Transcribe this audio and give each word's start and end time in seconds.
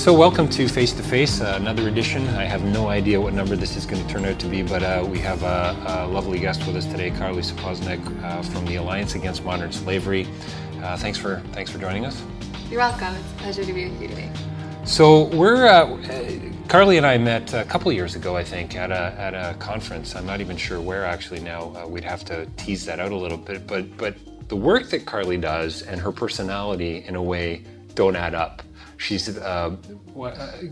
So, 0.00 0.14
welcome 0.14 0.48
to 0.48 0.66
Face 0.66 0.94
to 0.94 1.02
Face, 1.02 1.42
uh, 1.42 1.58
another 1.60 1.86
edition. 1.86 2.26
I 2.28 2.44
have 2.44 2.64
no 2.64 2.88
idea 2.88 3.20
what 3.20 3.34
number 3.34 3.54
this 3.54 3.76
is 3.76 3.84
going 3.84 4.02
to 4.02 4.10
turn 4.10 4.24
out 4.24 4.38
to 4.38 4.48
be, 4.48 4.62
but 4.62 4.82
uh, 4.82 5.06
we 5.06 5.18
have 5.18 5.42
a, 5.42 5.76
a, 5.86 6.08
lovely 6.08 6.38
guest 6.38 6.66
with 6.66 6.74
us 6.74 6.86
today, 6.86 7.10
Carly 7.10 7.42
Sapoznik 7.42 8.00
uh, 8.24 8.40
from 8.40 8.64
the 8.64 8.76
Alliance 8.76 9.14
Against 9.14 9.44
Modern 9.44 9.70
Slavery. 9.70 10.26
Uh, 10.82 10.96
thanks 10.96 11.18
for 11.18 11.42
thanks 11.52 11.70
for 11.70 11.78
joining 11.78 12.06
us. 12.06 12.22
You're 12.70 12.80
welcome. 12.80 13.14
It's 13.14 13.30
a 13.30 13.34
pleasure 13.42 13.62
to 13.62 13.72
be 13.74 13.90
with 13.90 14.00
you 14.00 14.08
today. 14.08 14.32
So, 14.86 15.24
we're 15.36 15.66
uh, 15.66 15.98
Carly 16.68 16.96
and 16.96 17.04
I 17.04 17.18
met 17.18 17.52
a 17.52 17.64
couple 17.64 17.92
years 17.92 18.16
ago, 18.16 18.38
I 18.38 18.42
think, 18.42 18.76
at 18.76 18.90
a 18.90 19.14
at 19.20 19.34
a 19.34 19.54
conference. 19.58 20.16
I'm 20.16 20.24
not 20.24 20.40
even 20.40 20.56
sure 20.56 20.80
where 20.80 21.04
actually 21.04 21.40
now. 21.40 21.76
Uh, 21.76 21.86
we'd 21.86 22.04
have 22.04 22.24
to 22.24 22.46
tease 22.56 22.86
that 22.86 23.00
out 23.00 23.12
a 23.12 23.16
little 23.16 23.36
bit, 23.36 23.66
but 23.66 23.94
but 23.98 24.16
the 24.48 24.56
work 24.56 24.88
that 24.88 25.04
Carly 25.04 25.36
does 25.36 25.82
and 25.82 26.00
her 26.00 26.10
personality, 26.10 27.04
in 27.06 27.16
a 27.16 27.22
way, 27.22 27.64
don't 27.94 28.16
add 28.16 28.34
up. 28.34 28.62
She's 29.00 29.36
uh, 29.38 29.76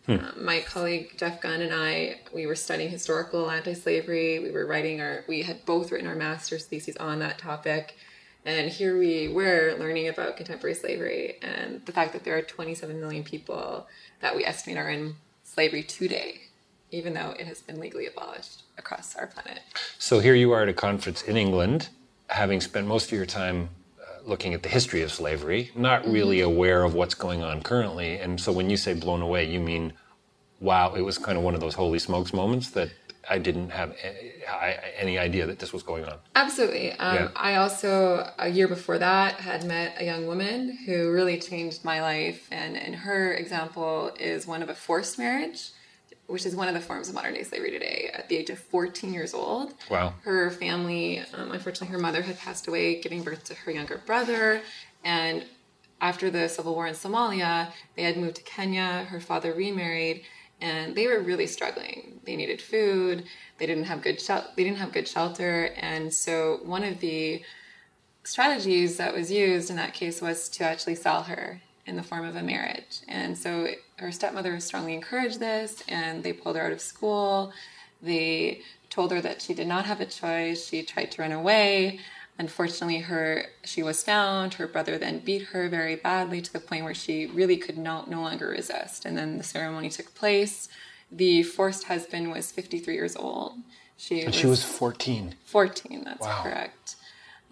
Hmm. 0.06 0.12
Um, 0.12 0.44
my 0.44 0.60
colleague 0.60 1.12
Jeff 1.16 1.40
Gunn 1.40 1.60
and 1.60 1.74
I, 1.74 2.20
we 2.34 2.46
were 2.46 2.56
studying 2.56 2.90
historical 2.90 3.50
anti-slavery. 3.50 4.40
We 4.40 4.50
were 4.50 4.66
writing 4.66 5.00
our, 5.00 5.24
we 5.28 5.42
had 5.42 5.64
both 5.64 5.92
written 5.92 6.08
our 6.08 6.16
master's 6.16 6.64
theses 6.64 6.96
on 6.96 7.18
that 7.20 7.38
topic, 7.38 7.96
and 8.44 8.70
here 8.70 8.98
we 8.98 9.28
were 9.28 9.76
learning 9.78 10.08
about 10.08 10.36
contemporary 10.36 10.74
slavery 10.74 11.36
and 11.42 11.84
the 11.86 11.92
fact 11.92 12.12
that 12.12 12.24
there 12.24 12.36
are 12.36 12.42
27 12.42 13.00
million 13.00 13.22
people 13.22 13.86
that 14.20 14.34
we 14.34 14.44
estimate 14.44 14.78
are 14.78 14.90
in 14.90 15.14
slavery 15.44 15.82
today, 15.82 16.40
even 16.90 17.14
though 17.14 17.34
it 17.38 17.46
has 17.46 17.60
been 17.60 17.78
legally 17.78 18.06
abolished 18.06 18.62
across 18.78 19.14
our 19.16 19.26
planet. 19.28 19.60
So 19.98 20.18
here 20.18 20.34
you 20.34 20.50
are 20.52 20.62
at 20.62 20.68
a 20.68 20.72
conference 20.72 21.22
in 21.22 21.36
England, 21.36 21.90
having 22.28 22.60
spent 22.60 22.86
most 22.86 23.06
of 23.06 23.12
your 23.12 23.26
time 23.26 23.68
uh, 24.00 24.28
looking 24.28 24.54
at 24.54 24.62
the 24.62 24.68
history 24.68 25.02
of 25.02 25.12
slavery, 25.12 25.70
not 25.76 26.06
really 26.06 26.38
mm-hmm. 26.38 26.50
aware 26.50 26.82
of 26.82 26.94
what's 26.94 27.14
going 27.14 27.42
on 27.42 27.62
currently. 27.62 28.18
And 28.18 28.40
so 28.40 28.50
when 28.50 28.70
you 28.70 28.76
say 28.76 28.94
blown 28.94 29.22
away, 29.22 29.48
you 29.48 29.60
mean, 29.60 29.92
wow, 30.60 30.94
it 30.94 31.02
was 31.02 31.18
kind 31.18 31.38
of 31.38 31.44
one 31.44 31.54
of 31.54 31.60
those 31.60 31.74
holy 31.74 31.98
smokes 32.00 32.32
moments 32.32 32.70
that 32.70 32.90
I 33.28 33.38
didn't 33.38 33.70
have 33.70 33.94
any 34.96 35.18
idea 35.18 35.46
that 35.46 35.58
this 35.58 35.72
was 35.72 35.82
going 35.82 36.04
on. 36.04 36.18
Absolutely. 36.34 36.92
Um, 36.92 37.14
yeah. 37.14 37.28
I 37.36 37.56
also, 37.56 38.30
a 38.38 38.48
year 38.48 38.68
before 38.68 38.98
that, 38.98 39.34
had 39.34 39.64
met 39.64 39.96
a 39.98 40.04
young 40.04 40.26
woman 40.26 40.76
who 40.86 41.10
really 41.12 41.38
changed 41.38 41.84
my 41.84 42.00
life. 42.00 42.48
And, 42.50 42.76
and 42.76 42.94
her 42.94 43.32
example 43.32 44.12
is 44.18 44.46
one 44.46 44.62
of 44.62 44.68
a 44.68 44.74
forced 44.74 45.18
marriage, 45.18 45.70
which 46.26 46.46
is 46.46 46.56
one 46.56 46.68
of 46.68 46.74
the 46.74 46.80
forms 46.80 47.08
of 47.08 47.14
modern 47.14 47.34
day 47.34 47.42
slavery 47.42 47.70
today. 47.70 48.10
At 48.12 48.28
the 48.28 48.36
age 48.36 48.50
of 48.50 48.58
14 48.58 49.12
years 49.12 49.34
old, 49.34 49.74
wow. 49.90 50.14
her 50.22 50.50
family, 50.50 51.20
um, 51.34 51.52
unfortunately, 51.52 51.92
her 51.92 51.98
mother 51.98 52.22
had 52.22 52.38
passed 52.38 52.68
away, 52.68 53.00
giving 53.00 53.22
birth 53.22 53.44
to 53.44 53.54
her 53.54 53.70
younger 53.70 54.00
brother. 54.06 54.62
And 55.04 55.44
after 56.00 56.30
the 56.30 56.48
civil 56.48 56.74
war 56.74 56.86
in 56.86 56.94
Somalia, 56.94 57.70
they 57.96 58.02
had 58.02 58.16
moved 58.16 58.36
to 58.36 58.42
Kenya. 58.42 59.06
Her 59.08 59.20
father 59.20 59.52
remarried 59.52 60.24
and 60.62 60.94
they 60.94 61.06
were 61.06 61.20
really 61.20 61.46
struggling. 61.46 62.20
They 62.24 62.36
needed 62.36 62.62
food. 62.62 63.24
They 63.58 63.66
didn't 63.66 63.84
have 63.84 64.00
good 64.00 64.20
shel- 64.20 64.50
they 64.56 64.64
didn't 64.64 64.78
have 64.78 64.92
good 64.92 65.08
shelter, 65.08 65.74
and 65.76 66.12
so 66.12 66.60
one 66.64 66.84
of 66.84 67.00
the 67.00 67.42
strategies 68.24 68.96
that 68.96 69.12
was 69.12 69.30
used 69.30 69.68
in 69.68 69.76
that 69.76 69.94
case 69.94 70.22
was 70.22 70.48
to 70.48 70.64
actually 70.64 70.94
sell 70.94 71.24
her 71.24 71.60
in 71.86 71.96
the 71.96 72.02
form 72.02 72.24
of 72.24 72.36
a 72.36 72.42
marriage. 72.42 73.00
And 73.08 73.36
so 73.36 73.68
her 73.96 74.12
stepmother 74.12 74.58
strongly 74.60 74.94
encouraged 74.94 75.40
this, 75.40 75.82
and 75.88 76.22
they 76.22 76.32
pulled 76.32 76.56
her 76.56 76.64
out 76.64 76.72
of 76.72 76.80
school. 76.80 77.52
They 78.00 78.62
told 78.90 79.10
her 79.10 79.20
that 79.20 79.42
she 79.42 79.54
did 79.54 79.66
not 79.66 79.86
have 79.86 80.00
a 80.00 80.06
choice. 80.06 80.68
She 80.68 80.82
tried 80.82 81.10
to 81.12 81.22
run 81.22 81.32
away. 81.32 82.00
Unfortunately, 82.38 82.98
her 82.98 83.46
she 83.64 83.82
was 83.82 84.02
found. 84.02 84.54
Her 84.54 84.66
brother 84.66 84.98
then 84.98 85.20
beat 85.20 85.42
her 85.48 85.68
very 85.68 85.96
badly 85.96 86.40
to 86.40 86.52
the 86.52 86.60
point 86.60 86.84
where 86.84 86.94
she 86.94 87.26
really 87.26 87.56
could 87.56 87.78
no, 87.78 88.04
no 88.08 88.20
longer 88.20 88.48
resist. 88.48 89.04
And 89.04 89.16
then 89.16 89.38
the 89.38 89.44
ceremony 89.44 89.90
took 89.90 90.14
place. 90.14 90.68
The 91.10 91.42
forced 91.42 91.84
husband 91.84 92.30
was 92.30 92.50
53 92.50 92.94
years 92.94 93.16
old. 93.16 93.54
She 93.96 94.20
and 94.20 94.28
was 94.28 94.34
she 94.34 94.46
was 94.46 94.64
14. 94.64 95.34
14, 95.44 96.02
that's 96.04 96.20
wow. 96.20 96.42
correct. 96.42 96.96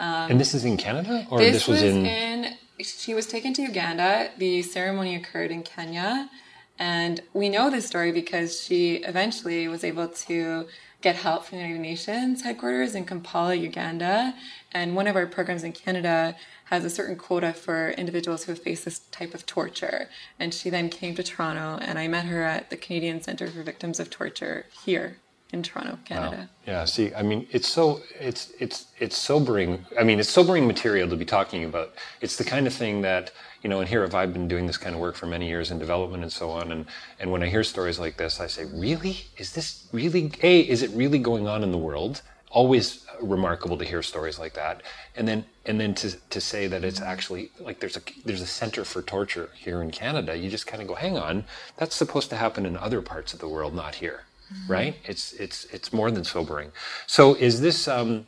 Um, 0.00 0.30
and 0.30 0.40
this 0.40 0.54
is 0.54 0.64
in 0.64 0.78
Canada, 0.78 1.26
or 1.30 1.38
this, 1.38 1.52
this 1.52 1.68
was, 1.68 1.82
was 1.82 1.94
in... 1.94 2.06
in? 2.06 2.54
She 2.80 3.12
was 3.12 3.26
taken 3.26 3.52
to 3.54 3.62
Uganda. 3.62 4.30
The 4.38 4.62
ceremony 4.62 5.14
occurred 5.14 5.50
in 5.50 5.62
Kenya, 5.62 6.30
and 6.78 7.20
we 7.34 7.50
know 7.50 7.68
this 7.68 7.86
story 7.86 8.10
because 8.10 8.58
she 8.62 8.96
eventually 8.96 9.68
was 9.68 9.84
able 9.84 10.08
to 10.08 10.66
get 11.00 11.16
help 11.16 11.44
from 11.44 11.58
the 11.58 11.64
United 11.64 11.80
Nations 11.80 12.42
headquarters 12.42 12.94
in 12.94 13.04
Kampala, 13.04 13.54
Uganda. 13.54 14.34
And 14.72 14.94
one 14.94 15.06
of 15.06 15.16
our 15.16 15.26
programs 15.26 15.64
in 15.64 15.72
Canada 15.72 16.36
has 16.66 16.84
a 16.84 16.90
certain 16.90 17.16
quota 17.16 17.52
for 17.52 17.90
individuals 17.90 18.44
who 18.44 18.52
have 18.52 18.62
faced 18.62 18.84
this 18.84 19.00
type 19.10 19.34
of 19.34 19.46
torture. 19.46 20.08
And 20.38 20.54
she 20.54 20.70
then 20.70 20.88
came 20.88 21.14
to 21.16 21.22
Toronto, 21.22 21.82
and 21.84 21.98
I 21.98 22.06
met 22.06 22.26
her 22.26 22.42
at 22.44 22.70
the 22.70 22.76
Canadian 22.76 23.22
Center 23.22 23.48
for 23.48 23.62
Victims 23.62 23.98
of 23.98 24.10
Torture 24.10 24.66
here 24.84 25.16
in 25.52 25.62
Toronto, 25.64 25.98
Canada. 26.04 26.36
Wow. 26.36 26.72
Yeah, 26.72 26.84
see, 26.84 27.12
I 27.12 27.22
mean, 27.22 27.46
it's 27.50 27.66
so 27.66 28.00
it's 28.20 28.52
it's 28.60 28.86
it's 28.98 29.16
sobering. 29.16 29.84
I 29.98 30.04
mean, 30.04 30.20
it's 30.20 30.28
sobering 30.28 30.66
material 30.66 31.08
to 31.08 31.16
be 31.16 31.24
talking 31.24 31.64
about. 31.64 31.94
It's 32.20 32.36
the 32.36 32.44
kind 32.44 32.68
of 32.68 32.72
thing 32.72 33.02
that 33.02 33.32
you 33.62 33.68
know, 33.68 33.80
and 33.80 33.88
here 33.88 34.02
have 34.02 34.14
I 34.14 34.26
been 34.26 34.48
doing 34.48 34.66
this 34.66 34.76
kind 34.76 34.94
of 34.94 35.00
work 35.00 35.16
for 35.16 35.26
many 35.26 35.48
years 35.48 35.70
in 35.70 35.78
development 35.78 36.22
and 36.22 36.32
so 36.32 36.50
on. 36.50 36.72
And, 36.72 36.86
and 37.18 37.30
when 37.30 37.42
I 37.42 37.46
hear 37.46 37.62
stories 37.62 37.98
like 37.98 38.16
this, 38.16 38.40
I 38.40 38.46
say, 38.46 38.64
really? 38.64 39.26
Is 39.36 39.52
this 39.52 39.86
really, 39.92 40.32
A, 40.42 40.60
is 40.60 40.82
it 40.82 40.90
really 40.92 41.18
going 41.18 41.46
on 41.46 41.62
in 41.62 41.70
the 41.70 41.78
world? 41.78 42.22
Always 42.50 43.06
remarkable 43.20 43.76
to 43.76 43.84
hear 43.84 44.02
stories 44.02 44.38
like 44.38 44.54
that. 44.54 44.82
And 45.14 45.28
then, 45.28 45.44
and 45.66 45.78
then 45.78 45.94
to, 45.96 46.16
to 46.30 46.40
say 46.40 46.66
that 46.68 46.84
it's 46.84 47.00
actually 47.00 47.50
like 47.60 47.80
there's 47.80 47.96
a, 47.96 48.02
there's 48.24 48.40
a 48.40 48.46
center 48.46 48.84
for 48.84 49.02
torture 49.02 49.50
here 49.54 49.82
in 49.82 49.90
Canada. 49.90 50.36
You 50.36 50.48
just 50.48 50.66
kind 50.66 50.80
of 50.82 50.88
go, 50.88 50.94
hang 50.94 51.18
on, 51.18 51.44
that's 51.76 51.94
supposed 51.94 52.30
to 52.30 52.36
happen 52.36 52.64
in 52.64 52.76
other 52.76 53.02
parts 53.02 53.34
of 53.34 53.40
the 53.40 53.48
world, 53.48 53.74
not 53.74 53.96
here. 53.96 54.24
Mm-hmm. 54.52 54.72
Right? 54.72 54.96
It's, 55.04 55.32
it's, 55.34 55.64
it's 55.66 55.92
more 55.92 56.10
than 56.10 56.24
sobering. 56.24 56.72
So 57.06 57.34
is 57.34 57.60
this, 57.60 57.86
um, 57.86 58.26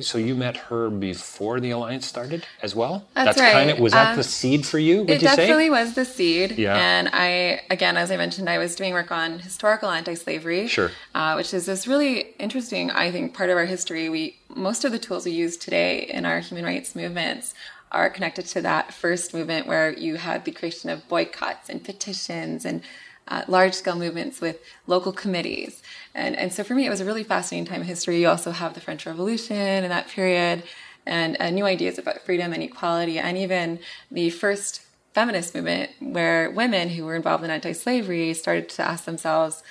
so 0.00 0.18
you 0.18 0.34
met 0.34 0.56
her 0.56 0.90
before 0.90 1.58
the 1.58 1.70
alliance 1.70 2.06
started 2.06 2.44
as 2.62 2.74
well. 2.74 3.06
That's, 3.14 3.36
That's 3.36 3.40
right. 3.40 3.52
Kind 3.52 3.70
of, 3.70 3.78
was 3.78 3.92
that 3.94 4.10
um, 4.10 4.16
the 4.16 4.22
seed 4.22 4.66
for 4.66 4.78
you? 4.78 5.00
Would 5.00 5.10
it 5.10 5.22
you 5.22 5.28
definitely 5.28 5.66
say? 5.66 5.70
was 5.70 5.94
the 5.94 6.04
seed. 6.04 6.58
Yeah. 6.58 6.76
And 6.76 7.08
I, 7.12 7.62
again, 7.70 7.96
as 7.96 8.10
I 8.10 8.18
mentioned, 8.18 8.50
I 8.50 8.58
was 8.58 8.76
doing 8.76 8.92
work 8.92 9.10
on 9.10 9.38
historical 9.38 9.88
anti-slavery. 9.88 10.68
Sure. 10.68 10.90
Uh, 11.14 11.34
which 11.34 11.54
is 11.54 11.64
this 11.64 11.86
really 11.86 12.34
interesting, 12.38 12.90
I 12.90 13.10
think, 13.10 13.32
part 13.32 13.48
of 13.48 13.56
our 13.56 13.64
history. 13.64 14.10
We 14.10 14.36
most 14.54 14.84
of 14.84 14.92
the 14.92 14.98
tools 14.98 15.24
we 15.24 15.32
use 15.32 15.56
today 15.56 16.00
in 16.00 16.26
our 16.26 16.40
human 16.40 16.64
rights 16.64 16.94
movements 16.94 17.54
are 17.90 18.10
connected 18.10 18.44
to 18.44 18.60
that 18.60 18.92
first 18.92 19.32
movement 19.32 19.66
where 19.66 19.92
you 19.92 20.16
had 20.16 20.44
the 20.44 20.50
creation 20.50 20.90
of 20.90 21.08
boycotts 21.08 21.70
and 21.70 21.82
petitions 21.82 22.64
and 22.64 22.82
uh, 23.28 23.42
large 23.46 23.74
scale 23.74 23.96
movements 23.96 24.40
with 24.40 24.58
local 24.86 25.12
committees. 25.12 25.82
And, 26.14 26.34
and 26.36 26.52
so 26.52 26.64
for 26.64 26.74
me, 26.74 26.86
it 26.86 26.90
was 26.90 27.00
a 27.00 27.04
really 27.04 27.24
fascinating 27.24 27.66
time 27.66 27.82
in 27.82 27.86
history. 27.86 28.20
You 28.20 28.28
also 28.28 28.50
have 28.50 28.74
the 28.74 28.80
French 28.80 29.06
Revolution 29.06 29.56
in 29.56 29.88
that 29.90 30.08
period 30.08 30.62
and 31.06 31.36
uh, 31.40 31.50
new 31.50 31.64
ideas 31.64 31.98
about 31.98 32.20
freedom 32.20 32.52
and 32.52 32.62
equality, 32.62 33.18
and 33.18 33.38
even 33.38 33.78
the 34.10 34.28
first 34.28 34.82
feminist 35.14 35.54
movement 35.54 35.90
where 36.00 36.50
women 36.50 36.90
who 36.90 37.04
were 37.04 37.16
involved 37.16 37.42
in 37.42 37.50
anti 37.50 37.72
slavery 37.72 38.34
started 38.34 38.68
to 38.68 38.82
ask 38.82 39.04
themselves, 39.04 39.62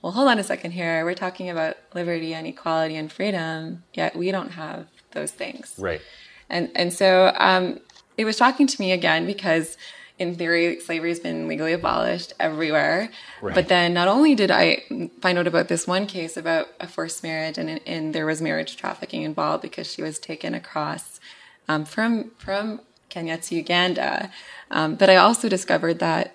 well, 0.00 0.12
hold 0.12 0.28
on 0.28 0.38
a 0.38 0.44
second 0.44 0.70
here. 0.70 1.04
We're 1.04 1.14
talking 1.14 1.50
about 1.50 1.76
liberty 1.94 2.32
and 2.32 2.46
equality 2.46 2.96
and 2.96 3.12
freedom, 3.12 3.84
yet 3.92 4.16
we 4.16 4.30
don't 4.30 4.52
have 4.52 4.86
those 5.12 5.30
things. 5.30 5.74
Right. 5.78 6.00
And, 6.48 6.70
and 6.74 6.92
so 6.92 7.32
um, 7.36 7.80
it 8.16 8.24
was 8.24 8.36
shocking 8.36 8.66
to 8.66 8.80
me 8.80 8.92
again 8.92 9.26
because 9.26 9.76
in 10.18 10.34
theory, 10.34 10.80
slavery 10.80 11.10
has 11.10 11.20
been 11.20 11.46
legally 11.46 11.72
abolished 11.72 12.32
everywhere. 12.40 13.10
Right. 13.40 13.54
But 13.54 13.68
then 13.68 13.94
not 13.94 14.08
only 14.08 14.34
did 14.34 14.50
I 14.50 14.82
find 15.20 15.38
out 15.38 15.46
about 15.46 15.68
this 15.68 15.86
one 15.86 16.06
case 16.06 16.36
about 16.36 16.68
a 16.80 16.88
forced 16.88 17.22
marriage 17.22 17.58
and, 17.58 17.80
and 17.86 18.14
there 18.14 18.26
was 18.26 18.42
marriage 18.42 18.76
trafficking 18.76 19.22
involved 19.22 19.62
because 19.62 19.92
she 19.92 20.02
was 20.02 20.18
taken 20.18 20.54
across 20.54 21.20
um, 21.68 21.84
from, 21.84 22.32
from 22.38 22.80
Kenya 23.08 23.38
to 23.38 23.54
Uganda, 23.54 24.30
um, 24.70 24.94
but 24.94 25.08
I 25.08 25.16
also 25.16 25.48
discovered 25.48 25.98
that 25.98 26.34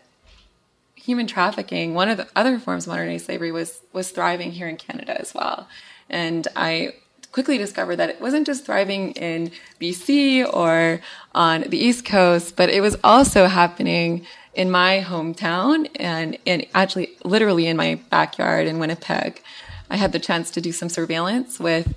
human 0.95 1.27
trafficking, 1.27 1.93
one 1.93 2.09
of 2.09 2.17
the 2.17 2.27
other 2.35 2.57
forms 2.57 2.85
of 2.85 2.89
modern 2.91 3.09
day 3.09 3.17
slavery, 3.17 3.51
was, 3.51 3.81
was 3.91 4.11
thriving 4.11 4.51
here 4.51 4.67
in 4.67 4.77
Canada 4.77 5.19
as 5.19 5.33
well. 5.33 5.67
And 6.09 6.47
I 6.55 6.93
quickly 7.33 7.57
discovered 7.57 7.97
that 7.97 8.09
it 8.09 8.21
wasn't 8.21 8.45
just 8.45 8.63
thriving 8.63 9.11
in 9.13 9.51
BC 9.81 10.45
or 10.53 11.01
on 11.33 11.61
the 11.63 11.77
East 11.77 12.05
Coast, 12.05 12.55
but 12.55 12.69
it 12.69 12.79
was 12.79 12.95
also 13.03 13.47
happening 13.47 14.25
in 14.53 14.69
my 14.69 15.03
hometown 15.05 15.89
and, 15.95 16.37
and 16.45 16.65
actually 16.75 17.09
literally 17.25 17.65
in 17.65 17.75
my 17.75 17.95
backyard 18.11 18.67
in 18.67 18.77
Winnipeg. 18.77 19.41
I 19.89 19.97
had 19.97 20.11
the 20.11 20.19
chance 20.19 20.51
to 20.51 20.61
do 20.61 20.71
some 20.71 20.89
surveillance 20.89 21.59
with 21.59 21.95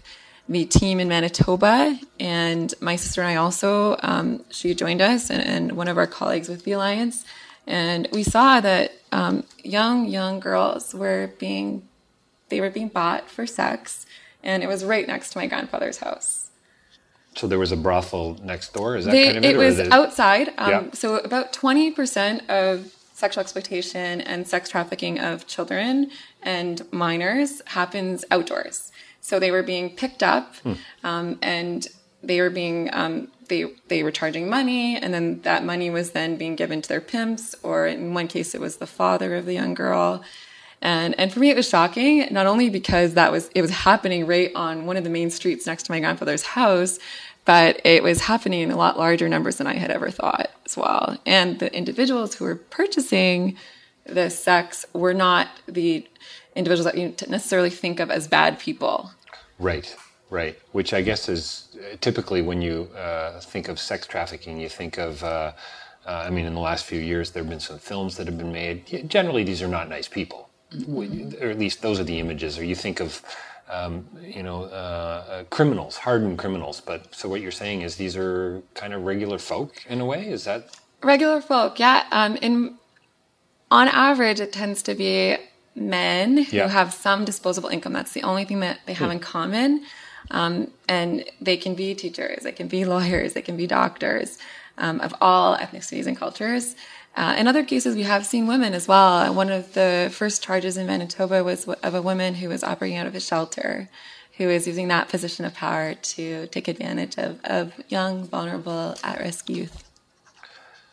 the 0.48 0.64
team 0.64 1.00
in 1.00 1.08
Manitoba, 1.08 1.98
and 2.18 2.72
my 2.80 2.96
sister 2.96 3.20
and 3.20 3.30
I 3.30 3.36
also, 3.36 3.98
um, 4.02 4.44
she 4.50 4.74
joined 4.74 5.02
us, 5.02 5.28
and, 5.28 5.42
and, 5.42 5.72
one 5.72 5.88
of 5.88 5.98
our 5.98 6.06
colleagues 6.06 6.48
with 6.48 6.62
the 6.62 6.72
Alliance, 6.72 7.24
and 7.66 8.06
we 8.12 8.22
saw 8.22 8.60
that 8.60 8.92
um, 9.10 9.42
young 9.64 10.06
young 10.06 10.38
girls 10.38 10.94
were 10.94 11.32
being 11.40 11.88
they 12.48 12.60
were 12.60 12.70
being 12.70 12.86
bought 12.86 13.28
for 13.28 13.44
sex 13.44 14.06
and 14.42 14.62
it 14.62 14.68
was 14.68 14.84
right 14.84 15.06
next 15.06 15.30
to 15.30 15.38
my 15.38 15.46
grandfather's 15.46 15.98
house. 15.98 16.50
So 17.36 17.46
there 17.46 17.58
was 17.58 17.70
a 17.70 17.76
brothel 17.76 18.38
next 18.42 18.72
door. 18.72 18.96
Is 18.96 19.04
that 19.04 19.10
they, 19.10 19.26
kind 19.26 19.38
of 19.38 19.44
it? 19.44 19.56
It 19.56 19.58
was 19.58 19.78
outside. 19.78 20.48
Um, 20.56 20.70
yeah. 20.70 20.84
So 20.92 21.16
about 21.18 21.52
twenty 21.52 21.90
percent 21.90 22.48
of 22.48 22.94
sexual 23.12 23.40
exploitation 23.40 24.20
and 24.20 24.46
sex 24.46 24.68
trafficking 24.68 25.18
of 25.18 25.46
children 25.46 26.10
and 26.42 26.82
minors 26.92 27.62
happens 27.66 28.24
outdoors. 28.30 28.92
So 29.20 29.38
they 29.38 29.50
were 29.50 29.62
being 29.62 29.90
picked 29.90 30.22
up, 30.22 30.56
hmm. 30.56 30.74
um, 31.02 31.38
and 31.42 31.86
they 32.22 32.40
were 32.40 32.50
being 32.50 32.90
um, 32.92 33.28
they 33.48 33.64
they 33.88 34.02
were 34.02 34.10
charging 34.10 34.48
money, 34.48 34.96
and 34.96 35.12
then 35.12 35.40
that 35.42 35.64
money 35.64 35.90
was 35.90 36.12
then 36.12 36.36
being 36.36 36.56
given 36.56 36.80
to 36.82 36.88
their 36.88 37.00
pimps, 37.00 37.54
or 37.62 37.86
in 37.86 38.14
one 38.14 38.28
case 38.28 38.54
it 38.54 38.60
was 38.60 38.76
the 38.76 38.86
father 38.86 39.34
of 39.34 39.46
the 39.46 39.54
young 39.54 39.74
girl. 39.74 40.22
And, 40.82 41.18
and 41.18 41.32
for 41.32 41.40
me, 41.40 41.50
it 41.50 41.56
was 41.56 41.68
shocking, 41.68 42.28
not 42.30 42.46
only 42.46 42.68
because 42.68 43.14
that 43.14 43.32
was, 43.32 43.50
it 43.54 43.62
was 43.62 43.70
happening 43.70 44.26
right 44.26 44.52
on 44.54 44.86
one 44.86 44.96
of 44.96 45.04
the 45.04 45.10
main 45.10 45.30
streets 45.30 45.66
next 45.66 45.84
to 45.84 45.92
my 45.92 46.00
grandfather's 46.00 46.42
house, 46.42 46.98
but 47.44 47.80
it 47.84 48.02
was 48.02 48.20
happening 48.20 48.60
in 48.60 48.70
a 48.70 48.76
lot 48.76 48.98
larger 48.98 49.28
numbers 49.28 49.56
than 49.56 49.66
I 49.66 49.74
had 49.74 49.90
ever 49.90 50.10
thought 50.10 50.50
as 50.66 50.76
well. 50.76 51.16
And 51.24 51.58
the 51.58 51.74
individuals 51.74 52.34
who 52.34 52.44
were 52.44 52.56
purchasing 52.56 53.56
the 54.04 54.28
sex 54.30 54.84
were 54.92 55.14
not 55.14 55.48
the 55.66 56.06
individuals 56.54 56.84
that 56.84 56.98
you 56.98 57.14
necessarily 57.28 57.70
think 57.70 58.00
of 58.00 58.10
as 58.10 58.28
bad 58.28 58.58
people. 58.58 59.10
Right, 59.58 59.96
right. 60.30 60.58
Which 60.72 60.92
I 60.92 61.02
guess 61.02 61.28
is 61.28 61.76
typically 62.00 62.42
when 62.42 62.60
you 62.60 62.90
uh, 62.96 63.40
think 63.40 63.68
of 63.68 63.78
sex 63.78 64.06
trafficking, 64.06 64.60
you 64.60 64.68
think 64.68 64.98
of. 64.98 65.22
Uh, 65.22 65.52
uh, 66.04 66.24
I 66.24 66.30
mean, 66.30 66.46
in 66.46 66.54
the 66.54 66.60
last 66.60 66.84
few 66.84 67.00
years, 67.00 67.32
there 67.32 67.42
have 67.42 67.50
been 67.50 67.58
some 67.58 67.80
films 67.80 68.16
that 68.16 68.28
have 68.28 68.38
been 68.38 68.52
made. 68.52 69.08
Generally, 69.10 69.42
these 69.42 69.60
are 69.60 69.66
not 69.66 69.88
nice 69.88 70.06
people 70.06 70.45
or 70.88 71.48
at 71.50 71.58
least 71.58 71.82
those 71.82 71.98
are 72.00 72.04
the 72.04 72.18
images. 72.18 72.58
Or 72.58 72.64
you 72.64 72.74
think 72.74 73.00
of, 73.00 73.22
um, 73.70 74.06
you 74.20 74.42
know, 74.42 74.64
uh, 74.64 75.24
uh, 75.28 75.44
criminals, 75.44 75.96
hardened 75.96 76.38
criminals. 76.38 76.80
But 76.80 77.14
so 77.14 77.28
what 77.28 77.40
you're 77.40 77.50
saying 77.52 77.82
is 77.82 77.96
these 77.96 78.16
are 78.16 78.62
kind 78.74 78.92
of 78.92 79.04
regular 79.04 79.38
folk 79.38 79.84
in 79.88 80.00
a 80.00 80.04
way. 80.04 80.28
Is 80.28 80.44
that 80.44 80.76
regular 81.02 81.40
folk? 81.40 81.78
Yeah. 81.78 82.04
Um, 82.10 82.36
in 82.36 82.76
on 83.70 83.88
average, 83.88 84.40
it 84.40 84.52
tends 84.52 84.82
to 84.84 84.94
be 84.94 85.36
men 85.74 86.44
who 86.44 86.56
Yeah. 86.56 86.68
have 86.68 86.92
some 86.94 87.24
disposable 87.24 87.68
income. 87.68 87.92
That's 87.92 88.12
the 88.12 88.22
only 88.22 88.44
thing 88.44 88.60
that 88.60 88.78
they 88.86 88.94
have 88.94 89.10
in 89.10 89.18
common. 89.18 89.84
Um, 90.30 90.70
and 90.88 91.24
they 91.40 91.56
can 91.56 91.74
be 91.74 91.94
teachers, 91.94 92.42
they 92.42 92.52
can 92.52 92.66
be 92.66 92.84
lawyers, 92.84 93.34
they 93.34 93.42
can 93.42 93.56
be 93.56 93.66
doctors 93.66 94.38
um, 94.78 95.00
of 95.00 95.14
all 95.20 95.56
ethnicities 95.56 96.06
and 96.06 96.16
cultures. 96.16 96.74
Uh, 97.16 97.34
in 97.38 97.48
other 97.48 97.64
cases, 97.64 97.96
we 97.96 98.02
have 98.02 98.26
seen 98.26 98.46
women 98.46 98.74
as 98.74 98.86
well. 98.86 99.32
One 99.32 99.50
of 99.50 99.72
the 99.72 100.10
first 100.12 100.42
charges 100.42 100.76
in 100.76 100.86
Manitoba 100.86 101.42
was 101.42 101.66
of 101.66 101.94
a 101.94 102.02
woman 102.02 102.34
who 102.34 102.48
was 102.48 102.62
operating 102.62 102.98
out 102.98 103.06
of 103.06 103.14
a 103.14 103.20
shelter, 103.20 103.88
who 104.36 104.48
was 104.48 104.66
using 104.66 104.88
that 104.88 105.08
position 105.08 105.46
of 105.46 105.54
power 105.54 105.94
to 105.94 106.46
take 106.48 106.68
advantage 106.68 107.16
of, 107.16 107.40
of 107.44 107.72
young, 107.88 108.26
vulnerable, 108.26 108.94
at 109.02 109.18
risk 109.20 109.48
youth. 109.48 109.82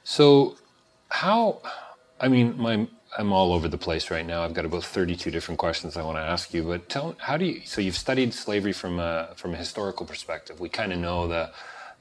So, 0.05 0.55
how? 1.09 1.61
I 2.21 2.29
mean, 2.29 2.57
my 2.57 2.87
I'm 3.17 3.31
all 3.31 3.53
over 3.53 3.67
the 3.67 3.77
place 3.77 4.09
right 4.09 4.25
now. 4.25 4.43
I've 4.43 4.53
got 4.53 4.65
about 4.65 4.83
32 4.83 5.29
different 5.29 5.59
questions 5.59 5.97
I 5.97 6.03
want 6.03 6.17
to 6.17 6.21
ask 6.21 6.53
you. 6.53 6.63
But 6.63 6.89
tell, 6.89 7.15
how 7.19 7.37
do 7.37 7.45
you? 7.45 7.61
So 7.65 7.81
you've 7.81 7.95
studied 7.95 8.33
slavery 8.33 8.73
from 8.73 8.99
a 8.99 9.29
from 9.35 9.53
a 9.53 9.57
historical 9.57 10.05
perspective. 10.05 10.59
We 10.59 10.69
kind 10.69 10.91
of 10.91 10.99
know 10.99 11.27
the, 11.27 11.51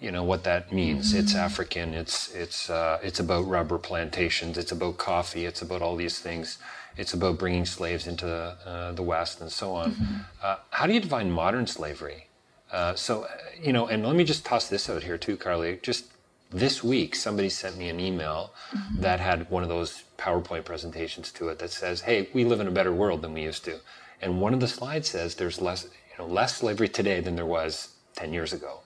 you 0.03 0.11
know, 0.11 0.25
what 0.25 0.45
that 0.45 0.73
means. 0.73 1.15
It's 1.15 1.35
African. 1.37 1.95
It's 1.95 2.35
it's 2.35 2.69
uh, 2.69 2.99
it's 3.03 3.21
about 3.21 3.47
rubber 3.47 3.79
plantations. 3.79 4.59
It's 4.59 4.73
about 4.73 4.99
coffee. 4.99 5.47
It's 5.47 5.63
about 5.63 5.81
all 5.81 5.97
these 5.97 6.19
things. 6.19 6.59
It's 6.97 7.15
about 7.15 7.39
bringing 7.39 7.65
slaves 7.65 8.07
into 8.09 8.29
uh, 8.29 8.93
the 8.93 9.03
West 9.03 9.41
and 9.41 9.51
so 9.51 9.75
on. 9.75 9.97
Uh, 10.43 10.57
how 10.71 10.87
do 10.87 10.93
you 10.93 11.01
define 11.01 11.31
modern 11.31 11.67
slavery? 11.67 12.27
Uh, 12.73 12.95
so, 12.95 13.27
you 13.63 13.73
know, 13.73 13.87
and 13.87 14.05
let 14.05 14.17
me 14.17 14.25
just 14.25 14.45
toss 14.45 14.69
this 14.69 14.91
out 14.91 15.03
here 15.05 15.19
too, 15.19 15.37
Carly. 15.37 15.79
Just 15.83 16.07
this 16.51 16.83
week, 16.85 17.15
somebody 17.15 17.49
sent 17.49 17.79
me 17.79 17.89
an 17.89 18.01
email 18.01 18.53
that 18.99 19.21
had 19.21 19.51
one 19.51 19.63
of 19.63 19.69
those 19.69 20.05
PowerPoint 20.19 20.65
presentations 20.65 21.33
to 21.33 21.49
it 21.49 21.59
that 21.61 21.71
says, 21.71 22.03
"Hey, 22.03 22.29
we 22.35 22.45
live 22.45 22.61
in 22.61 22.69
a 22.69 22.73
better 22.73 22.93
world 22.93 23.23
than 23.23 23.33
we 23.35 23.43
used 23.43 23.65
to," 23.67 23.81
and 24.21 24.41
one 24.41 24.55
of 24.55 24.61
the 24.61 24.69
slides 24.69 25.11
says 25.11 25.37
there's 25.37 25.61
less, 25.61 25.85
you 25.85 26.19
know, 26.19 26.27
less 26.27 26.57
slavery 26.57 26.89
today 26.89 27.21
than 27.21 27.37
there 27.37 27.47
was 27.47 27.95
ten 28.15 28.33
years 28.33 28.53
ago. 28.53 28.81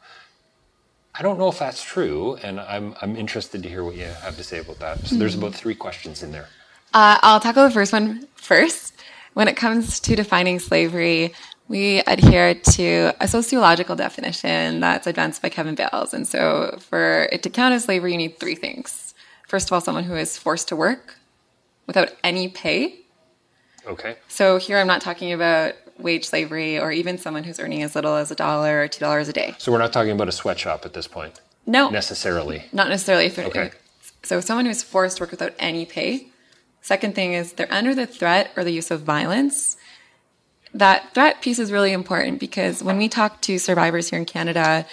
I 1.18 1.22
don't 1.22 1.38
know 1.38 1.48
if 1.48 1.58
that's 1.58 1.82
true, 1.82 2.36
and 2.42 2.60
I'm 2.60 2.94
I'm 3.00 3.16
interested 3.16 3.62
to 3.62 3.68
hear 3.68 3.82
what 3.84 3.96
you 3.96 4.04
have 4.04 4.36
to 4.36 4.44
say 4.44 4.58
about 4.58 4.78
that. 4.80 5.06
So 5.06 5.16
there's 5.16 5.34
about 5.34 5.54
three 5.54 5.74
questions 5.74 6.22
in 6.22 6.30
there. 6.30 6.48
Uh, 6.92 7.18
I'll 7.22 7.40
tackle 7.40 7.64
the 7.64 7.70
first 7.70 7.92
one 7.92 8.28
first. 8.34 8.94
When 9.34 9.48
it 9.48 9.56
comes 9.56 10.00
to 10.00 10.16
defining 10.16 10.58
slavery, 10.58 11.34
we 11.68 12.00
adhere 12.06 12.54
to 12.54 13.12
a 13.20 13.28
sociological 13.28 13.96
definition 13.96 14.80
that's 14.80 15.06
advanced 15.06 15.42
by 15.42 15.48
Kevin 15.48 15.74
Bales. 15.74 16.14
And 16.14 16.26
so, 16.26 16.78
for 16.80 17.28
it 17.32 17.42
to 17.42 17.50
count 17.50 17.74
as 17.74 17.84
slavery, 17.84 18.12
you 18.12 18.18
need 18.18 18.38
three 18.38 18.54
things. 18.54 19.14
First 19.48 19.68
of 19.68 19.72
all, 19.72 19.80
someone 19.80 20.04
who 20.04 20.14
is 20.16 20.38
forced 20.38 20.68
to 20.68 20.76
work 20.76 21.16
without 21.86 22.12
any 22.22 22.48
pay. 22.48 23.00
Okay. 23.86 24.16
So, 24.28 24.58
here 24.58 24.78
I'm 24.78 24.86
not 24.86 25.00
talking 25.00 25.32
about 25.32 25.74
wage 25.98 26.26
slavery 26.26 26.78
or 26.78 26.92
even 26.92 27.18
someone 27.18 27.44
who's 27.44 27.58
earning 27.58 27.82
as 27.82 27.94
little 27.94 28.14
as 28.16 28.30
a 28.30 28.34
dollar 28.34 28.82
or 28.82 28.88
two 28.88 29.00
dollars 29.00 29.28
a 29.28 29.32
day. 29.32 29.54
So 29.58 29.72
we're 29.72 29.78
not 29.78 29.92
talking 29.92 30.12
about 30.12 30.28
a 30.28 30.32
sweatshop 30.32 30.84
at 30.84 30.92
this 30.92 31.06
point, 31.06 31.40
No, 31.66 31.88
necessarily. 31.90 32.64
not 32.72 32.88
necessarily. 32.88 33.26
If 33.26 33.38
Okay. 33.38 33.70
So 34.22 34.40
someone 34.40 34.66
who's 34.66 34.82
forced 34.82 35.18
to 35.18 35.22
work 35.22 35.30
without 35.30 35.54
any 35.58 35.84
pay. 35.86 36.28
Second 36.82 37.14
thing 37.14 37.32
is 37.32 37.52
they're 37.54 37.72
under 37.72 37.94
the 37.94 38.06
threat 38.06 38.50
or 38.56 38.64
the 38.64 38.72
use 38.72 38.90
of 38.90 39.02
violence. 39.02 39.76
That 40.74 41.14
threat 41.14 41.40
piece 41.42 41.58
is 41.58 41.72
really 41.72 41.92
important 41.92 42.38
because 42.40 42.82
when 42.82 42.98
we 42.98 43.08
talk 43.08 43.40
to 43.42 43.58
survivors 43.58 44.10
here 44.10 44.18
in 44.18 44.24
Canada, 44.24 44.84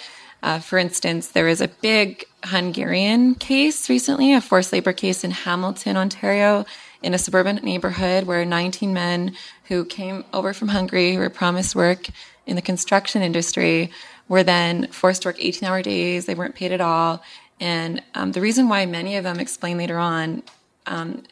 uh, 0.42 0.58
for 0.58 0.78
instance, 0.78 1.28
there 1.28 1.44
was 1.44 1.60
a 1.60 1.68
big 1.68 2.24
Hungarian 2.44 3.34
case 3.34 3.88
recently, 3.90 4.34
a 4.34 4.40
forced 4.40 4.72
labor 4.72 4.92
case 4.92 5.24
in 5.24 5.30
Hamilton, 5.30 5.96
Ontario, 5.96 6.64
in 7.04 7.12
a 7.12 7.18
suburban 7.18 7.56
neighborhood 7.56 8.24
where 8.24 8.44
19 8.44 8.92
men 8.94 9.36
who 9.64 9.84
came 9.84 10.24
over 10.32 10.54
from 10.54 10.68
Hungary, 10.68 11.12
who 11.12 11.18
were 11.18 11.30
promised 11.30 11.76
work 11.76 12.06
in 12.46 12.56
the 12.56 12.62
construction 12.62 13.20
industry, 13.20 13.90
were 14.26 14.42
then 14.42 14.88
forced 14.88 15.22
to 15.22 15.28
work 15.28 15.36
18 15.38 15.68
hour 15.68 15.82
days. 15.82 16.24
They 16.24 16.34
weren't 16.34 16.54
paid 16.54 16.72
at 16.72 16.80
all. 16.80 17.22
And 17.60 18.02
um, 18.14 18.32
the 18.32 18.40
reason 18.40 18.70
why 18.70 18.86
many 18.86 19.16
of 19.16 19.24
them 19.24 19.38
explain 19.38 19.76
later 19.76 19.98
on 19.98 20.42
um, 20.86 21.24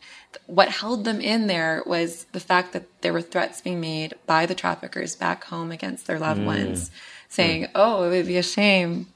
what 0.47 0.69
held 0.69 1.05
them 1.05 1.21
in 1.21 1.47
there 1.47 1.83
was 1.87 2.25
the 2.33 2.41
fact 2.41 2.75
that 2.75 2.85
there 3.00 3.12
were 3.12 3.23
threats 3.23 3.61
being 3.61 3.81
made 3.81 4.14
by 4.26 4.47
the 4.47 4.55
traffickers 4.55 5.17
back 5.17 5.45
home 5.45 5.71
against 5.71 6.07
their 6.07 6.19
loved 6.19 6.45
ones, 6.45 6.91
saying, 7.29 7.69
"Oh, 7.75 8.05
it 8.05 8.11
would 8.11 8.26
be 8.26 8.38
a 8.38 8.43
shame 8.43 9.12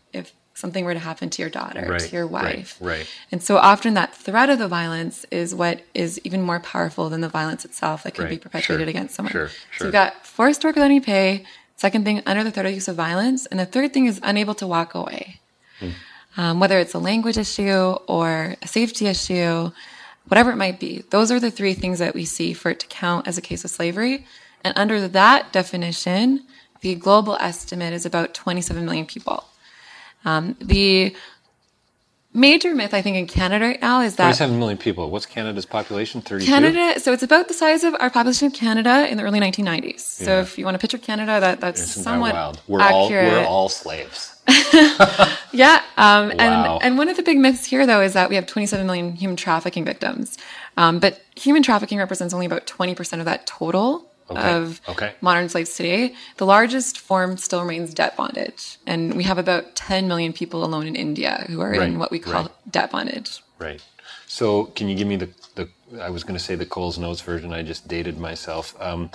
something 0.56 0.84
were 0.84 0.94
to 0.94 1.00
happen 1.00 1.30
to 1.30 1.42
your 1.42 1.50
daughter, 1.50 1.86
Right, 1.88 2.00
to 2.00 2.16
your 2.16 2.26
wife." 2.26 2.76
right. 2.80 3.06
And 3.30 3.42
so 3.42 3.56
often 3.58 3.94
that 3.94 4.14
threat 4.14 4.50
of 4.50 4.58
the 4.58 4.68
violence 4.68 5.24
is 5.30 5.54
what 5.54 5.82
is 5.94 6.20
even 6.24 6.42
more 6.42 6.60
powerful 6.60 7.08
than 7.08 7.20
the 7.20 7.28
violence 7.28 7.64
itself 7.64 8.02
that 8.02 8.14
could 8.14 8.28
be 8.28 8.34
Right, 8.36 8.40
perpetrated 8.40 8.84
sure, 8.86 8.88
against 8.90 9.14
someone. 9.14 9.32
sure, 9.32 9.48
So 9.48 9.54
sure. 9.70 9.86
you've 9.86 9.92
got 9.92 10.26
forced 10.26 10.64
work 10.64 10.74
without 10.74 10.86
any 10.86 11.00
pay. 11.00 11.44
Second 11.76 12.04
thing, 12.04 12.22
under 12.26 12.42
the 12.42 12.50
threat 12.50 12.66
of 12.66 12.72
use 12.72 12.88
of 12.88 12.96
violence, 12.96 13.46
and 13.46 13.60
the 13.60 13.66
third 13.66 13.92
thing 13.92 14.06
is 14.06 14.18
unable 14.22 14.54
to 14.54 14.66
walk 14.66 14.94
away 14.94 15.40
um, 16.36 16.60
whether 16.60 16.78
it's 16.78 16.94
a 16.94 16.98
language 16.98 17.38
issue 17.38 17.94
or 18.06 18.56
a 18.62 18.68
safety 18.68 19.06
issue, 19.06 19.70
whatever 20.28 20.50
it 20.50 20.56
might 20.56 20.78
be. 20.78 21.02
Those 21.10 21.30
are 21.30 21.40
the 21.40 21.50
three 21.50 21.74
things 21.74 21.98
that 21.98 22.14
we 22.14 22.24
see 22.24 22.52
for 22.52 22.70
it 22.70 22.80
to 22.80 22.86
count 22.86 23.26
as 23.26 23.38
a 23.38 23.40
case 23.42 23.64
of 23.64 23.70
slavery. 23.70 24.26
And 24.62 24.76
under 24.76 25.06
that 25.08 25.52
definition, 25.52 26.44
the 26.80 26.94
global 26.94 27.36
estimate 27.40 27.92
is 27.92 28.04
about 28.04 28.34
27 28.34 28.84
million 28.84 29.06
people. 29.06 29.44
Um, 30.26 30.56
the 30.60 31.14
major 32.34 32.74
myth, 32.74 32.92
I 32.92 33.00
think, 33.00 33.16
in 33.16 33.26
Canada 33.26 33.64
right 33.64 33.80
now 33.80 34.00
is 34.02 34.16
that 34.16 34.24
27 34.24 34.58
million 34.58 34.76
people. 34.76 35.08
What's 35.08 35.24
Canada's 35.24 35.64
population? 35.64 36.20
32? 36.20 36.46
Canada, 36.50 37.00
so 37.00 37.12
it's 37.12 37.22
about 37.22 37.48
the 37.48 37.54
size 37.54 37.84
of 37.84 37.94
our 38.00 38.10
population 38.10 38.48
of 38.48 38.52
Canada 38.52 39.08
in 39.08 39.16
the 39.16 39.22
early 39.22 39.40
1990s. 39.40 40.00
So 40.00 40.34
Yeah. 40.34 40.40
if 40.42 40.58
you 40.58 40.64
want 40.64 40.74
to 40.74 40.78
picture 40.78 40.98
Canada, 40.98 41.40
that, 41.40 41.60
that's 41.60 41.80
Isn't 41.80 42.02
somewhat 42.02 42.32
that 42.32 42.34
wild? 42.34 42.60
We're 42.68 42.80
all, 42.82 43.08
we're 43.08 43.46
all 43.46 43.68
slaves. 43.68 44.34
Yeah, 45.52 45.80
um, 45.96 46.30
and 46.32 46.40
Wow. 46.40 46.78
and 46.82 46.98
one 46.98 47.08
of 47.08 47.16
the 47.16 47.22
big 47.22 47.38
myths 47.38 47.64
here, 47.64 47.86
though, 47.86 48.02
is 48.02 48.12
that 48.12 48.28
we 48.28 48.34
have 48.34 48.46
27 48.46 48.86
million 48.86 49.12
human 49.14 49.36
trafficking 49.36 49.84
victims, 49.86 50.36
um, 50.76 50.98
but 50.98 51.22
human 51.34 51.62
trafficking 51.62 51.98
represents 51.98 52.34
only 52.34 52.44
about 52.46 52.66
20 52.66 52.94
percent 52.94 53.20
of 53.20 53.26
that 53.26 53.46
total 53.46 54.10
Okay, 54.28 54.52
of 54.54 54.80
okay. 54.88 55.14
modern 55.20 55.48
slaves 55.48 55.74
today. 55.76 56.14
The 56.38 56.46
largest 56.46 56.98
form 56.98 57.36
still 57.36 57.60
remains 57.60 57.94
debt 57.94 58.16
bondage, 58.16 58.78
and 58.86 59.14
we 59.14 59.22
have 59.22 59.38
about 59.38 59.76
10 59.76 60.08
million 60.08 60.32
people 60.32 60.64
alone 60.64 60.86
in 60.86 60.96
India 60.96 61.44
who 61.48 61.60
are 61.60 61.70
Right, 61.70 61.82
in 61.88 61.98
what 61.98 62.10
we 62.10 62.18
call 62.18 62.42
right. 62.42 62.50
debt 62.72 62.90
bondage. 62.90 63.40
Right. 63.58 63.80
So, 64.26 64.64
can 64.76 64.88
you 64.88 64.96
give 64.96 65.06
me 65.06 65.16
the, 65.16 65.28
the 65.54 65.68
I 66.00 66.10
was 66.10 66.24
going 66.24 66.36
to 66.36 66.42
say 66.42 66.56
the 66.56 66.66
Coles 66.66 66.98
Notes 66.98 67.20
version. 67.20 67.52
I 67.52 67.62
just 67.62 67.86
dated 67.86 68.18
myself. 68.18 68.74
Um, 68.80 69.10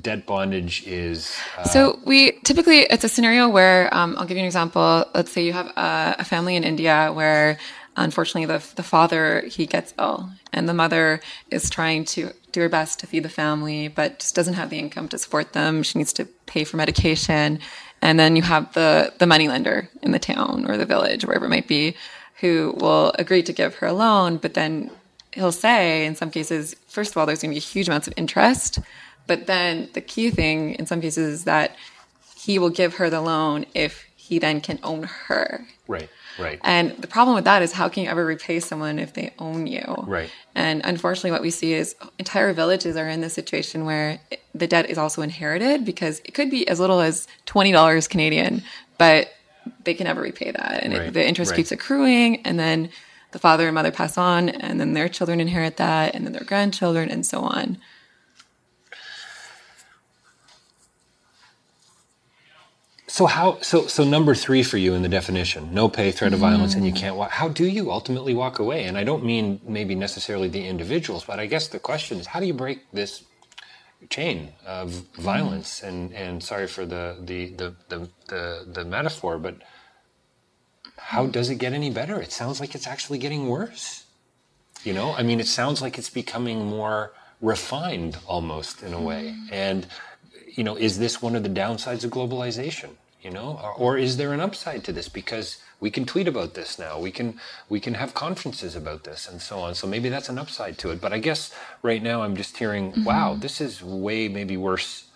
debt 0.00 0.26
bondage 0.26 0.86
is. 0.86 1.36
Uh, 1.58 1.64
So 1.64 1.98
we 2.04 2.32
typically 2.44 2.80
it's 2.80 3.04
a 3.04 3.08
scenario 3.08 3.48
where 3.48 3.92
um, 3.94 4.14
I'll 4.18 4.26
give 4.26 4.36
you 4.36 4.42
an 4.42 4.46
example. 4.46 5.04
Let's 5.14 5.32
say 5.32 5.44
you 5.44 5.52
have 5.52 5.66
a, 5.76 6.16
a 6.20 6.24
family 6.24 6.54
in 6.56 6.64
India 6.64 7.10
where 7.12 7.58
unfortunately 7.96 8.46
the 8.46 8.64
the 8.76 8.82
father 8.82 9.42
he 9.46 9.66
gets 9.66 9.94
ill 9.98 10.30
and 10.52 10.68
the 10.68 10.74
mother 10.74 11.20
is 11.50 11.70
trying 11.70 12.04
to 12.04 12.30
do 12.52 12.60
her 12.60 12.68
best 12.68 13.00
to 13.00 13.06
feed 13.06 13.22
the 13.22 13.28
family 13.28 13.88
but 13.88 14.18
just 14.20 14.34
doesn't 14.34 14.54
have 14.54 14.70
the 14.70 14.78
income 14.78 15.08
to 15.08 15.18
support 15.18 15.52
them. 15.52 15.82
She 15.82 15.98
needs 15.98 16.12
to 16.14 16.24
pay 16.46 16.64
for 16.64 16.76
medication, 16.76 17.58
and 18.02 18.18
then 18.18 18.36
you 18.36 18.42
have 18.42 18.72
the 18.74 19.12
the 19.18 19.26
money 19.26 19.48
lender 19.48 19.88
in 20.02 20.12
the 20.12 20.18
town 20.18 20.66
or 20.68 20.76
the 20.76 20.86
village 20.86 21.24
wherever 21.24 21.46
it 21.46 21.50
might 21.50 21.68
be 21.68 21.96
who 22.40 22.74
will 22.78 23.12
agree 23.18 23.42
to 23.42 23.52
give 23.52 23.76
her 23.76 23.86
a 23.86 23.92
loan, 23.92 24.36
but 24.36 24.54
then 24.54 24.90
he'll 25.32 25.52
say 25.52 26.04
in 26.06 26.14
some 26.14 26.30
cases, 26.30 26.74
first 26.86 27.12
of 27.12 27.16
all, 27.16 27.26
there's 27.26 27.42
going 27.42 27.52
to 27.52 27.56
be 27.56 27.60
huge 27.60 27.88
amounts 27.88 28.06
of 28.06 28.14
interest. 28.16 28.78
But 29.26 29.46
then 29.46 29.88
the 29.94 30.00
key 30.00 30.30
thing 30.30 30.74
in 30.74 30.86
some 30.86 31.00
cases 31.00 31.40
is 31.40 31.44
that 31.44 31.74
he 32.36 32.58
will 32.58 32.70
give 32.70 32.94
her 32.94 33.10
the 33.10 33.20
loan 33.20 33.66
if 33.74 34.04
he 34.14 34.38
then 34.38 34.60
can 34.60 34.78
own 34.82 35.04
her. 35.04 35.66
right. 35.88 36.08
Right. 36.38 36.60
And 36.62 36.90
the 36.98 37.06
problem 37.06 37.34
with 37.34 37.44
that 37.44 37.62
is 37.62 37.72
how 37.72 37.88
can 37.88 38.04
you 38.04 38.10
ever 38.10 38.24
repay 38.24 38.60
someone 38.60 38.98
if 38.98 39.14
they 39.14 39.32
own 39.38 39.66
you? 39.66 39.84
Right. 40.06 40.30
And 40.54 40.80
unfortunately, 40.84 41.30
what 41.30 41.42
we 41.42 41.50
see 41.50 41.72
is 41.72 41.94
entire 42.18 42.52
villages 42.52 42.96
are 42.96 43.08
in 43.08 43.20
this 43.20 43.34
situation 43.34 43.84
where 43.84 44.20
the 44.54 44.66
debt 44.66 44.88
is 44.90 44.98
also 44.98 45.22
inherited 45.22 45.84
because 45.84 46.20
it 46.24 46.32
could 46.32 46.50
be 46.50 46.66
as 46.68 46.80
little 46.80 47.00
as 47.00 47.26
$20 47.46 48.08
Canadian, 48.08 48.62
but 48.98 49.32
they 49.84 49.94
can 49.94 50.04
never 50.04 50.20
repay 50.20 50.50
that. 50.50 50.82
And 50.82 50.92
Right, 50.92 51.08
it, 51.08 51.14
the 51.14 51.26
interest 51.26 51.50
right. 51.50 51.56
keeps 51.56 51.72
accruing. 51.72 52.42
And 52.42 52.58
then 52.58 52.90
the 53.32 53.38
father 53.38 53.66
and 53.66 53.74
mother 53.74 53.90
pass 53.90 54.16
on, 54.16 54.48
and 54.48 54.80
then 54.80 54.94
their 54.94 55.08
children 55.08 55.40
inherit 55.40 55.76
that, 55.76 56.14
and 56.14 56.24
then 56.24 56.32
their 56.32 56.44
grandchildren, 56.44 57.10
and 57.10 57.26
so 57.26 57.40
on. 57.40 57.78
So 63.16 63.24
how? 63.24 63.58
So 63.62 63.86
so 63.86 64.04
number 64.04 64.34
three 64.34 64.62
for 64.62 64.76
you 64.76 64.92
in 64.92 65.00
the 65.00 65.08
definition: 65.08 65.72
no 65.72 65.88
pay, 65.88 66.12
threat 66.12 66.34
of 66.34 66.40
violence, 66.40 66.74
and 66.74 66.84
you 66.84 66.92
mm. 66.92 66.96
can't 66.96 67.16
walk. 67.16 67.30
How 67.30 67.48
do 67.48 67.64
you 67.64 67.90
ultimately 67.90 68.34
walk 68.34 68.58
away? 68.58 68.84
And 68.84 68.98
I 68.98 69.04
don't 69.04 69.24
mean 69.24 69.58
maybe 69.66 69.94
necessarily 69.94 70.48
the 70.48 70.66
individuals, 70.66 71.24
but 71.24 71.40
I 71.40 71.46
guess 71.46 71.66
the 71.68 71.78
question 71.78 72.18
is: 72.18 72.26
how 72.26 72.40
do 72.40 72.46
you 72.46 72.52
break 72.52 72.80
this 72.92 73.24
chain 74.10 74.52
of 74.66 74.90
violence? 75.14 75.80
Mm. 75.80 75.88
And 75.88 76.12
and 76.12 76.42
sorry 76.42 76.66
for 76.66 76.84
the 76.84 77.16
the 77.24 77.48
the 77.60 77.74
the 77.88 78.08
the, 78.28 78.66
the 78.66 78.84
metaphor, 78.84 79.38
but 79.38 79.62
how 80.98 81.24
mm. 81.24 81.32
does 81.32 81.48
it 81.48 81.54
get 81.56 81.72
any 81.72 81.88
better? 81.88 82.20
It 82.20 82.32
sounds 82.32 82.60
like 82.60 82.74
it's 82.74 82.86
actually 82.86 83.16
getting 83.16 83.48
worse. 83.48 84.04
You 84.84 84.92
know, 84.92 85.14
I 85.14 85.22
mean, 85.22 85.40
it 85.40 85.48
sounds 85.48 85.80
like 85.80 85.96
it's 85.96 86.10
becoming 86.10 86.66
more 86.66 87.14
refined 87.40 88.18
almost 88.26 88.82
in 88.82 88.92
a 88.92 89.00
way. 89.00 89.34
And, 89.50 89.86
you 90.54 90.64
know, 90.64 90.76
is 90.76 90.98
this 90.98 91.22
one 91.22 91.34
of 91.34 91.42
the 91.44 91.48
downsides 91.48 92.04
of 92.04 92.10
globalization? 92.10 92.90
You 93.26 93.32
know, 93.32 93.58
or, 93.60 93.72
or 93.72 93.98
is 93.98 94.18
there 94.18 94.32
an 94.32 94.38
upside 94.38 94.84
to 94.84 94.92
this? 94.92 95.08
Because 95.08 95.58
we 95.80 95.90
can 95.90 96.04
tweet 96.06 96.28
about 96.28 96.54
this 96.54 96.78
now. 96.78 97.00
We 97.00 97.10
can 97.10 97.40
we 97.68 97.80
can 97.80 97.94
have 97.94 98.14
conferences 98.14 98.76
about 98.76 99.02
this 99.02 99.28
and 99.28 99.42
so 99.42 99.58
on. 99.58 99.74
So 99.74 99.88
maybe 99.88 100.08
that's 100.08 100.28
an 100.28 100.38
upside 100.38 100.78
to 100.78 100.92
it. 100.92 101.00
But 101.00 101.12
I 101.12 101.18
guess 101.18 101.52
right 101.82 102.00
now 102.00 102.22
I'm 102.22 102.36
just 102.36 102.56
hearing, 102.56 102.92
mm-hmm. 102.92 103.02
wow, 103.02 103.34
this 103.34 103.60
is 103.60 103.82
way 103.82 104.28
maybe 104.28 104.56
worse 104.56 105.08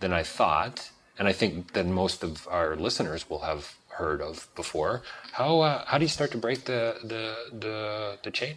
than 0.00 0.12
I 0.12 0.24
thought, 0.24 0.90
and 1.16 1.28
I 1.28 1.32
think 1.32 1.74
that 1.74 1.86
most 1.86 2.24
of 2.24 2.48
our 2.50 2.74
listeners 2.74 3.30
will 3.30 3.42
have 3.50 3.76
heard 3.90 4.20
of 4.20 4.48
before. 4.56 5.02
How 5.30 5.60
uh, 5.60 5.84
how 5.86 5.98
do 5.98 6.04
you 6.04 6.14
start 6.18 6.32
to 6.32 6.38
break 6.38 6.64
the 6.64 6.82
the 7.12 7.24
the, 7.64 8.18
the 8.24 8.30
chain? 8.32 8.56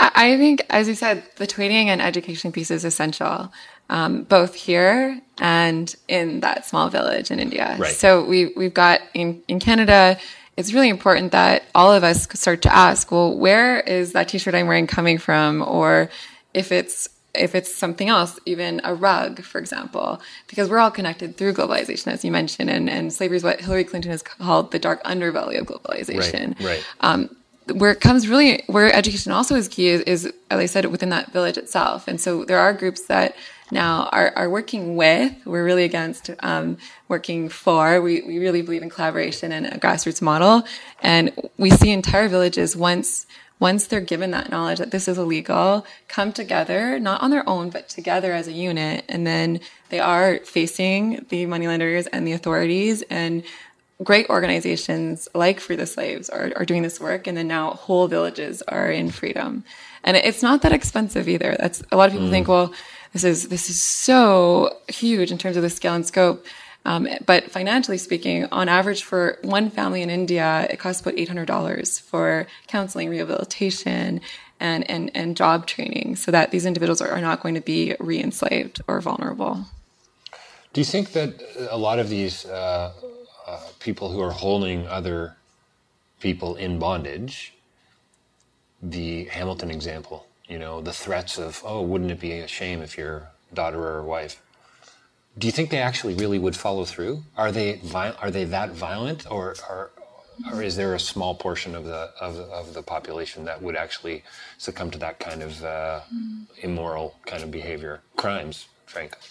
I 0.00 0.36
think, 0.36 0.66
as 0.68 0.86
you 0.88 0.94
said, 0.94 1.22
the 1.36 1.46
tweeting 1.46 1.86
and 1.86 2.02
education 2.02 2.52
piece 2.52 2.70
is 2.70 2.84
essential, 2.84 3.52
um, 3.90 4.24
both 4.24 4.54
here 4.54 5.20
and 5.38 5.94
in 6.08 6.40
that 6.40 6.64
small 6.64 6.88
village 6.88 7.30
in 7.30 7.38
India. 7.38 7.76
Right. 7.78 7.92
So 7.92 8.24
we 8.24 8.52
we've 8.56 8.74
got 8.74 9.00
in 9.14 9.42
in 9.48 9.60
Canada. 9.60 10.18
It's 10.56 10.72
really 10.72 10.88
important 10.88 11.32
that 11.32 11.64
all 11.74 11.92
of 11.92 12.04
us 12.04 12.28
start 12.38 12.62
to 12.62 12.72
ask, 12.72 13.10
well, 13.10 13.36
where 13.36 13.80
is 13.80 14.12
that 14.12 14.28
T-shirt 14.28 14.54
I'm 14.54 14.68
wearing 14.68 14.86
coming 14.86 15.18
from, 15.18 15.62
or 15.62 16.10
if 16.52 16.70
it's 16.70 17.08
if 17.34 17.54
it's 17.54 17.74
something 17.74 18.08
else, 18.08 18.38
even 18.46 18.80
a 18.84 18.94
rug, 18.94 19.42
for 19.42 19.58
example, 19.58 20.20
because 20.46 20.70
we're 20.70 20.78
all 20.78 20.90
connected 20.90 21.36
through 21.36 21.52
globalization, 21.54 22.08
as 22.12 22.24
you 22.24 22.30
mentioned, 22.30 22.70
and, 22.70 22.88
and 22.88 23.12
slavery 23.12 23.36
is 23.36 23.44
what 23.44 23.60
Hillary 23.60 23.84
Clinton 23.84 24.12
has 24.12 24.22
called 24.22 24.70
the 24.70 24.78
dark 24.78 25.02
underbelly 25.02 25.58
of 25.58 25.66
globalization. 25.66 26.54
Right. 26.60 26.64
right. 26.64 26.84
Um, 27.00 27.34
where 27.72 27.90
it 27.90 28.00
comes 28.00 28.28
really, 28.28 28.62
where 28.66 28.92
education 28.94 29.32
also 29.32 29.54
is 29.54 29.68
key 29.68 29.88
is, 29.88 30.02
is, 30.02 30.32
as 30.50 30.60
I 30.60 30.66
said, 30.66 30.84
within 30.86 31.08
that 31.08 31.32
village 31.32 31.56
itself. 31.56 32.06
And 32.06 32.20
so 32.20 32.44
there 32.44 32.58
are 32.58 32.72
groups 32.72 33.06
that 33.06 33.34
now 33.74 34.08
are, 34.12 34.32
are 34.34 34.48
working 34.48 34.96
with. 34.96 35.34
We're 35.44 35.64
really 35.64 35.84
against 35.84 36.30
um, 36.40 36.78
working 37.08 37.50
for. 37.50 38.00
We, 38.00 38.22
we 38.22 38.38
really 38.38 38.62
believe 38.62 38.82
in 38.82 38.88
collaboration 38.88 39.52
and 39.52 39.66
a 39.66 39.78
grassroots 39.78 40.22
model. 40.22 40.62
And 41.02 41.32
we 41.58 41.70
see 41.70 41.90
entire 41.90 42.28
villages 42.28 42.74
once 42.74 43.26
once 43.60 43.86
they're 43.86 44.00
given 44.00 44.32
that 44.32 44.50
knowledge 44.50 44.78
that 44.78 44.90
this 44.90 45.06
is 45.06 45.16
illegal, 45.16 45.86
come 46.08 46.32
together, 46.32 46.98
not 46.98 47.22
on 47.22 47.30
their 47.30 47.48
own, 47.48 47.70
but 47.70 47.88
together 47.88 48.32
as 48.32 48.48
a 48.48 48.52
unit. 48.52 49.04
And 49.08 49.26
then 49.26 49.60
they 49.90 50.00
are 50.00 50.38
facing 50.40 51.24
the 51.28 51.46
moneylenders 51.46 52.06
and 52.08 52.26
the 52.26 52.32
authorities 52.32 53.02
and 53.10 53.44
great 54.02 54.28
organizations 54.28 55.28
like 55.34 55.60
Free 55.60 55.76
the 55.76 55.86
Slaves 55.86 56.28
are, 56.28 56.52
are 56.56 56.64
doing 56.64 56.82
this 56.82 57.00
work. 57.00 57.26
And 57.26 57.36
then 57.36 57.46
now 57.46 57.70
whole 57.70 58.08
villages 58.08 58.60
are 58.62 58.90
in 58.90 59.10
freedom. 59.10 59.64
And 60.02 60.16
it's 60.16 60.42
not 60.42 60.62
that 60.62 60.72
expensive 60.72 61.28
either. 61.28 61.56
That's 61.58 61.82
a 61.92 61.96
lot 61.96 62.08
of 62.08 62.12
people 62.12 62.28
mm. 62.28 62.32
think, 62.32 62.48
well, 62.48 62.74
this 63.14 63.24
is, 63.24 63.48
this 63.48 63.70
is 63.70 63.82
so 63.82 64.76
huge 64.88 65.32
in 65.32 65.38
terms 65.38 65.56
of 65.56 65.62
the 65.62 65.70
scale 65.70 65.94
and 65.94 66.04
scope. 66.04 66.44
Um, 66.84 67.08
but 67.24 67.50
financially 67.50 67.96
speaking, 67.96 68.46
on 68.52 68.68
average 68.68 69.04
for 69.04 69.38
one 69.42 69.70
family 69.70 70.02
in 70.02 70.10
India, 70.10 70.66
it 70.68 70.78
costs 70.78 71.00
about 71.00 71.14
$800 71.14 72.00
for 72.02 72.46
counseling, 72.66 73.08
rehabilitation, 73.08 74.20
and, 74.60 74.88
and, 74.90 75.10
and 75.14 75.36
job 75.36 75.66
training 75.66 76.16
so 76.16 76.30
that 76.30 76.50
these 76.50 76.66
individuals 76.66 77.00
are, 77.00 77.08
are 77.08 77.20
not 77.20 77.40
going 77.40 77.54
to 77.54 77.60
be 77.60 77.94
re 78.00 78.20
enslaved 78.20 78.82
or 78.86 79.00
vulnerable. 79.00 79.64
Do 80.72 80.80
you 80.80 80.84
think 80.84 81.12
that 81.12 81.40
a 81.70 81.78
lot 81.78 82.00
of 82.00 82.08
these 82.08 82.44
uh, 82.46 82.92
uh, 83.46 83.60
people 83.78 84.10
who 84.10 84.20
are 84.20 84.32
holding 84.32 84.86
other 84.88 85.36
people 86.20 86.56
in 86.56 86.78
bondage, 86.78 87.54
the 88.82 89.24
Hamilton 89.24 89.70
example, 89.70 90.26
you 90.48 90.58
know, 90.58 90.80
the 90.80 90.92
threats 90.92 91.38
of, 91.38 91.62
oh, 91.64 91.82
wouldn't 91.82 92.10
it 92.10 92.20
be 92.20 92.32
a 92.32 92.46
shame 92.46 92.82
if 92.82 92.96
your 92.98 93.28
daughter 93.52 93.86
or 93.86 94.02
wife 94.02 94.40
do 95.36 95.46
you 95.46 95.52
think 95.52 95.70
they 95.70 95.78
actually 95.78 96.14
really 96.14 96.38
would 96.38 96.56
follow 96.56 96.84
through? 96.84 97.24
Are 97.36 97.50
they 97.50 97.80
are 97.92 98.30
they 98.30 98.44
that 98.44 98.70
violent, 98.70 99.30
or, 99.30 99.56
or 99.68 99.90
or 100.50 100.62
is 100.62 100.76
there 100.76 100.94
a 100.94 101.00
small 101.00 101.34
portion 101.34 101.74
of 101.74 101.84
the 101.84 102.10
of, 102.20 102.36
of 102.38 102.74
the 102.74 102.82
population 102.82 103.44
that 103.44 103.60
would 103.60 103.76
actually 103.76 104.22
succumb 104.58 104.90
to 104.92 104.98
that 104.98 105.18
kind 105.18 105.42
of 105.42 105.64
uh, 105.64 106.00
immoral 106.62 107.16
kind 107.26 107.42
of 107.42 107.50
behavior, 107.50 108.00
crimes, 108.16 108.66
frankly? 108.86 109.22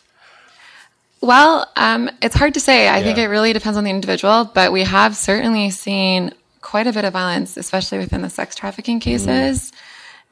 Well, 1.22 1.72
um, 1.78 2.10
it's 2.22 2.36
hard 2.36 2.54
to 2.56 2.60
say. 2.60 2.90
I 2.90 2.98
yeah. 2.98 3.04
think 3.06 3.18
it 3.18 3.28
really 3.28 3.54
depends 3.54 3.78
on 3.78 3.86
the 3.86 3.90
individual, 3.90 4.52
but 4.54 4.74
we 4.74 4.84
have 4.84 5.16
certainly 5.16 5.70
seen 5.70 6.34
quite 6.60 6.86
a 6.86 6.92
bit 6.92 7.06
of 7.06 7.14
violence, 7.14 7.56
especially 7.56 8.00
within 8.00 8.22
the 8.22 8.30
sex 8.30 8.56
trafficking 8.56 9.00
cases. 9.00 9.72
Mm. 9.72 9.74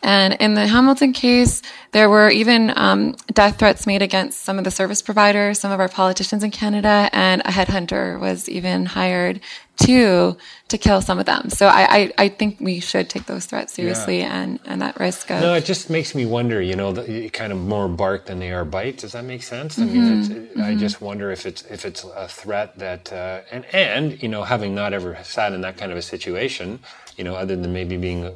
And 0.04 0.34
in 0.36 0.56
the 0.56 0.68
Hamilton 0.68 1.14
case, 1.14 1.62
there 1.92 2.10
were 2.10 2.30
even 2.30 2.74
um, 2.76 3.16
death 3.34 3.60
threats 3.60 3.86
made 3.86 4.02
against 4.02 4.42
some 4.42 4.58
of 4.58 4.64
the 4.64 4.72
service 4.72 5.02
providers, 5.02 5.60
some 5.60 5.72
of 5.72 5.80
our 5.80 5.90
politicians 5.90 6.44
in 6.44 6.52
Canada, 6.52 7.10
and 7.14 7.42
a 7.42 7.52
headhunter 7.52 8.20
was 8.20 8.50
even 8.50 8.86
hired 8.86 9.42
to 9.78 10.38
to 10.68 10.78
kill 10.78 11.02
some 11.02 11.20
of 11.20 11.26
them. 11.26 11.50
So 11.50 11.68
I, 11.68 11.82
I, 11.82 12.14
I 12.18 12.30
think 12.30 12.60
we 12.62 12.80
should 12.80 13.10
take 13.10 13.26
those 13.26 13.46
threats 13.46 13.74
seriously 13.74 14.20
yeah. 14.20 14.42
and, 14.42 14.60
and 14.66 14.82
that 14.82 14.98
risk 15.00 15.30
of. 15.30 15.42
No, 15.42 15.54
it 15.54 15.66
just 15.66 15.90
makes 15.90 16.16
me 16.16 16.26
wonder. 16.26 16.62
You 16.62 16.76
know, 16.76 16.94
the, 16.94 17.30
kind 17.30 17.52
of 17.52 17.60
more 17.60 17.90
bark 17.90 18.26
than 18.26 18.40
they 18.40 18.52
are 18.52 18.64
bite. 18.66 18.98
Does 18.98 19.12
that 19.12 19.26
make 19.26 19.44
sense? 19.44 19.78
I 19.78 19.86
mean, 19.86 19.96
mm-hmm. 19.96 20.34
mm-hmm. 20.34 20.62
I 20.62 20.76
just 20.76 21.02
wonder 21.02 21.32
if 21.32 21.46
it's 21.46 21.64
if 21.64 21.86
it's 21.86 22.04
a 22.04 22.28
threat 22.28 22.78
that 22.80 23.12
uh, 23.12 23.42
and 23.52 23.66
and 23.74 24.22
you 24.22 24.30
know, 24.30 24.44
having 24.44 24.74
not 24.74 24.94
ever 24.94 25.18
sat 25.24 25.54
in 25.54 25.62
that 25.62 25.78
kind 25.78 25.92
of 25.92 25.98
a 25.98 26.02
situation, 26.02 26.80
you 27.18 27.24
know, 27.24 27.36
other 27.36 27.56
than 27.56 27.74
maybe 27.74 27.98
being 27.98 28.34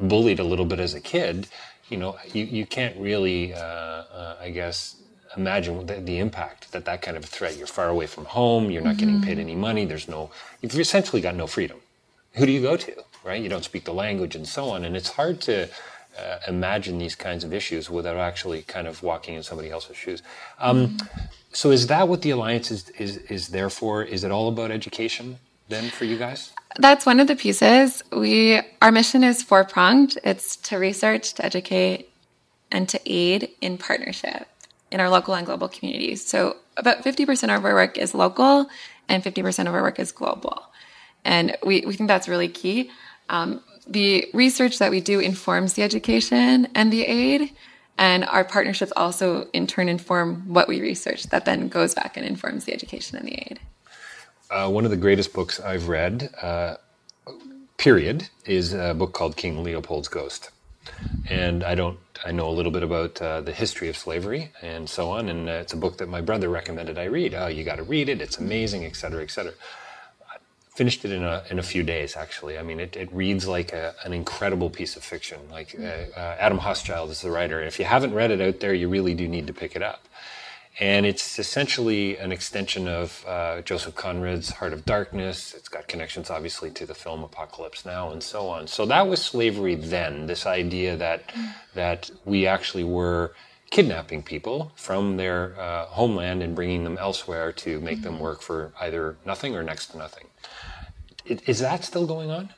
bullied 0.00 0.38
a 0.38 0.44
little 0.44 0.64
bit 0.64 0.78
as 0.78 0.94
a 0.94 1.00
kid, 1.00 1.48
you 1.88 1.96
know, 1.96 2.16
you, 2.32 2.44
you 2.44 2.66
can't 2.66 2.96
really, 2.98 3.54
uh, 3.54 3.58
uh, 3.58 4.36
I 4.40 4.50
guess, 4.50 4.96
imagine 5.36 5.86
the, 5.86 5.94
the, 6.00 6.18
impact 6.18 6.72
that 6.72 6.84
that 6.84 7.02
kind 7.02 7.16
of 7.16 7.24
threat. 7.24 7.56
You're 7.56 7.66
far 7.66 7.88
away 7.88 8.06
from 8.06 8.24
home. 8.24 8.70
You're 8.70 8.82
not 8.82 8.96
mm-hmm. 8.96 8.98
getting 8.98 9.22
paid 9.22 9.38
any 9.38 9.54
money. 9.54 9.84
There's 9.84 10.08
no, 10.08 10.30
you've 10.60 10.78
essentially 10.78 11.22
got 11.22 11.34
no 11.34 11.46
freedom. 11.46 11.78
Who 12.34 12.46
do 12.46 12.52
you 12.52 12.62
go 12.62 12.76
to, 12.76 13.04
right? 13.24 13.40
You 13.40 13.48
don't 13.48 13.64
speak 13.64 13.84
the 13.84 13.94
language 13.94 14.34
and 14.34 14.46
so 14.46 14.70
on. 14.70 14.84
And 14.84 14.96
it's 14.96 15.10
hard 15.10 15.40
to 15.42 15.68
uh, 16.18 16.38
imagine 16.48 16.98
these 16.98 17.14
kinds 17.14 17.44
of 17.44 17.52
issues 17.52 17.88
without 17.90 18.16
actually 18.16 18.62
kind 18.62 18.86
of 18.86 19.02
walking 19.02 19.34
in 19.34 19.42
somebody 19.42 19.70
else's 19.70 19.96
shoes. 19.96 20.22
Um, 20.58 20.88
mm-hmm. 20.88 21.26
So 21.52 21.70
is 21.70 21.86
that 21.86 22.08
what 22.08 22.22
the 22.22 22.30
Alliance 22.30 22.70
is, 22.70 22.88
is, 22.90 23.16
is 23.18 23.48
there 23.48 23.70
for? 23.70 24.02
Is 24.02 24.24
it 24.24 24.30
all 24.30 24.48
about 24.48 24.70
education 24.70 25.38
then 25.68 25.90
for 25.90 26.04
you 26.04 26.18
guys? 26.18 26.52
That's 26.78 27.06
one 27.06 27.20
of 27.20 27.26
the 27.26 27.36
pieces. 27.36 28.02
We 28.12 28.60
our 28.82 28.92
mission 28.92 29.24
is 29.24 29.42
four 29.42 29.64
pronged. 29.64 30.18
It's 30.24 30.56
to 30.56 30.76
research, 30.76 31.34
to 31.34 31.44
educate, 31.44 32.10
and 32.70 32.88
to 32.88 33.00
aid 33.06 33.50
in 33.60 33.78
partnership 33.78 34.46
in 34.90 35.00
our 35.00 35.10
local 35.10 35.34
and 35.34 35.46
global 35.46 35.68
communities. 35.68 36.24
So 36.24 36.56
about 36.76 37.02
50% 37.02 37.56
of 37.56 37.64
our 37.64 37.74
work 37.74 37.98
is 37.98 38.14
local 38.14 38.66
and 39.08 39.22
50% 39.22 39.66
of 39.66 39.74
our 39.74 39.82
work 39.82 39.98
is 39.98 40.12
global. 40.12 40.66
And 41.24 41.56
we, 41.64 41.84
we 41.86 41.94
think 41.94 42.08
that's 42.08 42.28
really 42.28 42.48
key. 42.48 42.90
Um, 43.28 43.62
the 43.86 44.28
research 44.32 44.78
that 44.78 44.90
we 44.90 45.00
do 45.00 45.20
informs 45.20 45.74
the 45.74 45.82
education 45.82 46.68
and 46.74 46.92
the 46.92 47.04
aid. 47.04 47.52
And 47.98 48.24
our 48.26 48.44
partnerships 48.44 48.92
also 48.94 49.48
in 49.52 49.66
turn 49.66 49.88
inform 49.88 50.42
what 50.52 50.68
we 50.68 50.80
research 50.80 51.24
that 51.24 51.46
then 51.46 51.68
goes 51.68 51.94
back 51.94 52.16
and 52.16 52.26
informs 52.26 52.64
the 52.64 52.74
education 52.74 53.16
and 53.16 53.26
the 53.26 53.34
aid. 53.34 53.60
Uh, 54.48 54.70
one 54.70 54.84
of 54.84 54.92
the 54.92 54.96
greatest 54.96 55.32
books 55.32 55.58
I've 55.58 55.88
read, 55.88 56.30
uh, 56.40 56.76
period, 57.78 58.28
is 58.44 58.72
a 58.72 58.94
book 58.94 59.12
called 59.12 59.36
King 59.36 59.64
Leopold's 59.64 60.08
Ghost. 60.08 60.50
And 61.28 61.64
I 61.64 61.74
don't, 61.74 61.98
I 62.24 62.30
know 62.30 62.48
a 62.48 62.54
little 62.54 62.70
bit 62.70 62.84
about 62.84 63.20
uh, 63.20 63.40
the 63.40 63.52
history 63.52 63.88
of 63.88 63.96
slavery 63.96 64.52
and 64.62 64.88
so 64.88 65.10
on. 65.10 65.28
And 65.28 65.48
uh, 65.48 65.52
it's 65.52 65.72
a 65.72 65.76
book 65.76 65.98
that 65.98 66.08
my 66.08 66.20
brother 66.20 66.48
recommended 66.48 66.96
I 66.96 67.04
read. 67.04 67.34
Oh, 67.34 67.48
you 67.48 67.64
got 67.64 67.76
to 67.76 67.82
read 67.82 68.08
it. 68.08 68.20
It's 68.20 68.38
amazing, 68.38 68.84
et 68.84 68.94
cetera, 68.94 69.22
et 69.24 69.32
cetera. 69.32 69.52
I 70.30 70.36
finished 70.76 71.04
it 71.04 71.10
in 71.10 71.24
a, 71.24 71.42
in 71.50 71.58
a 71.58 71.62
few 71.64 71.82
days, 71.82 72.14
actually. 72.14 72.56
I 72.56 72.62
mean, 72.62 72.78
it, 72.78 72.96
it 72.96 73.12
reads 73.12 73.48
like 73.48 73.72
a, 73.72 73.96
an 74.04 74.12
incredible 74.12 74.70
piece 74.70 74.96
of 74.96 75.02
fiction. 75.02 75.40
Like 75.50 75.74
uh, 75.76 75.84
uh, 75.84 76.36
Adam 76.38 76.60
Hochschild 76.60 77.10
is 77.10 77.20
the 77.20 77.32
writer. 77.32 77.60
If 77.60 77.80
you 77.80 77.84
haven't 77.84 78.14
read 78.14 78.30
it 78.30 78.40
out 78.40 78.60
there, 78.60 78.72
you 78.72 78.88
really 78.88 79.14
do 79.14 79.26
need 79.26 79.48
to 79.48 79.52
pick 79.52 79.74
it 79.74 79.82
up. 79.82 80.06
And 80.78 81.06
it's 81.06 81.38
essentially 81.38 82.18
an 82.18 82.32
extension 82.32 82.86
of 82.86 83.24
uh, 83.26 83.62
Joseph 83.62 83.94
Conrad's 83.94 84.50
Heart 84.50 84.74
of 84.74 84.84
Darkness. 84.84 85.54
It's 85.54 85.70
got 85.70 85.88
connections, 85.88 86.28
obviously, 86.28 86.70
to 86.72 86.84
the 86.84 86.94
film 86.94 87.24
Apocalypse 87.24 87.86
Now 87.86 88.10
and 88.10 88.22
so 88.22 88.48
on. 88.48 88.66
So 88.66 88.84
that 88.84 89.08
was 89.08 89.22
slavery 89.22 89.74
then, 89.74 90.26
this 90.26 90.44
idea 90.44 90.96
that, 90.98 91.32
that 91.74 92.10
we 92.26 92.46
actually 92.46 92.84
were 92.84 93.32
kidnapping 93.70 94.22
people 94.22 94.70
from 94.76 95.16
their 95.16 95.58
uh, 95.58 95.86
homeland 95.86 96.42
and 96.42 96.54
bringing 96.54 96.84
them 96.84 96.98
elsewhere 96.98 97.52
to 97.52 97.80
make 97.80 98.02
them 98.02 98.18
work 98.20 98.42
for 98.42 98.72
either 98.80 99.16
nothing 99.24 99.56
or 99.56 99.62
next 99.62 99.88
to 99.88 99.98
nothing. 99.98 100.26
Is 101.24 101.60
that 101.60 101.84
still 101.84 102.06
going 102.06 102.30
on? 102.30 102.50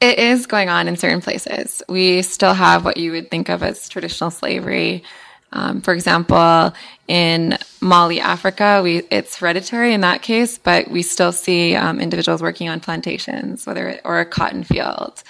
It 0.00 0.18
is 0.18 0.46
going 0.46 0.68
on 0.68 0.88
in 0.88 0.96
certain 0.96 1.20
places. 1.20 1.82
We 1.88 2.22
still 2.22 2.54
have 2.54 2.84
what 2.84 2.96
you 2.96 3.10
would 3.12 3.30
think 3.30 3.48
of 3.48 3.62
as 3.62 3.88
traditional 3.88 4.30
slavery 4.30 5.02
um, 5.52 5.80
for 5.80 5.94
example, 5.94 6.74
in 7.08 7.56
Mali, 7.80 8.20
Africa, 8.20 8.80
we, 8.82 9.02
it's 9.10 9.36
hereditary 9.36 9.94
in 9.94 10.00
that 10.00 10.22
case, 10.22 10.58
but 10.58 10.90
we 10.90 11.02
still 11.02 11.32
see 11.32 11.74
um, 11.74 12.00
individuals 12.00 12.42
working 12.42 12.68
on 12.68 12.80
plantations, 12.80 13.66
whether 13.66 13.88
it, 13.88 14.00
or 14.04 14.20
a 14.20 14.26
cotton 14.26 14.64
field. 14.64 15.22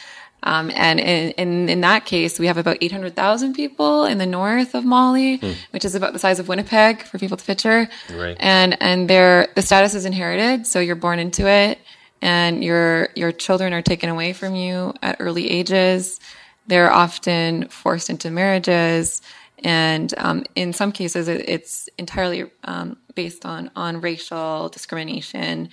Um, 0.43 0.71
and 0.75 1.01
in, 1.01 1.31
in, 1.33 1.69
in, 1.69 1.81
that 1.81 2.05
case, 2.05 2.39
we 2.39 2.47
have 2.47 2.57
about 2.57 2.79
800,000 2.81 3.55
people 3.55 4.05
in 4.05 4.19
the 4.19 4.27
north 4.27 4.75
of 4.75 4.85
Mali, 4.85 5.39
hmm. 5.39 5.53
which 5.71 5.85
is 5.85 5.95
about 5.97 6.13
the 6.13 6.21
size 6.21 6.39
of 6.39 6.47
Winnipeg 6.47 7.03
for 7.03 7.19
people 7.19 7.37
to 7.37 7.45
picture. 7.45 7.89
Right. 8.15 8.37
And, 8.39 8.81
and 8.81 9.11
their, 9.11 9.49
the 9.57 9.63
status 9.63 9.95
is 9.95 10.05
inherited. 10.05 10.67
So 10.67 10.79
you're 10.79 10.95
born 10.95 11.19
into 11.19 11.49
it 11.49 11.81
and 12.23 12.63
your, 12.63 13.09
your 13.17 13.33
children 13.33 13.73
are 13.73 13.83
taken 13.83 14.09
away 14.09 14.33
from 14.33 14.55
you 14.55 14.95
at 15.03 15.17
early 15.19 15.51
ages. 15.51 16.21
They're 16.69 16.93
often 16.93 17.69
forced 17.69 18.09
into 18.09 18.31
marriages. 18.31 19.23
And 19.65 20.13
um, 20.19 20.45
in 20.55 20.73
some 20.73 20.93
cases, 20.93 21.29
it, 21.29 21.49
it's 21.49 21.89
entirely 21.99 22.51
um, 22.65 22.99
based 23.15 23.47
on, 23.47 23.71
on 23.75 24.01
racial 24.01 24.69
discrimination. 24.69 25.71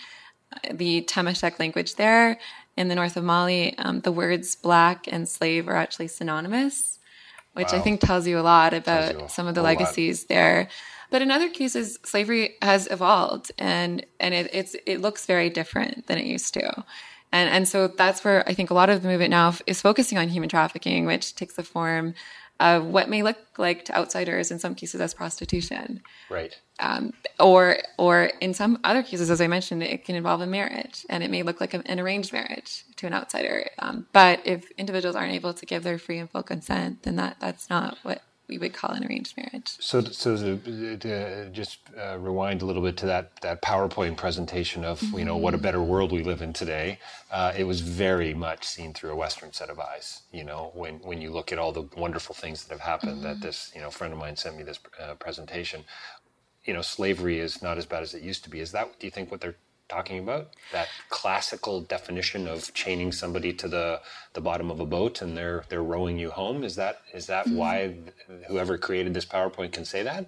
The 0.71 1.01
Tamashek 1.03 1.59
language 1.59 1.95
there 1.95 2.39
in 2.77 2.87
the 2.87 2.95
north 2.95 3.17
of 3.17 3.23
Mali, 3.23 3.77
um, 3.77 4.01
the 4.01 4.11
words 4.11 4.55
black 4.55 5.07
and 5.11 5.27
slave 5.27 5.67
are 5.67 5.75
actually 5.75 6.07
synonymous, 6.07 6.99
which 7.53 7.71
wow. 7.71 7.79
I 7.79 7.81
think 7.81 7.99
tells 7.99 8.27
you 8.27 8.39
a 8.39 8.41
lot 8.41 8.73
about 8.73 9.31
some 9.31 9.47
of 9.47 9.55
the 9.55 9.61
legacies 9.61 10.23
lot. 10.23 10.29
there. 10.29 10.67
But 11.11 11.21
in 11.21 11.29
other 11.29 11.49
cases, 11.49 11.99
slavery 12.03 12.55
has 12.61 12.87
evolved 12.89 13.51
and, 13.59 14.03
and 14.19 14.33
it, 14.33 14.49
it's, 14.53 14.75
it 14.87 15.01
looks 15.01 15.27
very 15.27 15.49
different 15.49 16.07
than 16.07 16.17
it 16.17 16.25
used 16.25 16.53
to. 16.55 16.83
And, 17.31 17.49
and 17.49 17.67
so 17.67 17.87
that's 17.87 18.23
where 18.23 18.47
I 18.47 18.53
think 18.53 18.69
a 18.69 18.73
lot 18.73 18.89
of 18.89 19.01
the 19.01 19.07
movement 19.07 19.31
now 19.31 19.53
is 19.67 19.81
focusing 19.81 20.17
on 20.17 20.29
human 20.29 20.49
trafficking, 20.49 21.05
which 21.05 21.35
takes 21.35 21.55
the 21.55 21.63
form 21.63 22.13
of 22.59 22.85
what 22.85 23.09
may 23.09 23.23
look 23.23 23.37
like 23.57 23.85
to 23.85 23.97
outsiders 23.97 24.51
in 24.51 24.59
some 24.59 24.75
cases 24.75 25.01
as 25.01 25.13
prostitution. 25.13 26.01
Right. 26.29 26.57
Um, 26.79 27.13
or, 27.39 27.77
or 27.97 28.31
in 28.41 28.53
some 28.53 28.79
other 28.83 29.03
cases, 29.03 29.29
as 29.29 29.41
I 29.41 29.47
mentioned, 29.47 29.83
it 29.83 30.05
can 30.05 30.15
involve 30.15 30.41
a 30.41 30.47
marriage, 30.47 31.05
and 31.09 31.23
it 31.23 31.29
may 31.29 31.43
look 31.43 31.61
like 31.61 31.73
an 31.73 31.99
arranged 31.99 32.33
marriage 32.33 32.83
to 32.97 33.07
an 33.07 33.13
outsider. 33.13 33.69
Um, 33.79 34.07
but 34.13 34.41
if 34.45 34.71
individuals 34.71 35.15
aren't 35.15 35.33
able 35.33 35.53
to 35.53 35.65
give 35.65 35.83
their 35.83 35.97
free 35.97 36.19
and 36.19 36.29
full 36.29 36.43
consent, 36.43 37.03
then 37.03 37.15
that 37.17 37.37
that's 37.39 37.69
not 37.69 37.97
what 38.03 38.21
we 38.53 38.59
would 38.59 38.73
call 38.73 38.91
an 38.91 39.03
arranged 39.03 39.35
marriage. 39.35 39.71
So, 39.79 40.01
so 40.01 40.37
to, 40.37 40.97
to 40.97 41.49
just 41.49 41.79
uh, 41.99 42.19
rewind 42.19 42.61
a 42.61 42.65
little 42.65 42.83
bit 42.83 42.95
to 42.97 43.07
that 43.07 43.31
that 43.41 43.63
PowerPoint 43.63 44.15
presentation 44.15 44.85
of 44.85 44.99
mm-hmm. 45.01 45.17
you 45.17 45.25
know 45.25 45.37
what 45.37 45.55
a 45.55 45.57
better 45.57 45.81
world 45.81 46.11
we 46.11 46.23
live 46.23 46.43
in 46.43 46.53
today. 46.53 46.99
Uh, 47.31 47.51
it 47.57 47.63
was 47.63 47.81
very 47.81 48.33
much 48.33 48.63
seen 48.63 48.93
through 48.93 49.11
a 49.11 49.15
Western 49.15 49.51
set 49.51 49.69
of 49.71 49.79
eyes. 49.79 50.21
You 50.31 50.43
know, 50.43 50.71
when 50.75 50.99
when 50.99 51.19
you 51.19 51.31
look 51.31 51.51
at 51.51 51.57
all 51.57 51.71
the 51.71 51.87
wonderful 51.97 52.35
things 52.35 52.63
that 52.63 52.71
have 52.71 52.81
happened, 52.81 53.23
mm-hmm. 53.23 53.39
that 53.39 53.41
this 53.41 53.71
you 53.73 53.81
know 53.81 53.89
friend 53.89 54.13
of 54.13 54.19
mine 54.19 54.35
sent 54.35 54.55
me 54.55 54.63
this 54.63 54.79
uh, 55.01 55.15
presentation. 55.15 55.83
You 56.65 56.73
know, 56.73 56.83
slavery 56.83 57.39
is 57.39 57.61
not 57.63 57.77
as 57.79 57.87
bad 57.87 58.03
as 58.03 58.13
it 58.13 58.21
used 58.21 58.43
to 58.43 58.51
be. 58.51 58.59
Is 58.59 58.71
that 58.73 58.99
do 58.99 59.07
you 59.07 59.11
think 59.11 59.31
what 59.31 59.41
they're 59.41 59.57
talking 59.93 60.19
about? 60.19 60.43
That 60.71 60.87
classical 61.09 61.81
definition 61.81 62.47
of 62.47 62.73
chaining 62.73 63.11
somebody 63.11 63.53
to 63.53 63.67
the, 63.67 64.01
the 64.33 64.41
bottom 64.41 64.71
of 64.71 64.79
a 64.79 64.85
boat 64.85 65.21
and 65.21 65.37
they're 65.37 65.63
they're 65.69 65.83
rowing 65.95 66.17
you 66.23 66.31
home. 66.31 66.63
Is 66.63 66.75
that 66.75 66.95
is 67.13 67.25
that 67.27 67.45
mm-hmm. 67.45 67.57
why 67.57 67.95
whoever 68.47 68.77
created 68.77 69.13
this 69.13 69.25
PowerPoint 69.25 69.71
can 69.71 69.85
say 69.85 70.03
that? 70.03 70.23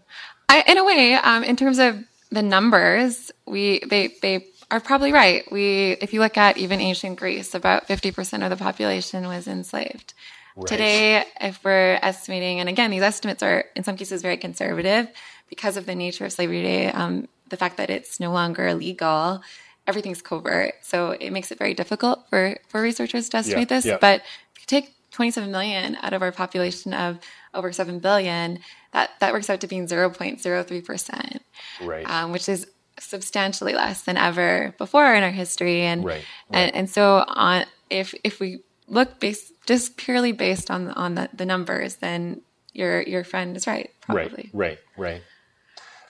I, 0.50 0.64
in 0.68 0.78
a 0.78 0.86
way, 0.86 1.14
um, 1.16 1.44
in 1.44 1.56
terms 1.56 1.80
of 1.80 1.92
the 2.32 2.44
numbers, 2.44 3.32
we 3.46 3.82
they 3.90 4.04
they 4.22 4.48
are 4.72 4.80
probably 4.80 5.12
right. 5.12 5.44
We 5.52 5.98
if 6.02 6.14
you 6.14 6.20
look 6.20 6.38
at 6.38 6.58
even 6.58 6.80
ancient 6.82 7.20
Greece, 7.20 7.56
about 7.56 7.88
fifty 7.88 8.12
percent 8.12 8.44
of 8.44 8.50
the 8.50 8.58
population 8.58 9.28
was 9.28 9.48
enslaved. 9.48 10.14
Right. 10.56 10.68
Today, 10.68 11.26
if 11.42 11.64
we're 11.66 12.00
estimating, 12.02 12.62
and 12.62 12.70
again, 12.70 12.90
these 12.92 13.02
estimates 13.02 13.44
are 13.44 13.66
in 13.76 13.84
some 13.84 13.98
cases 13.98 14.22
very 14.22 14.38
conservative 14.38 15.10
because 15.50 15.76
of 15.76 15.86
the 15.86 15.96
nature 15.96 16.26
of 16.26 16.32
slavery 16.32 16.62
today. 16.62 16.88
Um, 16.88 17.28
the 17.50 17.58
fact 17.58 17.78
that 17.78 17.90
it's 17.90 18.20
no 18.20 18.32
longer 18.32 18.68
illegal, 18.68 19.42
everything's 19.88 20.22
covert. 20.22 20.76
So 20.82 21.12
it 21.12 21.32
makes 21.32 21.52
it 21.52 21.58
very 21.58 21.74
difficult 21.74 22.28
for, 22.30 22.58
for 22.68 22.82
researchers 22.82 23.30
to 23.30 23.38
estimate 23.38 23.70
yeah, 23.70 23.78
this. 23.78 23.86
Yeah. 23.86 23.98
But 24.00 24.22
if 24.56 24.62
you 24.62 24.66
take 24.68 24.94
27 25.12 25.52
million 25.52 25.98
out 26.02 26.14
of 26.14 26.22
our 26.22 26.32
population 26.32 26.94
of 26.94 27.20
over 27.54 27.72
7 27.72 28.00
billion, 28.00 28.60
that, 28.94 29.12
that 29.20 29.34
works 29.34 29.50
out 29.50 29.62
to 29.62 29.68
being 29.68 29.88
0.03%, 29.88 31.40
right. 31.82 32.10
Um, 32.10 32.32
which 32.32 32.50
is 32.50 32.68
substantially 33.00 33.74
less 33.74 34.02
than 34.02 34.18
ever 34.18 34.74
before 34.78 35.14
in 35.14 35.24
our 35.24 35.32
history. 35.32 35.82
And, 35.82 36.04
right, 36.04 36.14
right. 36.14 36.24
and, 36.52 36.76
and 36.76 36.90
so 36.90 37.24
on, 37.28 37.66
if, 37.90 38.14
if 38.24 38.40
we 38.40 38.60
look 38.88 39.20
based, 39.20 39.54
just 39.66 39.98
purely 39.98 40.32
based 40.32 40.72
on, 40.72 40.90
on 40.90 41.16
the, 41.16 41.30
the 41.34 41.46
numbers, 41.46 41.98
then 41.98 42.42
your, 42.74 43.02
your 43.02 43.24
friend 43.24 43.56
is 43.56 43.68
right, 43.68 43.92
probably. 44.02 44.50
Right, 44.54 44.80
right, 44.98 45.14
right. 45.14 45.22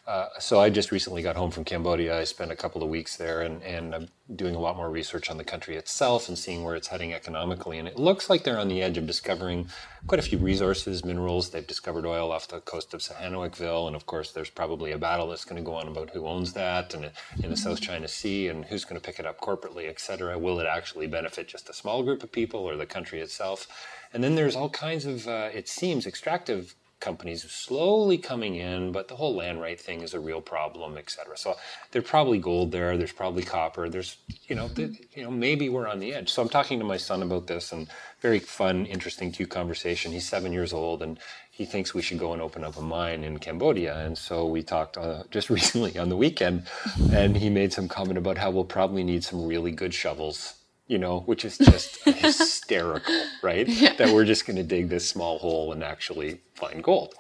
Uh, 0.08 0.28
so 0.38 0.60
I 0.60 0.70
just 0.70 0.92
recently 0.92 1.24
got 1.24 1.36
home 1.36 1.50
from 1.50 1.64
Cambodia. 1.64 2.20
I 2.20 2.26
spent 2.26 2.52
a 2.52 2.56
couple 2.56 2.84
of 2.84 2.90
weeks 2.90 3.18
there, 3.18 3.42
and, 3.42 3.64
and 3.64 3.96
I'm 3.96 4.08
doing 4.36 4.54
a 4.54 4.60
lot 4.60 4.78
more 4.78 4.92
research 4.92 5.32
on 5.32 5.38
the 5.38 5.44
country 5.44 5.78
itself 5.78 6.30
and 6.30 6.38
seeing 6.38 6.64
where 6.64 6.76
it's 6.76 6.90
heading 6.90 7.12
economically. 7.12 7.80
And 7.80 7.88
it 7.88 7.98
looks 7.98 8.30
like 8.30 8.44
they're 8.44 8.60
on 8.60 8.68
the 8.68 8.84
edge 8.84 9.00
of 9.00 9.08
discovering 9.08 9.68
quite 10.06 10.20
a 10.20 10.22
few 10.22 10.38
resources, 10.38 11.04
minerals. 11.04 11.50
They've 11.50 11.66
discovered 11.66 12.06
oil 12.06 12.32
off 12.32 12.48
the 12.48 12.60
coast 12.60 12.94
of 12.94 13.00
Sihanoukville, 13.02 13.88
and 13.88 13.96
of 13.96 14.06
course, 14.06 14.32
there's 14.32 14.52
probably 14.52 14.92
a 14.92 14.98
battle 15.00 15.28
that's 15.28 15.44
going 15.44 15.58
to 15.58 15.66
go 15.66 15.74
on 15.74 15.88
about 15.88 16.12
who 16.12 16.28
owns 16.28 16.54
that, 16.54 16.94
and 16.94 17.10
in 17.44 17.50
the 17.50 17.58
South 17.58 17.82
China 17.82 18.08
Sea, 18.08 18.50
and 18.50 18.66
who's 18.66 18.86
going 18.86 19.02
to 19.02 19.06
pick 19.06 19.20
it 19.20 19.26
up 19.26 19.42
corporately, 19.42 19.90
et 19.90 20.00
cetera. 20.00 20.38
Will 20.38 20.60
it 20.60 20.68
actually 20.68 21.08
benefit 21.08 21.48
just 21.48 21.68
a 21.68 21.74
small 21.74 22.04
group 22.04 22.22
of 22.22 22.32
people 22.32 22.60
or 22.60 22.78
the 22.78 22.86
country 22.86 23.22
itself? 23.22 23.68
And 24.14 24.24
then 24.24 24.36
there's 24.36 24.56
all 24.56 24.70
kinds 24.70 25.08
of, 25.08 25.28
uh, 25.28 25.50
it 25.52 25.68
seems, 25.68 26.06
extractive 26.06 26.76
companies 27.00 27.44
slowly 27.52 28.18
coming 28.18 28.56
in, 28.56 28.92
but 28.92 29.08
the 29.08 29.16
whole 29.16 29.36
land 29.36 29.62
right 29.62 29.80
thing 29.80 30.02
is 30.02 30.14
a 30.14 30.20
real 30.20 30.42
problem, 30.42 30.98
et 30.98 31.10
cetera. 31.10 31.38
So 31.38 31.56
there's 31.92 32.06
probably 32.06 32.40
gold 32.40 32.72
there. 32.72 32.98
There's 32.98 33.12
probably 33.12 33.44
copper. 33.44 33.90
There's, 33.90 34.18
you 34.48 34.56
know, 34.56 34.70
you 34.76 35.24
know, 35.24 35.32
maybe 35.32 35.70
we're 35.70 35.88
on 35.88 36.00
the 36.00 36.14
edge. 36.14 36.30
So 36.32 36.42
I'm 36.42 36.50
talking 36.50 36.80
to 36.80 36.86
my 36.86 36.98
son 36.98 37.22
about 37.22 37.48
this, 37.48 37.72
and 37.72 37.88
very 38.22 38.40
fun, 38.40 38.86
interesting 38.86 39.32
two 39.32 39.46
conversation. 39.46 40.12
He's 40.12 40.28
seven 40.28 40.52
years 40.52 40.74
old, 40.74 41.02
and 41.04 41.20
he 41.52 41.66
thinks 41.66 41.94
we 41.94 42.02
should 42.02 42.20
go 42.20 42.34
and 42.34 42.42
open 42.42 42.64
up 42.64 42.78
a 42.78 42.82
mine 42.82 43.24
in 43.24 43.40
Cambodia. 43.40 43.98
And 44.00 44.18
so 44.18 44.46
we 44.46 44.64
talked 44.64 44.98
uh, 44.98 45.24
just 45.32 45.50
recently 45.50 45.98
on 45.98 46.10
the 46.10 46.18
weekend, 46.18 46.64
and 47.12 47.38
he 47.38 47.50
made 47.50 47.74
some 47.74 47.88
comment 47.88 48.18
about 48.18 48.38
how 48.38 48.52
we'll 48.52 48.66
probably 48.66 49.04
need 49.04 49.24
some 49.24 49.46
really 49.46 49.72
good 49.72 49.94
shovels 49.94 50.56
you 50.88 50.98
know, 50.98 51.22
which 51.22 51.46
is 51.46 51.58
just 51.58 52.04
hysterical, 52.06 53.26
right? 53.42 53.68
Yeah. 53.68 53.94
That 53.96 54.14
we're 54.14 54.26
just 54.26 54.46
going 54.46 54.58
to 54.58 54.64
dig 54.64 54.90
this 54.90 55.08
small 55.08 55.40
hole 55.40 55.72
and 55.72 55.84
actually 55.84 56.42
find 56.54 56.84
gold 56.84 57.16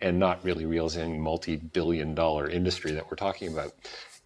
and 0.00 0.18
not 0.18 0.44
really 0.44 0.66
realizing 0.66 1.20
multi-billion 1.20 2.14
dollar 2.14 2.48
industry 2.48 2.92
that 2.92 3.10
we're 3.10 3.16
talking 3.16 3.52
about. 3.52 3.72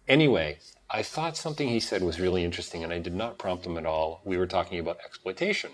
Anyway, 0.07 0.59
I 0.89 1.03
thought 1.03 1.37
something 1.37 1.69
he 1.69 1.79
said 1.79 2.03
was 2.03 2.19
really 2.19 2.43
interesting 2.43 2.83
and 2.83 2.91
I 2.91 2.99
did 2.99 3.15
not 3.15 3.37
prompt 3.37 3.65
him 3.65 3.77
at 3.77 3.85
all. 3.85 4.21
We 4.25 4.37
were 4.37 4.47
talking 4.47 4.79
about 4.79 4.99
exploitation 5.05 5.71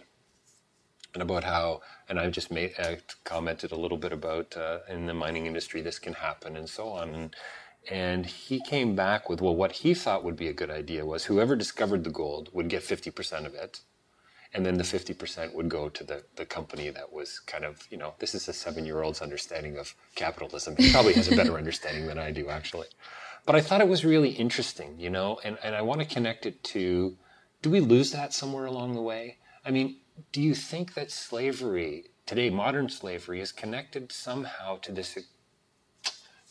and 1.13 1.23
about 1.23 1.43
how, 1.43 1.81
and 2.07 2.19
I've 2.19 2.33
just 2.33 2.51
made, 2.51 2.73
uh, 2.77 2.95
commented 3.23 3.71
a 3.71 3.79
little 3.79 3.97
bit 3.97 4.11
about 4.11 4.55
uh, 4.55 4.79
in 4.87 5.07
the 5.07 5.13
mining 5.15 5.47
industry, 5.47 5.81
this 5.81 5.97
can 5.97 6.13
happen 6.13 6.55
and 6.55 6.69
so 6.69 6.89
on. 6.89 7.15
And 7.15 7.35
and 7.89 8.25
he 8.25 8.59
came 8.59 8.95
back 8.95 9.29
with, 9.29 9.41
well, 9.41 9.55
what 9.55 9.71
he 9.71 9.93
thought 9.93 10.23
would 10.23 10.35
be 10.35 10.47
a 10.47 10.53
good 10.53 10.69
idea 10.69 11.05
was 11.05 11.25
whoever 11.25 11.55
discovered 11.55 12.03
the 12.03 12.09
gold 12.09 12.49
would 12.53 12.67
get 12.67 12.83
50% 12.83 13.45
of 13.45 13.53
it. 13.53 13.79
And 14.53 14.65
then 14.65 14.77
the 14.77 14.83
50% 14.83 15.53
would 15.53 15.69
go 15.69 15.89
to 15.89 16.03
the, 16.03 16.23
the 16.35 16.45
company 16.45 16.89
that 16.89 17.11
was 17.11 17.39
kind 17.39 17.65
of, 17.65 17.85
you 17.89 17.97
know, 17.97 18.13
this 18.19 18.33
is 18.33 18.47
a 18.47 18.53
seven 18.53 18.85
year 18.85 19.01
old's 19.03 19.21
understanding 19.21 19.77
of 19.77 19.93
capitalism. 20.15 20.75
He 20.77 20.91
probably 20.91 21.13
has 21.13 21.31
a 21.31 21.35
better 21.35 21.57
understanding 21.57 22.07
than 22.07 22.17
I 22.17 22.31
do, 22.31 22.49
actually. 22.49 22.87
But 23.45 23.55
I 23.55 23.61
thought 23.61 23.81
it 23.81 23.87
was 23.87 24.03
really 24.03 24.31
interesting, 24.31 24.99
you 24.99 25.09
know, 25.09 25.39
and, 25.43 25.57
and 25.63 25.75
I 25.75 25.81
want 25.81 26.01
to 26.01 26.05
connect 26.05 26.45
it 26.45 26.63
to 26.65 27.17
do 27.61 27.69
we 27.69 27.79
lose 27.79 28.11
that 28.11 28.33
somewhere 28.33 28.65
along 28.65 28.93
the 28.93 29.01
way? 29.01 29.37
I 29.65 29.71
mean, 29.71 29.97
do 30.31 30.41
you 30.41 30.53
think 30.53 30.93
that 30.93 31.11
slavery, 31.11 32.05
today, 32.25 32.49
modern 32.49 32.89
slavery, 32.89 33.41
is 33.41 33.51
connected 33.51 34.11
somehow 34.11 34.77
to 34.77 34.91
this 34.91 35.17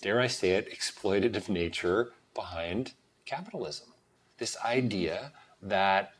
dare 0.06 0.20
I 0.20 0.28
say 0.28 0.50
it, 0.50 0.72
exploitative 0.72 1.48
nature 1.48 2.12
behind 2.32 2.92
capitalism. 3.24 3.88
This 4.38 4.56
idea 4.64 5.32
that 5.60 6.12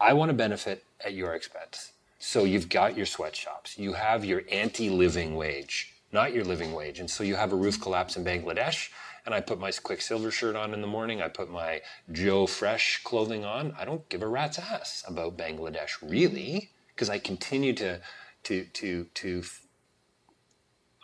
I 0.00 0.14
want 0.14 0.30
to 0.30 0.34
benefit 0.34 0.84
at 1.04 1.12
your 1.12 1.34
expense. 1.34 1.92
So 2.18 2.44
you've 2.44 2.70
got 2.70 2.96
your 2.96 3.04
sweatshops, 3.04 3.78
you 3.78 3.92
have 3.92 4.24
your 4.24 4.42
anti 4.50 4.88
living 4.88 5.36
wage, 5.36 5.92
not 6.10 6.32
your 6.32 6.44
living 6.44 6.72
wage. 6.72 6.98
And 6.98 7.10
so 7.10 7.24
you 7.24 7.34
have 7.34 7.52
a 7.52 7.56
roof 7.56 7.78
collapse 7.78 8.16
in 8.16 8.24
Bangladesh, 8.24 8.88
and 9.26 9.34
I 9.34 9.42
put 9.42 9.60
my 9.60 9.70
Quiksilver 9.70 10.30
shirt 10.30 10.56
on 10.56 10.72
in 10.72 10.80
the 10.80 10.86
morning, 10.86 11.20
I 11.20 11.28
put 11.28 11.50
my 11.50 11.82
Joe 12.10 12.46
Fresh 12.46 13.02
clothing 13.04 13.44
on. 13.44 13.74
I 13.78 13.84
don't 13.84 14.08
give 14.08 14.22
a 14.22 14.28
rat's 14.28 14.58
ass 14.58 15.04
about 15.06 15.36
Bangladesh, 15.36 15.98
really, 16.00 16.70
because 16.88 17.10
I 17.10 17.18
continue 17.18 17.74
to, 17.74 18.00
to, 18.44 18.64
to, 18.64 19.04
to 19.12 19.42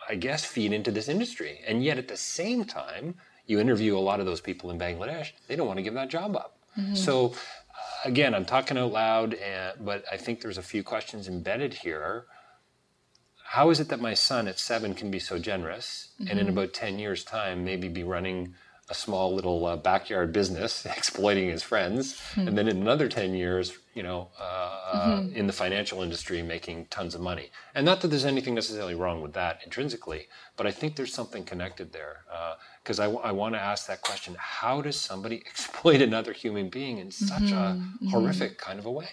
I 0.09 0.15
guess, 0.17 0.45
feed 0.45 0.73
into 0.73 0.91
this 0.91 1.09
industry. 1.09 1.61
And 1.67 1.85
yet 1.85 1.99
at 1.99 2.09
the 2.09 2.17
same 2.17 2.65
time, 2.65 3.15
you 3.47 3.61
interview 3.61 3.97
a 3.97 4.01
lot 4.01 4.21
of 4.21 4.27
those 4.27 4.41
people 4.41 4.71
in 4.71 4.79
Bangladesh, 4.79 5.33
they 5.49 5.57
don't 5.57 5.67
want 5.67 5.79
to 5.79 5.83
give 5.83 5.95
that 5.95 6.09
job 6.09 6.37
up. 6.37 6.59
Mm-hmm. 6.79 6.95
So, 6.95 7.29
uh, 7.29 8.09
again, 8.09 8.35
I'm 8.35 8.45
talking 8.45 8.79
out 8.79 8.93
loud, 8.93 9.35
and, 9.35 9.85
but 9.85 10.05
I 10.11 10.17
think 10.17 10.41
there's 10.41 10.59
a 10.59 10.63
few 10.63 10.83
questions 10.83 11.29
embedded 11.29 11.75
here. 11.75 12.25
How 13.45 13.71
is 13.71 13.81
it 13.81 13.89
that 13.89 14.01
my 14.01 14.15
son 14.15 14.49
at 14.49 14.59
seven 14.59 14.95
can 14.95 15.11
be 15.11 15.19
so 15.19 15.39
generous 15.39 16.09
mm-hmm. 16.15 16.31
and 16.31 16.41
in 16.41 16.47
mm-hmm. 16.47 16.59
about 16.59 16.73
10 16.73 16.99
years' 16.99 17.25
time 17.25 17.65
maybe 17.65 17.89
be 17.89 18.03
running 18.03 18.55
a 18.91 18.95
small 18.95 19.35
little 19.35 19.65
uh, 19.65 19.77
backyard 19.77 20.33
business 20.33 20.85
exploiting 20.97 21.49
his 21.49 21.63
friends, 21.63 22.21
Hmm. 22.35 22.49
and 22.49 22.59
then 22.59 22.69
in 22.69 22.77
another 22.83 23.09
10 23.09 23.35
years, 23.35 23.73
you 23.95 24.03
know, 24.03 24.29
uh, 24.39 24.71
Mm-hmm. 24.95 25.35
in 25.37 25.47
the 25.49 25.53
financial 25.53 26.03
industry 26.03 26.41
making 26.43 26.87
tons 26.87 27.15
of 27.17 27.21
money. 27.21 27.51
And 27.75 27.85
not 27.85 28.01
that 28.01 28.09
there's 28.09 28.25
anything 28.25 28.55
necessarily 28.55 28.95
wrong 28.95 29.23
with 29.23 29.33
that 29.33 29.59
intrinsically, 29.65 30.29
but 30.57 30.67
I 30.69 30.71
think 30.71 30.95
there's 30.95 31.13
something 31.13 31.43
connected 31.45 31.93
there. 31.93 32.19
Because 32.83 33.01
I, 33.01 33.07
I 33.11 33.33
want 33.33 33.55
to 33.57 33.61
ask 33.61 33.87
that 33.89 34.03
question 34.03 34.37
how 34.39 34.81
does 34.83 35.01
somebody 35.01 35.43
exploit 35.47 36.01
another 36.01 36.33
human 36.33 36.69
being 36.69 36.99
in 36.99 37.11
such 37.11 37.51
a 37.51 37.81
horrific 38.11 38.57
kind 38.59 38.79
of 38.79 38.87
a 38.87 38.91
way? 38.91 39.09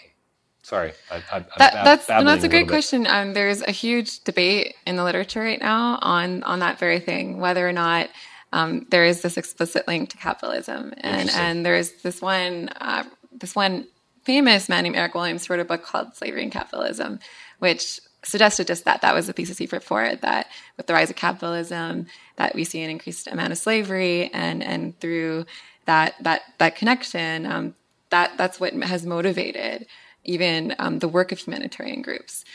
Sorry, 0.61 0.91
I, 1.09 1.15
I, 1.15 1.37
I'm 1.37 1.45
That, 1.57 1.73
bab- 1.73 1.85
that's 1.85 2.05
that's 2.05 2.21
a 2.21 2.25
little 2.25 2.49
great 2.49 2.63
bit. 2.67 2.69
question. 2.69 3.07
Um, 3.07 3.33
there's 3.33 3.61
a 3.63 3.71
huge 3.71 4.19
debate 4.23 4.75
in 4.85 4.95
the 4.97 5.03
literature 5.03 5.41
right 5.41 5.59
now 5.59 5.97
on 6.03 6.43
on 6.43 6.59
that 6.59 6.77
very 6.77 6.99
thing, 6.99 7.39
whether 7.39 7.67
or 7.67 7.73
not 7.73 8.09
um, 8.53 8.85
there 8.89 9.05
is 9.05 9.21
this 9.21 9.37
explicit 9.37 9.87
link 9.87 10.09
to 10.09 10.17
capitalism, 10.17 10.93
and 10.97 11.29
and 11.29 11.65
there's 11.65 11.91
this 12.03 12.21
one 12.21 12.69
uh, 12.79 13.03
this 13.31 13.55
one 13.55 13.87
famous 14.23 14.69
man 14.69 14.83
named 14.83 14.95
Eric 14.95 15.15
Williams 15.15 15.49
wrote 15.49 15.59
a 15.59 15.65
book 15.65 15.83
called 15.83 16.15
Slavery 16.15 16.43
and 16.43 16.51
Capitalism, 16.51 17.19
which 17.59 17.99
suggested 18.23 18.67
just 18.67 18.85
that. 18.85 19.01
That 19.01 19.15
was 19.15 19.27
the 19.27 19.33
thesis 19.33 19.57
he 19.57 19.67
put 19.67 19.83
forward 19.83 20.21
that 20.21 20.47
with 20.77 20.87
the 20.87 20.93
rise 20.93 21.09
of 21.09 21.15
capitalism 21.15 22.07
that 22.35 22.53
we 22.53 22.63
see 22.63 22.81
an 22.81 22.89
increased 22.89 23.27
amount 23.27 23.51
of 23.51 23.57
slavery 23.57 24.29
and 24.33 24.63
and 24.63 24.99
through 24.99 25.45
that 25.85 26.15
that 26.21 26.41
that 26.57 26.75
connection 26.75 27.45
um, 27.45 27.75
that 28.09 28.37
that's 28.37 28.59
what 28.59 28.73
has 28.73 29.05
motivated 29.05 29.87
even 30.23 30.75
um, 30.77 30.99
the 30.99 31.07
work 31.07 31.31
of 31.31 31.39
humanitarian 31.39 32.01
groups. 32.01 32.45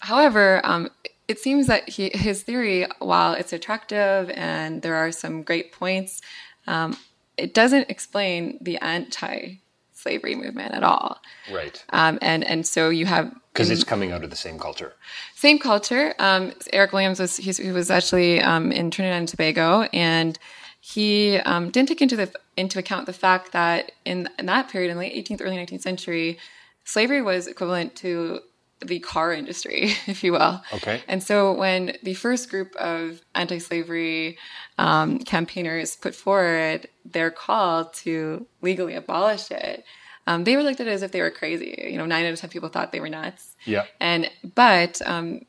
However, 0.00 0.60
um, 0.64 0.90
it 1.28 1.38
seems 1.40 1.66
that 1.66 1.88
he, 1.88 2.10
his 2.14 2.42
theory, 2.42 2.86
while 2.98 3.32
it's 3.32 3.52
attractive 3.52 4.30
and 4.30 4.82
there 4.82 4.94
are 4.94 5.10
some 5.12 5.42
great 5.42 5.72
points, 5.72 6.20
um, 6.66 6.96
it 7.36 7.52
doesn't 7.52 7.90
explain 7.90 8.58
the 8.60 8.78
anti-slavery 8.78 10.34
movement 10.34 10.72
at 10.74 10.82
all. 10.82 11.18
Right. 11.52 11.84
Um, 11.90 12.18
and 12.22 12.44
and 12.44 12.66
so 12.66 12.88
you 12.90 13.06
have 13.06 13.34
Because 13.52 13.70
it's 13.70 13.84
coming 13.84 14.12
out 14.12 14.24
of 14.24 14.30
the 14.30 14.36
same 14.36 14.58
culture. 14.58 14.94
same 15.34 15.58
culture. 15.58 16.14
Um, 16.18 16.52
Eric 16.72 16.92
Williams 16.92 17.20
was 17.20 17.36
he's, 17.36 17.58
he 17.58 17.72
was 17.72 17.90
actually 17.90 18.40
um, 18.40 18.72
in 18.72 18.90
Trinidad 18.90 19.18
and 19.18 19.28
Tobago, 19.28 19.82
and 19.92 20.38
he 20.80 21.38
um, 21.38 21.70
didn't 21.70 21.88
take 21.88 22.00
into 22.02 22.16
the 22.16 22.32
into 22.56 22.78
account 22.78 23.06
the 23.06 23.12
fact 23.12 23.52
that 23.52 23.92
in, 24.04 24.28
in 24.38 24.46
that 24.46 24.68
period, 24.70 24.90
in 24.90 24.96
the 24.96 25.02
late 25.02 25.26
18th, 25.26 25.42
early 25.42 25.56
19th 25.56 25.82
century, 25.82 26.38
slavery 26.84 27.20
was 27.20 27.46
equivalent 27.48 27.96
to 27.96 28.40
the 28.84 28.98
car 29.00 29.32
industry, 29.32 29.94
if 30.06 30.22
you 30.22 30.32
will. 30.32 30.62
Okay. 30.74 31.02
And 31.08 31.22
so 31.22 31.52
when 31.52 31.96
the 32.02 32.14
first 32.14 32.50
group 32.50 32.74
of 32.76 33.20
anti-slavery 33.34 34.38
um, 34.78 35.18
campaigners 35.20 35.96
put 35.96 36.14
forward 36.14 36.88
their 37.04 37.30
call 37.30 37.86
to 37.86 38.46
legally 38.60 38.94
abolish 38.94 39.50
it, 39.50 39.84
um, 40.26 40.44
they 40.44 40.56
were 40.56 40.62
looked 40.62 40.80
at 40.80 40.88
as 40.88 41.02
if 41.02 41.12
they 41.12 41.20
were 41.20 41.30
crazy. 41.30 41.88
You 41.90 41.98
know, 41.98 42.06
nine 42.06 42.26
out 42.26 42.32
of 42.32 42.40
ten 42.40 42.50
people 42.50 42.68
thought 42.68 42.92
they 42.92 43.00
were 43.00 43.08
nuts. 43.08 43.54
Yeah. 43.64 43.84
And 44.00 44.30
but 44.54 45.00
um, 45.06 45.42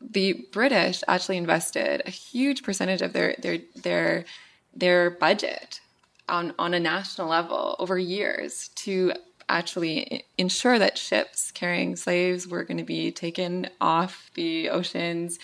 the 0.00 0.46
British 0.52 1.02
actually 1.08 1.36
invested 1.36 2.02
a 2.06 2.10
huge 2.10 2.62
percentage 2.62 3.02
of 3.02 3.12
their 3.12 3.36
their 3.38 3.58
their 3.76 4.24
their 4.74 5.10
budget 5.10 5.80
on 6.28 6.54
on 6.58 6.74
a 6.74 6.80
national 6.80 7.28
level 7.28 7.76
over 7.78 7.98
years 7.98 8.68
to 8.74 9.12
actually 9.48 10.24
ensure 10.38 10.78
that 10.78 10.98
ships 10.98 11.50
carrying 11.52 11.96
slaves 11.96 12.46
were 12.48 12.64
going 12.64 12.78
to 12.78 12.84
be 12.84 13.10
taken 13.12 13.68
off 13.80 14.30
the 14.34 14.68
oceans 14.70 15.38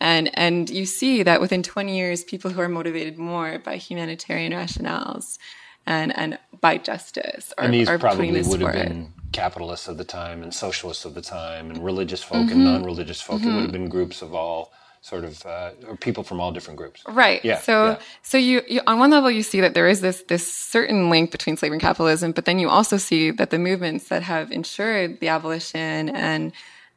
and 0.00 0.30
and 0.34 0.70
you 0.70 0.86
see 0.86 1.22
that 1.22 1.40
within 1.40 1.62
20 1.62 1.96
years 1.96 2.24
people 2.24 2.50
who 2.50 2.60
are 2.60 2.68
motivated 2.68 3.18
more 3.18 3.58
by 3.58 3.76
humanitarian 3.76 4.52
rationales 4.52 5.38
and 5.86 6.16
and 6.16 6.38
by 6.60 6.78
justice 6.78 7.52
are, 7.58 7.64
and 7.64 7.74
these 7.74 7.88
are 7.88 7.98
probably 7.98 8.30
would 8.42 8.60
have 8.60 8.72
been 8.72 9.12
capitalists 9.32 9.88
of 9.88 9.96
the 9.98 10.04
time 10.04 10.42
and 10.42 10.54
socialists 10.54 11.04
of 11.04 11.14
the 11.14 11.22
time 11.22 11.70
and 11.70 11.84
religious 11.84 12.22
folk 12.22 12.38
Mm-hmm. 12.46 12.52
and 12.52 12.64
non-religious 12.64 13.20
folk. 13.20 13.42
It 13.42 13.46
would 13.46 13.62
have 13.62 13.72
been 13.72 13.88
groups 13.88 14.22
of 14.22 14.34
all 14.34 14.72
sort 15.02 15.24
of 15.24 15.44
uh, 15.46 15.70
or 15.88 15.96
people 15.96 16.22
from 16.22 16.40
all 16.40 16.52
different 16.52 16.76
groups. 16.78 17.02
Right. 17.08 17.44
Yeah, 17.44 17.58
So 17.60 17.86
yeah. 17.86 17.98
so 18.22 18.38
you, 18.38 18.62
you 18.68 18.80
on 18.86 18.98
one 18.98 19.10
level 19.10 19.30
you 19.30 19.42
see 19.42 19.60
that 19.60 19.74
there 19.74 19.88
is 19.88 20.00
this 20.00 20.22
this 20.28 20.52
certain 20.54 21.10
link 21.10 21.30
between 21.30 21.56
slavery 21.56 21.76
and 21.76 21.82
capitalism, 21.82 22.32
but 22.32 22.44
then 22.44 22.58
you 22.58 22.68
also 22.68 22.96
see 22.98 23.30
that 23.30 23.50
the 23.50 23.58
movements 23.58 24.08
that 24.08 24.22
have 24.22 24.50
ensured 24.52 25.20
the 25.20 25.28
abolition 25.28 26.10
and 26.10 26.52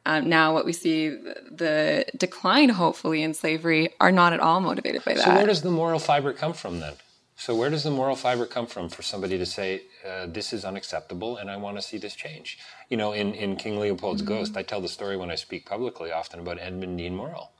um, 0.06 0.28
now 0.28 0.52
what 0.52 0.66
we 0.66 0.72
see 0.74 1.08
the, 1.08 2.04
decline 2.16 2.68
hopefully 2.68 3.22
in 3.22 3.32
slavery 3.32 3.88
are 4.00 4.12
not 4.12 4.34
at 4.34 4.40
all 4.40 4.60
motivated 4.60 5.02
by 5.04 5.14
that. 5.14 5.24
So 5.24 5.34
where 5.34 5.46
does 5.46 5.62
the 5.62 5.70
moral 5.70 5.98
fiber 5.98 6.34
come 6.34 6.52
from 6.52 6.80
then? 6.80 6.92
So 7.36 7.54
where 7.56 7.70
does 7.70 7.82
the 7.84 7.90
moral 7.90 8.14
fiber 8.14 8.46
come 8.46 8.66
from 8.66 8.88
for 8.90 9.02
somebody 9.02 9.38
to 9.38 9.46
say 9.46 9.82
uh, 10.08 10.26
this 10.26 10.52
is 10.52 10.64
unacceptable 10.64 11.36
and 11.38 11.50
I 11.50 11.56
want 11.56 11.76
to 11.78 11.82
see 11.82 11.96
this 11.98 12.14
change? 12.14 12.58
You 12.90 12.96
know, 12.98 13.12
in, 13.12 13.34
in 13.34 13.56
King 13.56 13.80
Leopold's 13.80 14.22
Mm-hmm. 14.22 14.28
Ghost, 14.28 14.56
I 14.56 14.62
tell 14.62 14.80
the 14.82 14.88
story 14.88 15.16
when 15.16 15.30
I 15.30 15.34
speak 15.36 15.64
publicly 15.66 16.12
often 16.12 16.38
about 16.38 16.58
Edmund 16.60 16.98
Dene 16.98 17.16
Morel, 17.16 17.50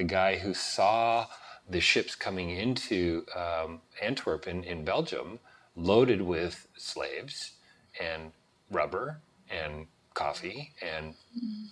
the 0.00 0.04
guy 0.04 0.36
who 0.38 0.54
saw 0.54 1.26
the 1.68 1.78
ships 1.78 2.14
coming 2.14 2.48
into 2.48 3.22
um, 3.36 3.82
Antwerp 4.00 4.48
in, 4.48 4.64
in 4.64 4.82
Belgium 4.82 5.38
loaded 5.76 6.22
with 6.22 6.66
slaves 6.74 7.52
and 8.00 8.32
rubber 8.70 9.20
and 9.50 9.86
coffee 10.14 10.72
and 10.80 11.12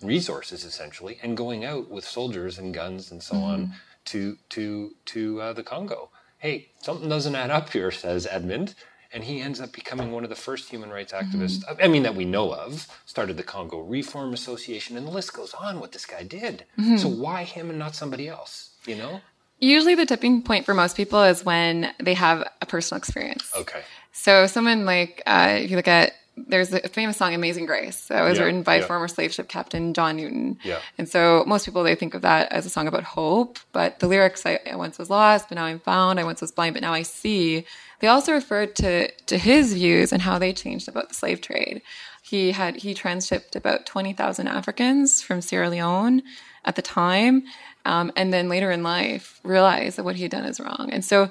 resources 0.03 0.63
essentially 0.63 1.17
and 1.23 1.35
going 1.35 1.65
out 1.65 1.89
with 1.89 2.05
soldiers 2.05 2.59
and 2.59 2.71
guns 2.71 3.09
and 3.09 3.23
so 3.23 3.35
on 3.35 3.73
to 4.05 4.37
to 4.49 4.91
to 5.05 5.41
uh, 5.41 5.53
the 5.53 5.63
Congo. 5.63 6.11
Hey, 6.37 6.69
something 6.83 7.09
doesn't 7.09 7.33
add 7.33 7.49
up 7.49 7.71
here, 7.71 7.89
says 8.05 8.27
Edmund, 8.29 8.75
and 9.11 9.23
he 9.23 9.41
ends 9.41 9.59
up 9.59 9.71
becoming 9.71 10.11
one 10.11 10.23
of 10.23 10.29
the 10.29 10.35
first 10.35 10.69
human 10.69 10.89
rights 10.89 11.13
activists. 11.13 11.63
I 11.81 11.87
mean, 11.87 12.03
that 12.03 12.15
we 12.15 12.25
know 12.25 12.53
of. 12.53 12.87
Started 13.05 13.37
the 13.37 13.43
Congo 13.43 13.79
Reform 13.79 14.33
Association, 14.33 14.97
and 14.97 15.07
the 15.07 15.11
list 15.11 15.33
goes 15.33 15.53
on. 15.53 15.79
What 15.79 15.91
this 15.91 16.05
guy 16.05 16.23
did. 16.23 16.65
So 16.97 17.07
why 17.07 17.43
him 17.43 17.69
and 17.69 17.79
not 17.79 17.95
somebody 17.95 18.27
else? 18.27 18.71
You 18.85 18.95
know? 18.95 19.21
Usually 19.59 19.95
the 19.95 20.05
tipping 20.05 20.41
point 20.41 20.65
for 20.65 20.73
most 20.73 20.95
people 20.95 21.21
is 21.23 21.43
when 21.43 21.93
they 21.99 22.13
have 22.13 22.47
a 22.61 22.65
personal 22.65 22.97
experience. 22.97 23.51
Okay. 23.55 23.81
So 24.11 24.47
someone 24.47 24.85
like 24.85 25.21
uh, 25.25 25.59
if 25.59 25.69
you 25.69 25.75
look 25.75 25.87
at 25.87 26.13
there's 26.47 26.73
a 26.73 26.87
famous 26.87 27.17
song 27.17 27.33
"Amazing 27.33 27.65
Grace" 27.65 28.07
that 28.07 28.21
was 28.23 28.37
Yeah, 28.37 28.45
written 28.45 28.63
by 28.63 28.77
yeah. 28.77 28.85
former 28.85 29.07
slave 29.07 29.33
ship 29.33 29.47
captain 29.49 29.93
John 29.93 30.17
Newton. 30.17 30.57
Yeah. 30.63 30.79
And 30.97 31.07
so 31.07 31.43
most 31.45 31.65
people 31.65 31.83
they 31.83 31.95
think 31.95 32.13
of 32.13 32.21
that 32.21 32.51
as 32.51 32.65
a 32.65 32.69
song 32.69 32.87
about 32.87 33.03
hope, 33.03 33.59
but 33.71 33.99
the 33.99 34.07
lyrics 34.07 34.45
"I, 34.45 34.59
I 34.71 34.75
once 34.75 34.97
was 34.97 35.09
lost, 35.09 35.49
but 35.49 35.55
now 35.55 35.65
I'm 35.65 35.79
found. 35.79 36.19
I 36.19 36.23
once 36.23 36.41
was 36.41 36.51
blind, 36.51 36.73
but 36.73 36.81
now 36.81 36.93
I 36.93 37.01
see." 37.03 37.65
They 37.99 38.07
also 38.07 38.31
referred 38.31 38.75
to 38.77 39.11
to 39.11 39.37
his 39.37 39.73
views 39.73 40.13
and 40.13 40.21
how 40.21 40.39
they 40.39 40.53
changed 40.53 40.87
about 40.87 41.09
the 41.09 41.15
slave 41.15 41.41
trade. 41.41 41.81
He 42.21 42.51
had 42.51 42.77
he 42.77 42.93
transshipped 42.93 43.55
about 43.55 43.85
twenty 43.85 44.13
thousand 44.13 44.47
Africans 44.47 45.21
from 45.21 45.41
Sierra 45.41 45.69
Leone 45.69 46.21
at 46.65 46.75
the 46.75 46.81
time, 46.81 47.43
um, 47.85 48.11
and 48.15 48.31
then 48.33 48.49
later 48.49 48.71
in 48.71 48.83
life 48.83 49.39
realized 49.43 49.97
that 49.97 50.03
what 50.03 50.15
he 50.15 50.23
had 50.23 50.31
done 50.31 50.45
is 50.45 50.59
wrong. 50.59 50.89
And 50.91 51.03
so 51.03 51.29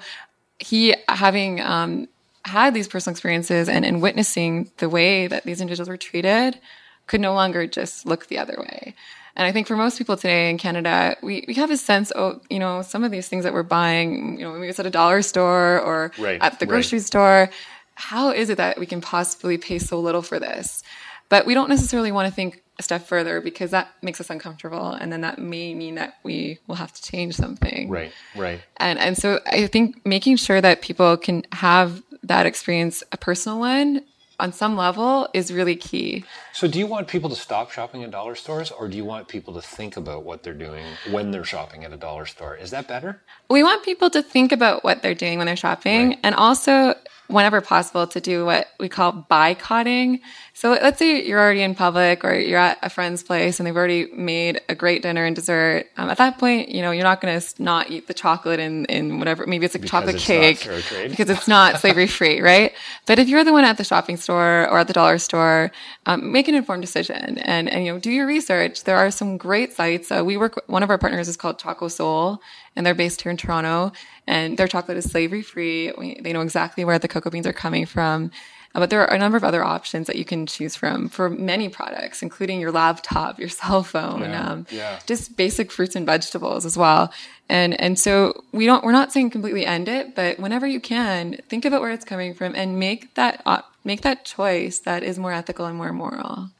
he 0.58 0.94
having 1.08 1.60
um, 1.60 2.08
had 2.48 2.74
these 2.74 2.88
personal 2.88 3.12
experiences 3.12 3.68
and, 3.68 3.84
and 3.84 4.02
witnessing 4.02 4.70
the 4.78 4.88
way 4.88 5.26
that 5.26 5.44
these 5.44 5.60
individuals 5.60 5.88
were 5.88 5.96
treated 5.96 6.58
could 7.06 7.20
no 7.20 7.34
longer 7.34 7.66
just 7.66 8.06
look 8.06 8.26
the 8.26 8.38
other 8.38 8.56
way. 8.58 8.94
And 9.36 9.46
I 9.46 9.52
think 9.52 9.68
for 9.68 9.76
most 9.76 9.98
people 9.98 10.16
today 10.16 10.50
in 10.50 10.58
Canada, 10.58 11.16
we, 11.22 11.44
we 11.46 11.54
have 11.54 11.70
a 11.70 11.76
sense, 11.76 12.10
of, 12.10 12.40
you 12.50 12.58
know, 12.58 12.82
some 12.82 13.04
of 13.04 13.12
these 13.12 13.28
things 13.28 13.44
that 13.44 13.54
we're 13.54 13.62
buying, 13.62 14.36
you 14.38 14.44
know, 14.44 14.52
maybe 14.52 14.68
it's 14.68 14.80
at 14.80 14.86
a 14.86 14.90
dollar 14.90 15.22
store 15.22 15.80
or 15.80 16.10
Right, 16.18 16.40
at 16.42 16.58
the 16.58 16.66
right. 16.66 16.70
grocery 16.70 16.98
store. 16.98 17.48
How 17.94 18.30
is 18.30 18.50
it 18.50 18.56
that 18.56 18.78
we 18.78 18.86
can 18.86 19.00
possibly 19.00 19.56
pay 19.56 19.78
so 19.78 20.00
little 20.00 20.22
for 20.22 20.40
this? 20.40 20.82
But 21.28 21.46
we 21.46 21.54
don't 21.54 21.68
necessarily 21.68 22.10
want 22.10 22.28
to 22.28 22.34
think 22.34 22.62
a 22.78 22.82
step 22.82 23.06
further 23.06 23.40
because 23.40 23.70
that 23.70 23.88
makes 24.02 24.20
us 24.20 24.30
uncomfortable. 24.30 24.92
And 24.92 25.12
then 25.12 25.20
that 25.20 25.38
may 25.38 25.74
mean 25.74 25.96
that 25.96 26.14
we 26.22 26.58
will 26.66 26.76
have 26.76 26.92
to 26.92 27.02
change 27.02 27.34
something. 27.34 27.90
Right. 27.90 28.12
Right. 28.34 28.60
And 28.78 28.98
and 28.98 29.16
so 29.16 29.40
I 29.46 29.66
think 29.66 30.04
making 30.06 30.36
sure 30.36 30.60
that 30.60 30.80
people 30.80 31.16
can 31.16 31.44
have 31.52 32.02
that 32.28 32.46
experience, 32.46 33.02
a 33.12 33.16
personal 33.16 33.58
one, 33.58 34.02
on 34.40 34.52
some 34.52 34.76
level, 34.76 35.28
is 35.34 35.52
really 35.52 35.74
key. 35.74 36.24
So, 36.52 36.68
do 36.68 36.78
you 36.78 36.86
want 36.86 37.08
people 37.08 37.28
to 37.28 37.34
stop 37.36 37.72
shopping 37.72 38.04
at 38.04 38.12
dollar 38.12 38.36
stores, 38.36 38.70
or 38.70 38.86
do 38.86 38.96
you 38.96 39.04
want 39.04 39.26
people 39.26 39.52
to 39.54 39.60
think 39.62 39.96
about 39.96 40.24
what 40.24 40.44
they're 40.44 40.54
doing 40.54 40.84
when 41.10 41.32
they're 41.32 41.44
shopping 41.44 41.84
at 41.84 41.92
a 41.92 41.96
dollar 41.96 42.24
store? 42.24 42.54
Is 42.56 42.70
that 42.70 42.86
better? 42.86 43.20
We 43.50 43.64
want 43.64 43.84
people 43.84 44.10
to 44.10 44.22
think 44.22 44.52
about 44.52 44.84
what 44.84 45.02
they're 45.02 45.14
doing 45.14 45.38
when 45.38 45.46
they're 45.48 45.56
shopping, 45.56 46.10
Right. 46.10 46.18
and 46.22 46.34
also, 46.36 46.94
whenever 47.28 47.60
possible, 47.60 48.06
to 48.08 48.20
do 48.20 48.44
what 48.44 48.68
we 48.80 48.88
call 48.88 49.12
boycotting. 49.12 50.20
So 50.54 50.72
let's 50.72 50.98
say 50.98 51.22
you're 51.24 51.38
already 51.38 51.62
in 51.62 51.74
public 51.76 52.24
or 52.24 52.34
you're 52.34 52.58
at 52.58 52.78
a 52.82 52.90
friend's 52.90 53.22
place 53.22 53.60
and 53.60 53.66
they've 53.66 53.76
already 53.76 54.06
made 54.12 54.60
a 54.68 54.74
great 54.74 55.02
dinner 55.02 55.24
and 55.24 55.36
dessert. 55.36 55.86
Um, 55.96 56.10
at 56.10 56.18
that 56.18 56.38
point, 56.38 56.70
you 56.70 56.82
know, 56.82 56.90
you're 56.90 57.04
not 57.04 57.20
going 57.20 57.38
to 57.40 57.62
not 57.62 57.90
eat 57.90 58.08
the 58.08 58.14
chocolate 58.14 58.58
in, 58.58 58.84
in 58.86 59.18
whatever, 59.18 59.46
maybe 59.46 59.66
it's 59.66 59.76
a 59.76 59.78
Because 59.78 59.90
chocolate 59.90 60.14
it's 60.16 60.24
cake 60.24 60.56
not 60.56 60.64
fair 60.64 60.80
trade. 60.80 61.10
because 61.10 61.30
it's 61.30 61.46
not 61.46 61.78
slavery 61.80 62.08
free, 62.08 62.40
right? 62.52 62.72
But 63.06 63.20
if 63.20 63.28
you're 63.28 63.44
the 63.44 63.52
one 63.52 63.64
at 63.64 63.76
the 63.78 63.84
shopping 63.84 64.16
store 64.16 64.68
or 64.68 64.78
at 64.80 64.88
the 64.88 64.92
dollar 64.92 65.18
store, 65.18 65.70
um, 66.06 66.32
make 66.32 66.48
an 66.48 66.56
informed 66.56 66.82
decision 66.82 67.38
and, 67.38 67.68
and, 67.68 67.86
you 67.86 67.92
know, 67.92 68.00
do 68.00 68.10
your 68.10 68.26
research. 68.26 68.82
There 68.84 68.96
are 68.96 69.10
some 69.12 69.36
great 69.36 69.74
sites. 69.74 70.10
Uh, 70.10 70.24
we 70.24 70.36
work, 70.36 70.60
one 70.66 70.82
of 70.82 70.90
our 70.90 70.98
partners 70.98 71.28
is 71.28 71.36
called 71.36 71.60
ChocoSol 71.60 72.38
and 72.78 72.86
they're 72.86 72.94
based 72.94 73.20
here 73.22 73.30
in 73.30 73.36
Toronto 73.36 73.92
and 74.26 74.56
their 74.56 74.68
chocolate 74.68 74.96
is 74.96 75.10
slavery 75.10 75.42
free. 75.42 75.92
We, 75.98 76.20
they 76.22 76.32
know 76.32 76.40
exactly 76.42 76.84
where 76.86 76.98
the 76.98 77.08
cocoa 77.08 77.28
beans 77.30 77.46
are 77.46 77.52
coming 77.52 77.84
from. 77.86 78.30
Uh, 78.74 78.80
But 78.80 78.90
there 78.90 79.00
are 79.00 79.12
a 79.14 79.18
number 79.18 79.36
of 79.36 79.44
other 79.44 79.64
options 79.64 80.06
that 80.06 80.16
you 80.16 80.24
can 80.24 80.46
choose 80.46 80.76
from 80.76 81.08
for 81.08 81.28
many 81.30 81.68
products, 81.68 82.22
including 82.22 82.60
your 82.60 82.70
laptop, 82.70 83.38
your 83.40 83.48
cell 83.60 83.82
phone, 83.82 84.20
Yeah, 84.20 84.42
um, 84.48 84.66
yeah. 84.70 85.00
just 85.06 85.36
basic 85.36 85.72
fruits 85.72 85.96
and 85.96 86.06
vegetables 86.06 86.64
as 86.64 86.76
well. 86.76 87.10
And 87.48 87.70
and 87.80 87.98
so 87.98 88.44
we 88.52 88.64
don't 88.66 88.84
we're 88.84 88.92
not 89.00 89.10
saying 89.12 89.30
completely 89.30 89.64
end 89.66 89.88
it, 89.88 90.14
but 90.14 90.38
whenever 90.38 90.66
you 90.74 90.80
can, 90.80 91.38
think 91.50 91.64
about 91.64 91.80
where 91.82 91.90
it's 91.96 92.04
coming 92.04 92.34
from 92.38 92.54
and 92.54 92.78
make 92.78 93.00
that 93.14 93.34
op- 93.52 93.72
make 93.84 94.02
that 94.02 94.18
choice 94.36 94.76
that 94.88 95.02
is 95.02 95.18
more 95.18 95.32
ethical 95.40 95.64
and 95.66 95.76
more 95.82 95.92
moral. 95.92 96.50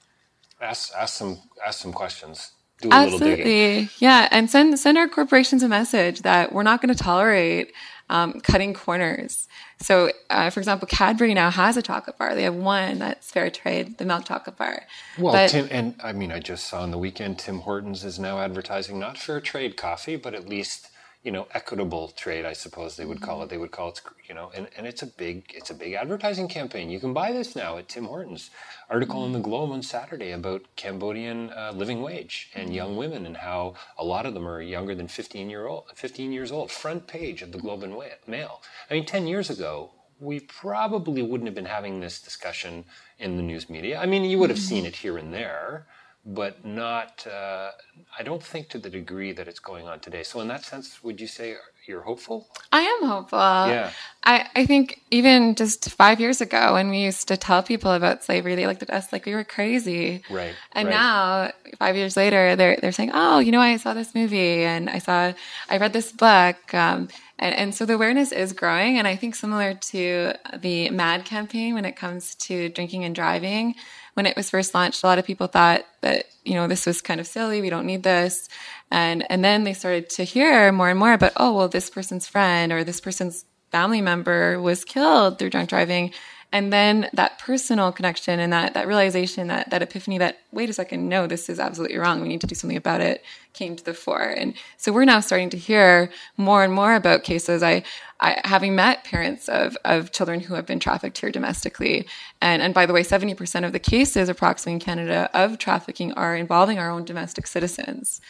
Ask 0.61 0.83
ask 1.02 1.12
some 1.20 1.35
ask 1.66 1.76
some 1.85 1.92
questions. 1.92 2.52
Do 2.80 2.88
a 2.88 3.04
little 3.04 3.18
digging. 3.18 3.32
Absolutely, 3.32 3.90
yeah, 3.98 4.28
and 4.30 4.48
send 4.48 4.78
send 4.78 4.98
our 4.98 5.08
corporations 5.08 5.62
a 5.62 5.68
message 5.68 6.22
that 6.22 6.52
we're 6.52 6.62
not 6.62 6.80
going 6.80 6.94
to 6.94 7.02
tolerate 7.02 7.72
um, 8.10 8.40
cutting 8.40 8.72
corners. 8.74 9.48
So, 9.80 10.10
uh, 10.30 10.50
for 10.50 10.60
example, 10.60 10.88
Cadbury 10.88 11.34
now 11.34 11.50
has 11.50 11.76
a 11.76 11.82
chocolate 11.82 12.18
bar. 12.18 12.34
They 12.34 12.42
have 12.44 12.54
one 12.54 12.98
that's 12.98 13.30
fair 13.30 13.50
trade, 13.50 13.98
the 13.98 14.04
milk 14.04 14.24
chocolate 14.24 14.56
bar. 14.56 14.82
Well, 15.18 15.32
But- 15.34 15.50
Tim, 15.50 15.68
and 15.70 15.94
I 16.02 16.12
mean, 16.12 16.32
I 16.32 16.40
just 16.40 16.66
saw 16.66 16.82
on 16.82 16.90
the 16.90 16.98
weekend 16.98 17.38
Tim 17.38 17.60
Hortons 17.60 18.04
is 18.04 18.18
now 18.18 18.38
advertising 18.38 18.98
not 18.98 19.18
fair 19.18 19.40
trade 19.40 19.76
coffee, 19.76 20.16
but 20.16 20.34
at 20.34 20.48
least 20.48 20.88
you 21.28 21.32
know 21.32 21.46
equitable 21.52 22.08
trade. 22.16 22.46
I 22.46 22.54
suppose 22.54 22.96
they 22.96 23.04
would 23.04 23.20
call 23.20 23.42
it. 23.42 23.44
Mm-hmm. 23.44 23.50
They 23.50 23.58
would 23.58 23.70
call 23.70 23.90
it, 23.90 24.00
you 24.26 24.34
know, 24.34 24.50
and, 24.54 24.66
and 24.78 24.86
it's 24.86 25.02
a 25.02 25.06
big 25.06 25.52
it's 25.54 25.68
a 25.68 25.74
big 25.74 25.92
advertising 25.92 26.48
campaign. 26.48 26.88
You 26.88 26.98
can 26.98 27.12
buy 27.12 27.32
this 27.32 27.54
now 27.54 27.76
at 27.76 27.86
Tim 27.86 28.06
Hortons. 28.06 28.48
Article 28.88 29.26
in 29.26 29.32
mm-hmm. 29.32 29.42
the 29.42 29.46
Globe 29.46 29.70
on 29.70 29.82
Saturday 29.82 30.30
about 30.30 30.62
Cambodian 30.76 31.50
uh, 31.50 31.72
living 31.74 32.00
wage 32.00 32.48
and 32.54 32.68
mm-hmm. 32.68 32.76
young 32.76 32.96
women 32.96 33.26
and 33.26 33.36
how 33.36 33.74
a 33.98 34.04
lot 34.06 34.24
of 34.24 34.32
them 34.32 34.48
are 34.48 34.62
younger 34.62 34.94
than 34.94 35.06
15 35.06 35.50
year 35.50 35.66
old 35.66 35.84
15 35.94 36.32
years 36.32 36.50
old. 36.50 36.70
Front 36.70 37.06
page 37.06 37.42
of 37.42 37.52
the 37.52 37.58
Globe 37.58 37.82
and 37.82 37.94
Mail. 38.26 38.62
I 38.90 38.94
mean, 38.94 39.04
10 39.04 39.26
years 39.26 39.50
ago. 39.50 39.90
We 40.20 40.40
probably 40.40 41.22
wouldn't 41.22 41.46
have 41.46 41.54
been 41.54 41.66
having 41.66 42.00
this 42.00 42.20
discussion 42.20 42.86
in 43.20 43.36
the 43.36 43.42
news 43.42 43.70
media. 43.70 44.00
I 44.00 44.06
mean, 44.06 44.24
you 44.24 44.38
would 44.38 44.50
have 44.50 44.58
seen 44.58 44.84
it 44.84 44.96
here 44.96 45.16
and 45.16 45.32
there, 45.32 45.86
but 46.24 46.64
not, 46.64 47.26
uh, 47.26 47.70
I 48.18 48.22
don't 48.22 48.42
think 48.42 48.68
to 48.70 48.78
the 48.78 48.90
degree 48.90 49.33
that 49.33 49.48
it's 49.48 49.61
going 49.61 49.87
on 49.88 50.00
today. 50.00 50.22
So, 50.22 50.40
in 50.40 50.48
that 50.48 50.64
sense, 50.64 51.02
would 51.02 51.20
you 51.20 51.26
say 51.26 51.57
you're 51.87 52.02
hopeful? 52.02 52.48
I 52.70 52.83
am 52.83 53.09
hopeful. 53.09 53.38
Yeah. 53.38 53.90
I, 54.24 54.48
I 54.54 54.66
think 54.66 55.00
even 55.11 55.54
just 55.54 55.90
five 55.90 56.20
years 56.20 56.40
ago 56.40 56.74
when 56.74 56.90
we 56.90 56.98
used 56.98 57.28
to 57.28 57.37
tell 57.37 57.62
people 57.62 57.92
about 57.92 58.22
slavery, 58.22 58.54
they 58.54 58.66
looked 58.66 58.83
at 58.83 58.90
us 58.90 59.11
like 59.11 59.24
we 59.24 59.35
were 59.35 59.44
crazy. 59.44 60.22
Right, 60.28 60.54
And 60.72 60.88
right. 60.88 60.94
now, 60.94 61.52
five 61.78 61.96
years 61.96 62.16
later, 62.16 62.54
they're, 62.57 62.76
they're 62.76 62.92
saying, 62.92 63.12
oh, 63.14 63.38
you 63.38 63.50
know, 63.52 63.61
I 63.61 63.78
saw 63.78 63.94
this 63.94 64.14
movie 64.14 64.64
and 64.64 64.90
I 64.90 64.98
saw, 64.98 65.33
I 65.70 65.78
read 65.78 65.94
this 65.94 66.12
book. 66.12 66.74
Um, 66.74 67.09
and, 67.38 67.55
and 67.55 67.74
so 67.74 67.87
the 67.87 67.94
awareness 67.94 68.33
is 68.33 68.53
growing. 68.53 68.98
And 68.98 69.07
I 69.07 69.16
think 69.16 69.35
similar 69.35 69.74
to 69.74 70.33
the 70.57 70.90
MADD 70.90 71.24
campaign 71.24 71.74
when 71.74 71.85
it 71.85 71.96
comes 71.96 72.35
to 72.37 72.68
drinking 72.70 73.05
and 73.05 73.14
driving, 73.14 73.74
when 74.14 74.27
it 74.27 74.37
was 74.37 74.51
first 74.51 74.74
launched, 74.74 75.05
a 75.05 75.07
lot 75.07 75.18
of 75.18 75.24
people 75.24 75.46
thought 75.46 75.87
that, 76.01 76.27
you 76.44 76.55
know, 76.55 76.66
this 76.66 76.87
was 76.87 77.01
kind 77.01 77.20
of 77.20 77.27
silly. 77.27 77.61
We 77.61 77.70
don't 77.70 77.87
need 77.87 78.03
this. 78.03 78.48
And, 78.90 79.24
and 79.31 79.44
then 79.44 79.64
they 79.64 79.74
started 79.74 80.11
to 80.11 80.24
hear 80.24 80.72
more 80.72 80.90
and 80.90 80.98
more 80.98 81.12
about, 81.12 81.33
oh, 81.37 81.55
well, 81.55 81.68
this 81.68 81.90
person's 81.90 82.27
friend 82.27 82.72
or 82.72 82.83
this 82.83 83.01
person's 83.01 83.44
family 83.70 84.01
member 84.01 84.61
was 84.61 84.85
killed 84.85 85.38
through 85.38 85.51
drunk 85.51 85.68
driving. 85.68 86.12
And 86.50 86.72
then 86.72 87.11
that 87.12 87.38
personal 87.38 87.92
connection 87.92 88.40
and 88.40 88.52
that, 88.54 88.72
that 88.72 88.87
realization, 88.87 89.48
that, 89.48 89.68
that 89.68 89.82
epiphany 89.82 90.16
that, 90.18 90.38
wait 90.50 90.70
a 90.70 90.72
second, 90.72 91.08
no, 91.08 91.26
this 91.26 91.50
is 91.50 91.61
absolutely 91.61 91.98
wrong. 91.98 92.22
We 92.22 92.28
need 92.28 92.40
to 92.40 92.46
do 92.46 92.54
something 92.54 92.76
about 92.76 93.02
it 93.02 93.22
came 93.52 93.76
to 93.76 93.84
the 93.84 93.92
fore. 93.92 94.22
And 94.22 94.54
so 94.76 94.92
we're 94.92 95.04
now 95.04 95.20
starting 95.20 95.50
to 95.50 95.58
hear 95.58 96.11
more 96.37 96.64
and 96.64 96.72
more 96.72 96.94
about 96.94 97.22
cases. 97.22 97.62
I, 97.62 97.82
I 98.20 98.40
having 98.44 98.74
met 98.74 99.04
parents 99.04 99.48
of, 99.48 99.76
of 99.84 100.12
children 100.12 100.40
who 100.40 100.54
have 100.54 100.64
been 100.64 100.80
trafficked 100.80 101.18
here 101.18 101.30
domestically. 101.30 102.06
And, 102.40 102.62
and 102.62 102.72
by 102.72 102.87
the 102.87 102.92
way, 102.94 103.02
70% 103.02 103.66
of 103.66 103.72
the 103.72 103.78
cases 103.78 104.28
approximately 104.28 104.74
in 104.74 104.80
Canada 104.80 105.28
of 105.34 105.58
trafficking 105.58 106.12
are 106.14 106.34
involving 106.34 106.78
our 106.78 106.90
own 106.90 107.04
domestic 107.04 107.46
citizens. 107.46 108.20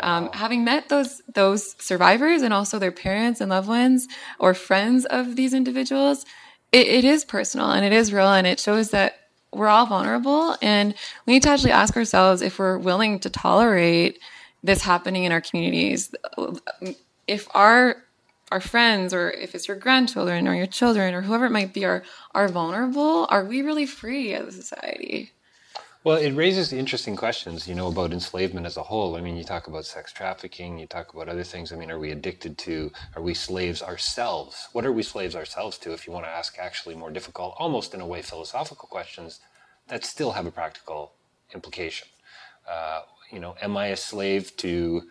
Um, 0.00 0.28
having 0.32 0.64
met 0.64 0.88
those 0.88 1.22
those 1.32 1.76
survivors 1.78 2.42
and 2.42 2.52
also 2.52 2.80
their 2.80 2.90
parents 2.90 3.40
and 3.40 3.48
loved 3.48 3.68
ones 3.68 4.08
or 4.40 4.52
friends 4.52 5.04
of 5.04 5.36
these 5.36 5.54
individuals, 5.54 6.26
it, 6.74 6.88
it 6.88 7.04
is 7.04 7.24
personal 7.24 7.70
and 7.70 7.84
it 7.86 7.92
is 7.92 8.12
real 8.12 8.32
and 8.32 8.46
it 8.48 8.58
shows 8.58 8.90
that 8.90 9.20
we're 9.52 9.68
all 9.68 9.86
vulnerable 9.86 10.56
and 10.60 10.94
we 11.24 11.34
need 11.34 11.44
to 11.44 11.50
actually 11.50 11.70
ask 11.70 11.96
ourselves 11.96 12.42
if 12.42 12.58
we're 12.58 12.78
willing 12.78 13.20
to 13.20 13.30
tolerate 13.30 14.18
this 14.64 14.82
happening 14.82 15.24
in 15.24 15.30
our 15.30 15.40
communities. 15.40 16.12
If 17.28 17.48
our 17.54 17.98
our 18.52 18.60
friends 18.60 19.14
or 19.14 19.30
if 19.30 19.54
it's 19.54 19.68
your 19.68 19.76
grandchildren 19.76 20.48
or 20.48 20.54
your 20.54 20.66
children 20.66 21.14
or 21.14 21.22
whoever 21.22 21.46
it 21.46 21.52
might 21.52 21.72
be 21.72 21.84
are 21.84 22.02
are 22.34 22.48
vulnerable, 22.48 23.28
are 23.30 23.44
we 23.44 23.62
really 23.62 23.86
free 23.86 24.34
as 24.34 24.48
a 24.48 24.52
society? 24.52 25.33
Well, 26.04 26.18
it 26.18 26.32
raises 26.32 26.70
interesting 26.70 27.16
questions, 27.16 27.66
you 27.66 27.74
know, 27.74 27.86
about 27.88 28.12
enslavement 28.12 28.66
as 28.66 28.76
a 28.76 28.82
whole. 28.82 29.16
I 29.16 29.22
mean, 29.22 29.38
you 29.38 29.42
talk 29.42 29.68
about 29.68 29.86
sex 29.86 30.12
trafficking, 30.12 30.78
you 30.78 30.86
talk 30.86 31.14
about 31.14 31.30
other 31.30 31.44
things. 31.44 31.72
I 31.72 31.76
mean, 31.76 31.90
are 31.90 31.98
we 31.98 32.10
addicted 32.10 32.58
to, 32.58 32.92
are 33.16 33.22
we 33.22 33.32
slaves 33.32 33.80
ourselves? 33.80 34.68
What 34.72 34.84
are 34.84 34.92
we 34.92 35.02
slaves 35.02 35.34
ourselves 35.34 35.78
to? 35.78 35.94
If 35.94 36.06
you 36.06 36.12
want 36.12 36.26
to 36.26 36.30
ask 36.30 36.58
actually 36.58 36.94
more 36.94 37.10
difficult, 37.10 37.54
almost 37.58 37.94
in 37.94 38.02
a 38.02 38.06
way 38.06 38.20
philosophical 38.20 38.86
questions 38.86 39.40
that 39.88 40.04
still 40.04 40.32
have 40.32 40.44
a 40.44 40.50
practical 40.50 41.12
implication. 41.54 42.06
Uh, 42.70 43.00
you 43.32 43.40
know, 43.40 43.56
am 43.62 43.74
I 43.74 43.86
a 43.86 43.96
slave 43.96 44.54
to 44.58 45.04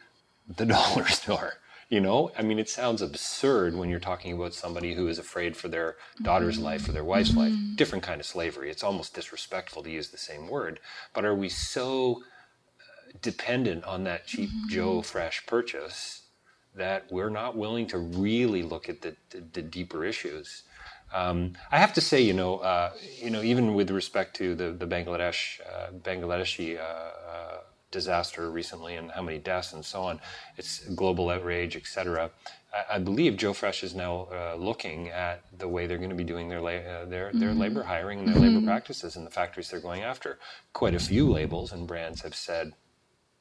the 0.47 0.65
dollar 0.77 1.07
store? 1.07 1.53
You 1.89 2.01
know, 2.01 2.31
I 2.37 2.41
mean, 2.41 2.59
it 2.59 2.69
sounds 2.69 3.01
absurd 3.01 3.75
when 3.75 3.89
you're 3.89 3.99
talking 3.99 4.33
about 4.33 4.53
somebody 4.53 4.93
who 4.95 5.07
is 5.07 5.19
afraid 5.19 5.55
for 5.55 5.67
their 5.67 5.95
daughter's 6.21 6.57
life 6.57 6.87
or 6.87 6.91
their 6.91 7.03
wife's 7.03 7.35
life. 7.35 7.53
Different 7.75 8.03
kind 8.03 8.19
of 8.19 8.25
slavery. 8.25 8.69
It's 8.69 8.83
almost 8.83 9.13
disrespectful 9.13 9.83
to 9.83 9.91
use 9.91 10.09
the 10.09 10.17
same 10.17 10.47
word. 10.47 10.79
But 11.13 11.25
are 11.25 11.35
we 11.35 11.49
so 11.49 12.23
uh, 12.79 13.17
dependent 13.21 13.83
on 13.83 14.03
that 14.05 14.25
cheap 14.25 14.49
Joe 14.69 15.01
fresh 15.01 15.45
purchase 15.45 16.21
that 16.75 17.11
we're 17.11 17.29
not 17.29 17.55
willing 17.55 17.85
to 17.87 17.99
really 17.99 18.63
look 18.63 18.89
at 18.89 19.01
the, 19.01 19.15
the, 19.29 19.43
the 19.53 19.61
deeper 19.61 20.03
issues? 20.03 20.63
Um, 21.13 21.53
I 21.71 21.77
have 21.77 21.93
to 21.93 22.01
say, 22.01 22.21
you 22.21 22.33
know, 22.33 22.57
uh, 22.57 22.91
you 23.21 23.29
know, 23.29 23.43
even 23.43 23.75
with 23.75 23.91
respect 23.91 24.35
to 24.37 24.55
the 24.55 24.71
the 24.71 24.87
Bangladesh 24.87 25.59
uh, 25.61 25.91
Bangladeshi 25.91 26.79
uh, 26.79 26.81
uh, 26.81 27.57
disaster 27.93 28.51
recently 28.51 28.95
and 28.97 29.11
how 29.11 29.21
many 29.21 29.37
deaths 29.37 29.71
and 29.71 29.85
so 29.85 30.01
on, 30.03 30.19
it's 30.57 30.79
global 30.89 31.29
outrage, 31.29 31.77
etc. 31.77 32.31
I, 32.73 32.95
I 32.95 32.99
believe 32.99 33.37
Joe 33.37 33.53
Fresh 33.53 33.83
is 33.83 33.95
now 33.95 34.27
uh, 34.33 34.55
looking 34.57 35.09
at 35.09 35.45
the 35.57 35.69
way 35.69 35.87
they're 35.87 36.03
going 36.05 36.09
to 36.09 36.23
be 36.23 36.25
doing 36.33 36.49
their 36.49 36.59
la- 36.61 36.87
uh, 36.93 37.05
their 37.05 37.31
their 37.33 37.53
labor 37.53 37.83
hiring 37.83 38.19
and 38.19 38.27
their 38.27 38.41
labor 38.41 38.65
practices 38.65 39.15
in 39.15 39.23
the 39.23 39.31
factories 39.31 39.69
they're 39.69 39.79
going 39.89 40.01
after. 40.01 40.39
Quite 40.73 40.95
a 40.95 40.99
few 40.99 41.31
labels 41.31 41.71
and 41.71 41.87
brands 41.87 42.21
have 42.21 42.35
said 42.35 42.73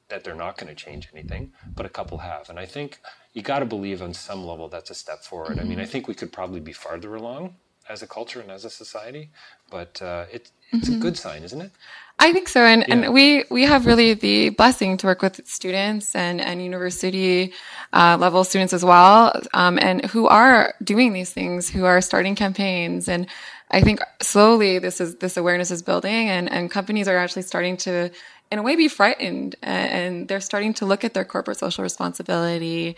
that 0.08 0.22
they're 0.22 0.44
not 0.46 0.58
going 0.58 0.68
to 0.74 0.84
change 0.84 1.08
anything, 1.14 1.52
but 1.74 1.86
a 1.86 1.88
couple 1.88 2.18
have. 2.18 2.50
And 2.50 2.58
I 2.58 2.66
think 2.66 3.00
you 3.32 3.40
got 3.42 3.60
to 3.60 3.64
believe 3.64 4.02
on 4.02 4.12
some 4.12 4.44
level 4.44 4.68
that's 4.68 4.90
a 4.90 4.94
step 4.94 5.24
forward. 5.24 5.58
I 5.58 5.64
mean, 5.64 5.80
I 5.80 5.86
think 5.86 6.06
we 6.06 6.14
could 6.14 6.32
probably 6.32 6.60
be 6.60 6.74
farther 6.74 7.14
along 7.14 7.56
as 7.88 8.02
a 8.02 8.06
culture 8.06 8.40
and 8.40 8.50
as 8.50 8.64
a 8.64 8.70
society, 8.70 9.30
but 9.70 10.00
uh, 10.02 10.26
it, 10.30 10.50
it's 10.72 10.88
a 10.88 10.96
good 10.96 11.16
sign, 11.16 11.42
isn't 11.42 11.60
it? 11.60 11.70
I 12.18 12.32
think 12.32 12.48
so, 12.48 12.60
and, 12.60 12.84
Yeah. 12.86 12.94
and 12.94 13.14
we 13.14 13.44
we 13.50 13.62
have 13.64 13.86
really 13.86 14.14
the 14.14 14.50
blessing 14.50 14.96
to 14.98 15.06
work 15.06 15.22
with 15.22 15.40
students 15.46 16.14
and 16.14 16.40
and 16.40 16.62
university 16.62 17.52
uh, 17.92 18.16
level 18.20 18.44
students 18.44 18.72
as 18.72 18.84
well, 18.84 19.32
um, 19.54 19.78
and 19.80 20.04
who 20.06 20.28
are 20.28 20.74
doing 20.84 21.12
these 21.14 21.32
things, 21.32 21.68
who 21.68 21.84
are 21.84 22.00
starting 22.00 22.34
campaigns, 22.34 23.08
and 23.08 23.26
I 23.70 23.80
think 23.80 24.00
slowly 24.20 24.78
this 24.78 25.00
is 25.00 25.16
this 25.16 25.36
awareness 25.36 25.70
is 25.70 25.82
building, 25.82 26.28
and 26.28 26.52
and 26.52 26.70
companies 26.70 27.08
are 27.08 27.16
actually 27.16 27.42
starting 27.42 27.76
to, 27.78 28.10
in 28.50 28.58
a 28.58 28.62
way, 28.62 28.76
be 28.76 28.88
frightened, 28.88 29.56
and, 29.62 29.90
and 29.90 30.28
they're 30.28 30.40
starting 30.40 30.74
to 30.74 30.86
look 30.86 31.04
at 31.04 31.14
their 31.14 31.24
corporate 31.24 31.58
social 31.58 31.82
responsibility 31.82 32.96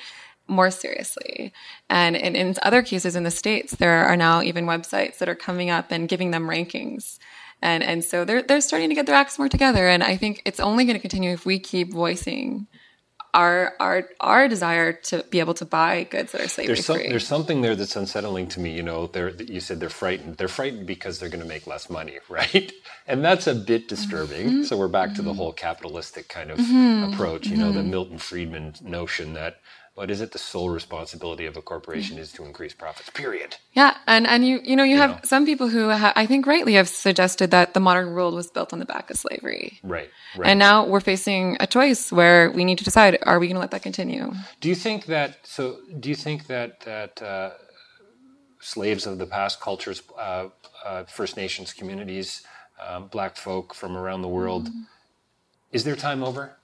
more 0.48 0.70
seriously. 0.70 1.52
And 1.88 2.16
in, 2.16 2.36
in 2.36 2.54
other 2.62 2.82
cases 2.82 3.16
in 3.16 3.22
the 3.22 3.30
States, 3.30 3.76
there 3.76 4.04
are 4.04 4.16
now 4.16 4.42
even 4.42 4.66
websites 4.66 5.16
that 5.18 5.28
are 5.28 5.34
coming 5.34 5.70
up 5.70 5.90
and 5.90 6.08
giving 6.08 6.32
them 6.32 6.48
rankings. 6.48 7.18
And, 7.64 7.82
and 7.82 8.04
so 8.04 8.26
they're, 8.26 8.42
they're 8.42 8.60
starting 8.60 8.90
to 8.90 8.94
get 8.94 9.06
their 9.06 9.14
acts 9.14 9.38
more 9.38 9.48
together. 9.48 9.88
And 9.88 10.04
I 10.04 10.18
think 10.18 10.42
it's 10.44 10.60
only 10.60 10.84
going 10.84 10.96
to 10.96 11.00
continue 11.00 11.32
if 11.32 11.46
we 11.46 11.58
keep 11.58 11.92
voicing 11.92 12.66
our 13.32 13.74
our 13.80 14.08
our 14.20 14.46
desire 14.48 14.92
to 14.92 15.24
be 15.30 15.40
able 15.40 15.54
to 15.54 15.64
buy 15.64 16.04
goods 16.04 16.30
that 16.32 16.40
are 16.40 16.46
slavery 16.48 16.74
there's 16.74 16.86
some, 16.86 16.96
free. 16.96 17.08
There's 17.08 17.26
something 17.26 17.62
there 17.62 17.74
that's 17.74 17.96
unsettling 17.96 18.46
to 18.48 18.60
me. 18.60 18.72
You 18.72 18.84
know, 18.84 19.08
they're, 19.08 19.30
you 19.30 19.60
said 19.60 19.80
they're 19.80 19.88
frightened. 19.88 20.36
They're 20.36 20.46
frightened 20.46 20.86
because 20.86 21.18
they're 21.18 21.28
going 21.28 21.42
to 21.42 21.48
make 21.48 21.66
less 21.66 21.90
money, 21.90 22.18
right? 22.28 22.72
And 23.06 23.24
that's 23.24 23.46
a 23.46 23.54
bit 23.54 23.88
disturbing. 23.88 24.46
Mm-hmm. 24.46 24.62
So 24.62 24.76
we're 24.76 24.88
back 24.88 25.14
to 25.14 25.22
the 25.22 25.30
mm-hmm. 25.30 25.38
whole 25.38 25.52
capitalistic 25.52 26.28
kind 26.28 26.50
of 26.50 26.58
mm-hmm. 26.58 27.12
approach. 27.12 27.48
You 27.48 27.56
know, 27.56 27.72
the 27.72 27.80
mm-hmm. 27.80 27.90
Milton 27.90 28.18
Friedman 28.18 28.74
notion 28.82 29.34
that 29.34 29.56
what 29.94 30.10
is 30.10 30.20
it? 30.20 30.32
The 30.32 30.38
sole 30.38 30.70
responsibility 30.70 31.46
of 31.46 31.56
a 31.56 31.62
corporation 31.62 32.18
is 32.18 32.32
to 32.32 32.44
increase 32.44 32.74
profits. 32.74 33.10
Period. 33.10 33.56
Yeah, 33.74 33.96
and 34.08 34.26
and 34.26 34.46
you 34.46 34.60
you 34.64 34.74
know 34.74 34.82
you, 34.82 34.96
you 34.96 35.00
have 35.00 35.10
know. 35.10 35.20
some 35.22 35.46
people 35.46 35.68
who 35.68 35.88
ha- 35.90 36.12
I 36.16 36.26
think 36.26 36.46
rightly 36.46 36.74
have 36.74 36.88
suggested 36.88 37.52
that 37.52 37.74
the 37.74 37.80
modern 37.80 38.12
world 38.12 38.34
was 38.34 38.50
built 38.50 38.72
on 38.72 38.80
the 38.80 38.86
back 38.86 39.08
of 39.10 39.16
slavery. 39.16 39.78
Right. 39.84 40.10
Right. 40.36 40.48
And 40.50 40.58
now 40.58 40.84
we're 40.84 40.98
facing 41.00 41.56
a 41.60 41.66
choice 41.68 42.10
where 42.10 42.50
we 42.50 42.64
need 42.64 42.78
to 42.78 42.84
decide: 42.84 43.18
Are 43.22 43.38
we 43.38 43.46
going 43.46 43.54
to 43.54 43.60
let 43.60 43.70
that 43.70 43.82
continue? 43.82 44.32
Do 44.60 44.68
you 44.68 44.74
think 44.74 45.06
that? 45.06 45.38
So, 45.44 45.78
do 46.00 46.08
you 46.08 46.16
think 46.16 46.48
that 46.48 46.80
that 46.80 47.22
uh, 47.22 47.50
slaves 48.58 49.06
of 49.06 49.18
the 49.18 49.26
past 49.26 49.60
cultures, 49.60 50.02
uh, 50.18 50.48
uh, 50.84 51.04
First 51.04 51.36
Nations 51.36 51.72
communities, 51.72 52.42
um, 52.84 53.06
Black 53.06 53.36
folk 53.36 53.74
from 53.74 53.96
around 53.96 54.22
the 54.22 54.28
world, 54.28 54.70
mm-hmm. 54.70 54.82
is 55.70 55.84
their 55.84 55.96
time 55.96 56.24
over? 56.24 56.56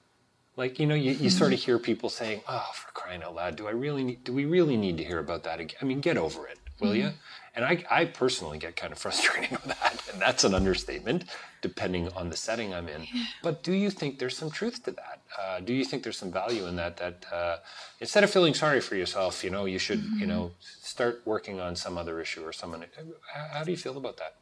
Like 0.61 0.79
you 0.79 0.85
know, 0.85 0.95
you, 0.95 1.13
you 1.13 1.31
sort 1.31 1.55
of 1.55 1.59
hear 1.59 1.79
people 1.79 2.11
saying, 2.11 2.43
"Oh, 2.47 2.71
for 2.75 2.93
crying 2.93 3.23
out 3.23 3.35
loud, 3.35 3.57
do 3.57 3.67
I 3.67 3.71
really 3.71 4.05
need? 4.05 4.25
Do 4.25 4.35
we 4.35 4.45
really 4.45 4.77
need 4.77 4.99
to 4.99 5.05
hear 5.05 5.19
about 5.19 5.43
that 5.45 5.59
again? 5.59 5.79
I 5.81 5.87
mean, 5.87 6.03
get 6.03 6.19
over 6.19 6.47
it, 6.47 6.59
will 6.79 6.89
mm-hmm. 6.89 6.97
you?" 6.97 7.13
And 7.55 7.65
I, 7.65 7.83
I 7.91 8.05
personally 8.05 8.59
get 8.59 8.77
kind 8.77 8.93
of 8.93 8.99
frustrated 8.99 9.51
with 9.65 9.65
that, 9.65 10.03
and 10.13 10.21
that's 10.21 10.45
an 10.45 10.53
understatement, 10.53 11.25
depending 11.63 12.13
on 12.13 12.29
the 12.29 12.37
setting 12.37 12.75
I'm 12.75 12.89
in. 12.89 13.07
But 13.43 13.63
do 13.63 13.73
you 13.73 13.89
think 13.89 14.19
there's 14.19 14.37
some 14.37 14.51
truth 14.51 14.85
to 14.85 14.91
that? 14.91 15.23
Uh, 15.41 15.61
do 15.61 15.73
you 15.73 15.83
think 15.83 16.03
there's 16.03 16.19
some 16.19 16.31
value 16.31 16.67
in 16.67 16.77
that? 16.77 16.99
That 16.99 17.25
uh, 17.33 17.57
instead 17.99 18.23
of 18.23 18.31
feeling 18.31 18.53
sorry 18.53 18.83
for 18.83 18.97
yourself, 18.97 19.43
you 19.43 19.49
know, 19.49 19.65
you 19.65 19.79
should, 19.79 20.01
mm-hmm. 20.01 20.19
you 20.19 20.27
know, 20.27 20.51
start 20.61 21.23
working 21.25 21.59
on 21.59 21.75
some 21.75 21.97
other 21.97 22.21
issue 22.21 22.45
or 22.45 22.53
someone. 22.53 22.85
How, 23.33 23.47
how 23.51 23.65
do 23.65 23.71
you 23.71 23.79
feel 23.79 23.97
about 23.97 24.19
that? 24.19 24.35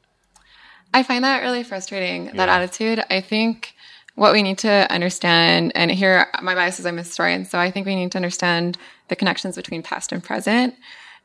I 0.92 1.04
find 1.04 1.22
that 1.22 1.42
really 1.42 1.62
frustrating. 1.62 2.26
Yeah. 2.26 2.32
That 2.32 2.48
attitude. 2.48 3.04
I 3.08 3.20
think 3.20 3.76
what 4.18 4.32
we 4.32 4.42
need 4.42 4.58
to 4.58 4.92
understand, 4.92 5.70
and 5.76 5.92
here 5.92 6.26
my 6.42 6.52
bias 6.52 6.80
is 6.80 6.86
I'm 6.86 6.98
a 6.98 7.02
historian, 7.02 7.44
so 7.44 7.56
I 7.56 7.70
think 7.70 7.86
we 7.86 7.94
need 7.94 8.10
to 8.12 8.18
understand 8.18 8.76
the 9.06 9.14
connections 9.14 9.54
between 9.54 9.80
past 9.80 10.10
and 10.10 10.22
present. 10.22 10.74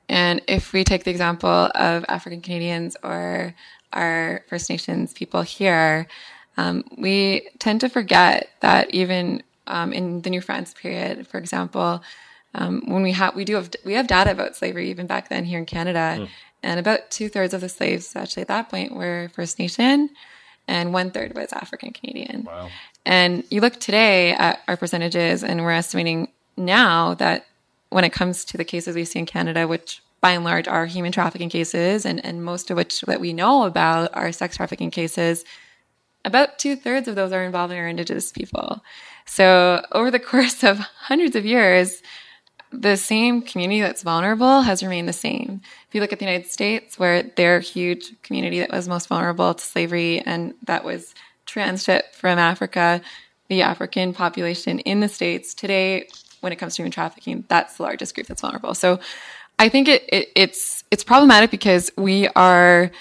And 0.09 0.41
if 0.47 0.73
we 0.73 0.83
take 0.83 1.03
the 1.03 1.09
example 1.09 1.71
of 1.73 2.05
African 2.07 2.41
Canadians 2.41 2.95
or 3.03 3.55
our 3.93 4.43
First 4.47 4.69
Nations 4.69 5.11
people 5.11 5.41
here, 5.41 6.05
um, 6.57 6.83
we 6.95 7.49
tend 7.57 7.81
to 7.81 7.89
forget 7.89 8.49
that 8.59 8.91
even 8.91 9.41
um, 9.65 9.91
in 9.91 10.21
the 10.21 10.29
New 10.29 10.41
France 10.41 10.75
period, 10.79 11.25
for 11.25 11.39
example, 11.39 12.03
um, 12.53 12.83
when 12.85 13.01
we 13.01 13.13
have 13.13 13.35
we 13.35 13.43
do 13.43 13.55
have 13.55 13.71
we 13.83 13.93
have 13.93 14.05
data 14.05 14.29
about 14.29 14.55
slavery 14.55 14.91
even 14.91 15.07
back 15.07 15.29
then 15.29 15.45
here 15.45 15.57
in 15.57 15.65
Canada, 15.65 16.17
mm. 16.19 16.29
and 16.61 16.79
about 16.79 17.09
two 17.09 17.27
thirds 17.27 17.55
of 17.55 17.61
the 17.61 17.69
slaves 17.69 18.15
actually 18.15 18.41
at 18.41 18.49
that 18.49 18.69
point 18.69 18.95
were 18.95 19.31
First 19.33 19.57
Nation 19.57 20.11
and 20.67 20.93
one 20.93 21.11
third 21.11 21.35
was 21.35 21.51
African 21.51 21.91
Canadian. 21.91 22.43
Wow. 22.43 22.69
And 23.05 23.43
you 23.49 23.61
look 23.61 23.79
today 23.79 24.33
at 24.33 24.61
our 24.67 24.77
percentages, 24.77 25.43
and 25.43 25.61
we're 25.61 25.71
estimating 25.71 26.29
now 26.55 27.13
that 27.15 27.45
when 27.89 28.03
it 28.03 28.13
comes 28.13 28.45
to 28.45 28.57
the 28.57 28.63
cases 28.63 28.95
we 28.95 29.05
see 29.05 29.19
in 29.19 29.25
Canada, 29.25 29.67
which 29.67 30.01
by 30.21 30.31
and 30.31 30.45
large 30.45 30.67
are 30.67 30.85
human 30.85 31.11
trafficking 31.11 31.49
cases, 31.49 32.05
and, 32.05 32.23
and 32.25 32.43
most 32.43 32.71
of 32.71 32.77
which 32.77 33.01
that 33.01 33.19
we 33.19 33.33
know 33.33 33.63
about 33.63 34.09
are 34.13 34.31
sex 34.31 34.55
trafficking 34.55 34.89
cases, 34.89 35.43
about 36.25 36.57
two 36.57 36.75
thirds 36.75 37.07
of 37.07 37.15
those 37.15 37.33
are 37.33 37.43
involving 37.43 37.77
our 37.77 37.87
Indigenous 37.87 38.31
people. 38.31 38.81
So 39.25 39.85
over 39.91 40.09
the 40.09 40.19
course 40.19 40.63
of 40.63 40.79
hundreds 40.79 41.35
of 41.35 41.45
years, 41.45 42.01
the 42.73 42.97
same 42.97 43.41
community 43.41 43.81
that's 43.81 44.01
vulnerable 44.01 44.61
has 44.61 44.81
remained 44.81 45.07
the 45.07 45.13
same. 45.13 45.61
If 45.87 45.95
you 45.95 46.01
look 46.01 46.11
at 46.11 46.19
the 46.19 46.25
United 46.25 46.49
States, 46.49 46.97
where 46.97 47.23
their 47.23 47.59
huge 47.59 48.21
community 48.23 48.59
that 48.59 48.71
was 48.71 48.87
most 48.87 49.07
vulnerable 49.07 49.53
to 49.53 49.63
slavery 49.63 50.19
and 50.19 50.53
that 50.63 50.83
was 50.83 51.13
transshipped 51.45 52.13
from 52.13 52.39
Africa, 52.39 53.01
the 53.47 53.61
African 53.61 54.13
population 54.13 54.79
in 54.79 54.99
the 54.99 55.07
States 55.07 55.53
today, 55.53 56.07
when 56.41 56.51
it 56.51 56.57
comes 56.57 56.75
to 56.75 56.81
human 56.81 56.91
trafficking, 56.91 57.45
that's 57.47 57.77
the 57.77 57.83
largest 57.83 58.15
group 58.15 58.27
that's 58.27 58.41
vulnerable. 58.41 58.73
So 58.73 58.99
I 59.59 59.69
think 59.69 59.87
it, 59.87 60.03
it, 60.11 60.29
it's 60.35 60.83
it's 60.89 61.03
problematic 61.03 61.51
because 61.51 61.91
we 61.95 62.27
are 62.29 62.91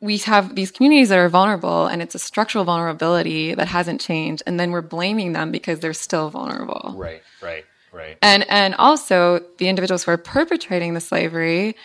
we 0.00 0.18
have 0.18 0.54
these 0.54 0.70
communities 0.70 1.08
that 1.08 1.18
are 1.18 1.28
vulnerable 1.28 1.86
and 1.86 2.02
it's 2.02 2.14
a 2.14 2.18
structural 2.18 2.64
vulnerability 2.64 3.54
that 3.54 3.68
hasn't 3.68 4.00
changed 4.00 4.42
and 4.46 4.60
then 4.60 4.70
we're 4.70 4.82
blaming 4.82 5.32
them 5.32 5.50
because 5.50 5.80
they're 5.80 5.94
still 5.94 6.30
vulnerable. 6.30 6.92
Right, 6.96 7.22
right. 7.40 7.64
Right. 7.96 8.18
And 8.22 8.48
and 8.50 8.74
also 8.74 9.40
the 9.58 9.68
individuals 9.68 10.04
who 10.04 10.12
are 10.12 10.18
perpetrating 10.18 10.94
the 10.94 11.00
slavery 11.00 11.76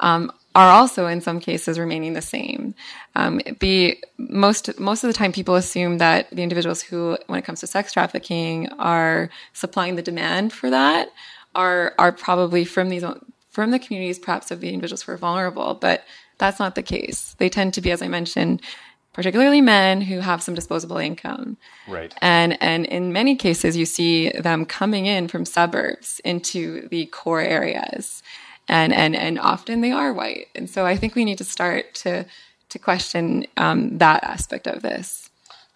um, 0.00 0.30
are 0.54 0.70
also 0.70 1.06
in 1.06 1.20
some 1.20 1.40
cases 1.40 1.78
remaining 1.78 2.12
the 2.14 2.22
same. 2.22 2.74
Um, 3.14 3.40
the 3.60 3.98
most 4.18 4.78
most 4.78 5.04
of 5.04 5.08
the 5.08 5.14
time, 5.14 5.32
people 5.32 5.54
assume 5.54 5.98
that 5.98 6.30
the 6.30 6.42
individuals 6.42 6.82
who, 6.82 7.18
when 7.26 7.38
it 7.38 7.44
comes 7.44 7.60
to 7.60 7.66
sex 7.66 7.92
trafficking, 7.92 8.68
are 8.78 9.28
supplying 9.52 9.96
the 9.96 10.02
demand 10.02 10.52
for 10.52 10.70
that 10.70 11.10
are 11.56 11.94
are 11.98 12.12
probably 12.12 12.64
from 12.64 12.90
these 12.90 13.04
from 13.50 13.70
the 13.70 13.78
communities, 13.78 14.18
perhaps 14.18 14.50
of 14.50 14.60
the 14.60 14.68
individuals 14.68 15.02
who 15.02 15.12
are 15.12 15.16
vulnerable, 15.16 15.74
but 15.74 16.04
that's 16.38 16.58
not 16.58 16.74
the 16.74 16.82
case. 16.82 17.34
They 17.38 17.48
tend 17.48 17.72
to 17.74 17.80
be, 17.80 17.90
as 17.90 18.02
I 18.02 18.08
mentioned, 18.08 18.60
particularly 19.16 19.62
men 19.62 20.02
who 20.02 20.20
have 20.20 20.42
some 20.42 20.54
disposable 20.54 20.98
income. 20.98 21.56
Right. 21.88 22.14
And 22.20 22.62
and 22.62 22.84
in 22.84 23.14
many 23.14 23.34
cases 23.34 23.74
you 23.74 23.86
see 23.86 24.30
them 24.30 24.66
coming 24.66 25.06
in 25.06 25.26
from 25.26 25.46
suburbs 25.46 26.20
into 26.22 26.86
the 26.88 27.06
core 27.06 27.40
areas. 27.40 28.22
And 28.68 28.92
and 28.92 29.16
and 29.16 29.38
often 29.38 29.80
they 29.80 29.90
are 29.90 30.12
white. 30.12 30.48
And 30.54 30.68
so 30.68 30.84
I 30.84 30.96
think 30.98 31.14
we 31.14 31.24
need 31.24 31.38
to 31.38 31.44
start 31.44 31.94
to 32.04 32.26
to 32.68 32.78
question 32.78 33.46
um, 33.56 33.96
that 33.96 34.22
aspect 34.22 34.66
of 34.66 34.82
this. 34.82 35.30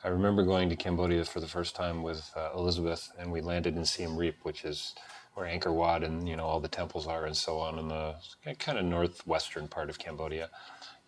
I 0.05 0.09
remember 0.09 0.43
going 0.43 0.69
to 0.69 0.77
Cambodia 0.77 1.25
for 1.25 1.41
the 1.41 1.47
first 1.47 1.75
time 1.75 2.03
with 2.03 2.31
uh, 2.37 2.51
Elizabeth, 2.55 3.11
and 3.19 3.33
we 3.33 3.41
landed 3.41 3.75
in 3.77 3.87
Siem 3.87 4.17
Reap, 4.17 4.37
which 4.43 4.65
is 4.65 4.95
where 5.33 5.47
Angkor 5.47 5.73
Wat 5.73 6.05
and 6.05 6.29
you 6.29 6.37
know 6.37 6.45
all 6.45 6.61
the 6.61 6.69
temples 6.69 7.07
are 7.07 7.25
and 7.25 7.37
so 7.37 7.59
on 7.59 7.79
in 7.79 7.89
the 7.89 8.17
kind 8.59 8.77
of 8.77 8.85
northwestern 8.85 9.67
part 9.67 9.89
of 9.89 9.99
Cambodia. 9.99 10.51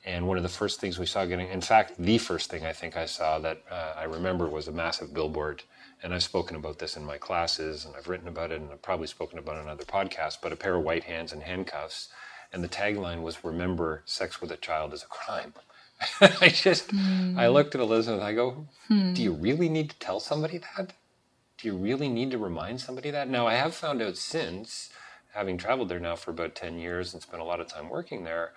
And 0.05 0.27
one 0.27 0.37
of 0.37 0.43
the 0.43 0.49
first 0.49 0.81
things 0.81 0.99
we 0.99 1.07
saw 1.07 1.25
getting, 1.25 1.49
in 1.49 1.61
fact, 1.61 1.95
the 1.97 2.19
first 2.19 2.51
thing 2.51 2.67
I 2.67 2.73
think 2.73 2.97
I 2.97 3.07
saw 3.07 3.39
that 3.39 3.63
uh, 3.71 3.95
I 3.97 4.05
remember 4.05 4.49
was 4.49 4.67
a 4.67 4.73
massive 4.73 5.15
billboard. 5.15 5.63
And 6.03 6.13
I've 6.13 6.25
spoken 6.25 6.57
about 6.57 6.81
this 6.81 6.97
in 6.97 7.05
my 7.05 7.19
classes 7.19 7.85
and 7.85 7.95
I've 7.95 8.09
written 8.09 8.27
about 8.27 8.51
it 8.51 8.61
and 8.61 8.71
I've 8.73 8.83
probably 8.83 9.07
spoken 9.07 9.39
about 9.39 9.57
it 9.57 9.61
on 9.61 9.69
other 9.69 9.85
podcasts, 9.85 10.39
but 10.41 10.51
a 10.51 10.57
pair 10.57 10.75
of 10.75 10.83
white 10.83 11.05
hands 11.05 11.33
and 11.33 11.45
handcuffs. 11.45 12.09
And 12.53 12.65
the 12.65 12.69
tagline 12.69 13.23
was, 13.23 13.45
Remember, 13.45 14.03
sex 14.05 14.41
with 14.41 14.51
a 14.51 14.57
child 14.57 14.93
is 14.93 15.05
a 15.05 15.07
crime. 15.07 15.55
I 16.21 16.49
just, 16.49 16.89
mm. 16.89 17.39
I 17.39 17.47
looked 17.47 17.77
at 17.77 17.81
Elizabeth 17.81 18.23
I 18.23 18.33
go, 18.33 18.67
hmm. 18.89 19.15
Do 19.15 19.23
you 19.23 19.33
really 19.33 19.69
need 19.69 19.91
to 19.91 19.99
tell 20.01 20.19
somebody 20.19 20.59
that? 20.59 20.95
Do 21.59 21.69
you 21.69 21.77
really 21.77 22.09
need 22.09 22.33
to 22.33 22.39
remind 22.39 22.81
somebody 22.81 23.13
that? 23.13 23.29
Now, 23.29 23.47
I 23.47 23.55
have 23.55 23.73
found 23.73 24.03
out 24.03 24.17
since, 24.17 24.91
having 25.33 25.57
traveled 25.57 25.89
there 25.89 26.01
now 26.01 26.17
for 26.17 26.33
about 26.33 26.57
10 26.57 26.79
years 26.79 27.15
and 27.15 27.23
spent 27.23 27.41
a 27.41 27.45
lot 27.45 27.61
of 27.61 27.69
time 27.69 27.89
working 27.89 28.25
there, 28.25 28.53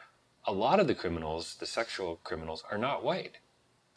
a 0.47 0.51
lot 0.51 0.79
of 0.79 0.87
the 0.87 0.95
criminals, 0.95 1.55
the 1.59 1.65
sexual 1.65 2.19
criminals, 2.23 2.63
are 2.71 2.77
not 2.77 3.03
white. 3.03 3.37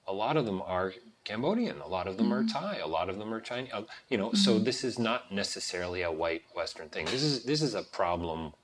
A 0.06 0.12
lot 0.12 0.36
of 0.36 0.46
them 0.46 0.62
are 0.62 0.94
Cambodian. 1.24 1.80
A 1.80 1.86
lot 1.86 2.06
of 2.06 2.16
them 2.16 2.30
mm-hmm. 2.30 2.48
are 2.48 2.48
Thai. 2.48 2.78
A 2.78 2.86
lot 2.86 3.10
of 3.10 3.18
them 3.18 3.32
are 3.34 3.40
Chinese. 3.40 3.70
Uh, 3.72 3.82
you 4.08 4.16
know, 4.16 4.28
mm-hmm. 4.28 4.36
so 4.36 4.58
this 4.58 4.82
is 4.82 4.98
not 4.98 5.30
necessarily 5.30 6.02
a 6.02 6.10
white 6.10 6.42
Western 6.54 6.88
thing. 6.88 7.04
This 7.06 7.22
is 7.22 7.44
this 7.44 7.60
is 7.60 7.74
a 7.74 7.82
problem 7.82 8.54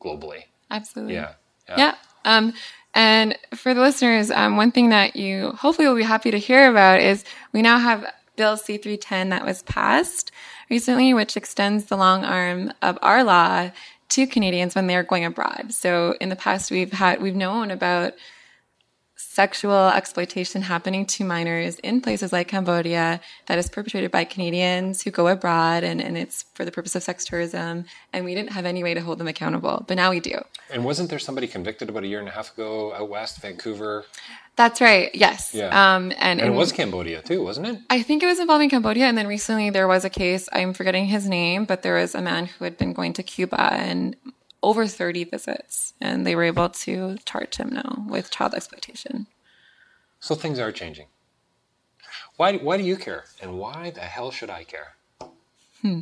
globally. 0.00 0.44
Absolutely. 0.70 1.14
Yeah. 1.14 1.32
Yeah. 1.68 1.76
yeah. 1.78 1.94
Um, 2.24 2.52
and 2.94 3.38
for 3.54 3.72
the 3.72 3.80
listeners, 3.80 4.30
um, 4.30 4.56
one 4.56 4.72
thing 4.72 4.90
that 4.90 5.16
you 5.16 5.52
hopefully 5.52 5.88
will 5.88 5.96
be 5.96 6.02
happy 6.02 6.30
to 6.30 6.38
hear 6.38 6.70
about 6.70 7.00
is 7.00 7.24
we 7.52 7.62
now 7.62 7.78
have 7.78 8.04
Bill 8.36 8.56
C 8.56 8.76
310 8.76 9.30
that 9.30 9.44
was 9.44 9.62
passed 9.62 10.32
recently, 10.68 11.14
which 11.14 11.36
extends 11.36 11.86
the 11.86 11.96
long 11.96 12.24
arm 12.24 12.72
of 12.82 12.98
our 13.00 13.24
law 13.24 13.70
to 14.10 14.26
Canadians 14.26 14.74
when 14.74 14.86
they're 14.86 15.02
going 15.02 15.24
abroad. 15.24 15.72
So 15.72 16.16
in 16.20 16.28
the 16.28 16.36
past, 16.36 16.70
we've 16.70 16.92
had, 16.92 17.22
we've 17.22 17.36
known 17.36 17.70
about 17.70 18.14
sexual 19.16 19.88
exploitation 19.88 20.62
happening 20.62 21.04
to 21.04 21.24
minors 21.24 21.78
in 21.80 22.00
places 22.00 22.32
like 22.32 22.48
Cambodia 22.48 23.20
that 23.46 23.58
is 23.58 23.68
perpetrated 23.68 24.10
by 24.10 24.24
Canadians 24.24 25.02
who 25.02 25.10
go 25.10 25.28
abroad 25.28 25.84
and, 25.84 26.00
and 26.00 26.16
it's 26.16 26.46
for 26.54 26.64
the 26.64 26.72
purpose 26.72 26.96
of 26.96 27.02
sex 27.02 27.24
tourism. 27.24 27.84
And 28.12 28.24
we 28.24 28.34
didn't 28.34 28.52
have 28.52 28.64
any 28.64 28.82
way 28.82 28.94
to 28.94 29.00
hold 29.00 29.18
them 29.18 29.28
accountable, 29.28 29.84
but 29.86 29.94
now 29.94 30.10
we 30.10 30.20
do. 30.20 30.42
And 30.70 30.84
wasn't 30.84 31.10
there 31.10 31.18
somebody 31.18 31.46
convicted 31.46 31.90
about 31.90 32.04
a 32.04 32.06
year 32.06 32.18
and 32.18 32.28
a 32.28 32.32
half 32.32 32.52
ago 32.54 32.94
out 32.94 33.08
west, 33.08 33.40
Vancouver? 33.40 34.06
That's 34.60 34.82
right. 34.82 35.10
Yes. 35.14 35.54
Yeah. 35.54 35.68
Um, 35.68 36.12
and, 36.18 36.38
and, 36.38 36.40
it 36.40 36.50
was 36.50 36.70
Cambodia 36.70 37.22
too, 37.22 37.42
wasn't 37.42 37.66
it? 37.68 37.78
I 37.88 38.02
think 38.02 38.22
it 38.22 38.26
was 38.26 38.38
involving 38.38 38.68
Cambodia. 38.68 39.06
And 39.06 39.16
then 39.16 39.26
recently 39.26 39.70
there 39.70 39.88
was 39.88 40.04
a 40.04 40.10
case, 40.10 40.50
I'm 40.52 40.74
forgetting 40.74 41.06
his 41.06 41.26
name, 41.26 41.64
but 41.64 41.80
there 41.80 41.94
was 41.94 42.14
a 42.14 42.20
man 42.20 42.44
who 42.44 42.64
had 42.64 42.76
been 42.76 42.92
going 42.92 43.14
to 43.14 43.22
Cuba 43.22 43.58
and 43.72 44.16
over 44.62 44.86
30 44.86 45.24
visits. 45.24 45.94
And 45.98 46.26
they 46.26 46.36
were 46.36 46.42
able 46.42 46.68
to 46.68 47.16
charge 47.24 47.56
him 47.56 47.70
now 47.70 48.04
with 48.06 48.30
child 48.30 48.52
exploitation. 48.52 49.28
So 50.18 50.34
things 50.34 50.58
are 50.58 50.72
changing. 50.72 51.06
Why, 52.36 52.58
why 52.58 52.76
do 52.76 52.82
you 52.82 52.98
care? 52.98 53.24
And 53.40 53.58
why 53.58 53.88
the 53.88 54.00
hell 54.00 54.30
should 54.30 54.50
I 54.50 54.64
care? 54.64 54.92
Hmm. 55.80 56.00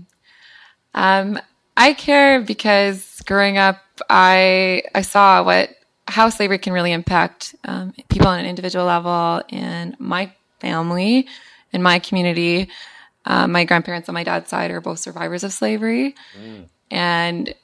Um, 0.94 1.38
I 1.76 1.92
care 1.92 2.40
because 2.40 3.22
growing 3.24 3.56
up, 3.56 3.78
I 4.10 4.82
I 4.96 5.02
saw 5.02 5.44
what 5.44 5.70
how 6.08 6.30
slavery 6.30 6.58
can 6.58 6.72
really 6.72 6.92
impact 6.92 7.54
um, 7.64 7.92
people 8.08 8.26
on 8.28 8.38
an 8.38 8.46
individual 8.46 8.86
level 8.86 9.42
in 9.50 9.94
my 9.98 10.32
family, 10.58 11.28
in 11.72 11.82
my 11.82 11.98
community. 11.98 12.68
Uh, 13.26 13.46
my 13.46 13.64
grandparents 13.64 14.08
on 14.08 14.14
my 14.14 14.24
dad's 14.24 14.48
side 14.48 14.70
are 14.70 14.80
both 14.80 14.98
survivors 14.98 15.44
of 15.44 15.52
slavery, 15.52 16.14
mm. 16.40 16.64
and 16.90 17.54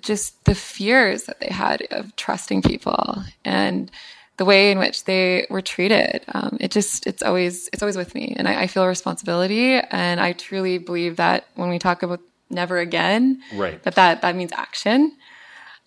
just 0.00 0.44
the 0.44 0.54
fears 0.54 1.24
that 1.24 1.40
they 1.40 1.48
had 1.48 1.82
of 1.90 2.14
trusting 2.16 2.62
people 2.62 3.22
and 3.44 3.90
the 4.36 4.44
way 4.44 4.70
in 4.70 4.78
which 4.78 5.04
they 5.04 5.46
were 5.50 5.60
treated. 5.60 6.24
Um, 6.32 6.58
it 6.60 6.70
just 6.70 7.06
it's 7.08 7.22
always 7.22 7.68
it's 7.72 7.82
always 7.82 7.96
with 7.96 8.14
me, 8.14 8.34
and 8.38 8.46
I, 8.46 8.62
I, 8.62 8.66
feel 8.68 8.84
a 8.84 8.88
responsibility. 8.88 9.74
And 9.74 10.20
I 10.20 10.32
truly 10.32 10.78
believe 10.78 11.16
that 11.16 11.48
when 11.56 11.70
we 11.70 11.80
talk 11.80 12.04
about 12.04 12.20
never 12.48 12.78
again, 12.78 13.42
right. 13.54 13.82
that 13.82 13.96
that 13.96 14.22
that 14.22 14.36
means 14.36 14.52
action, 14.52 15.16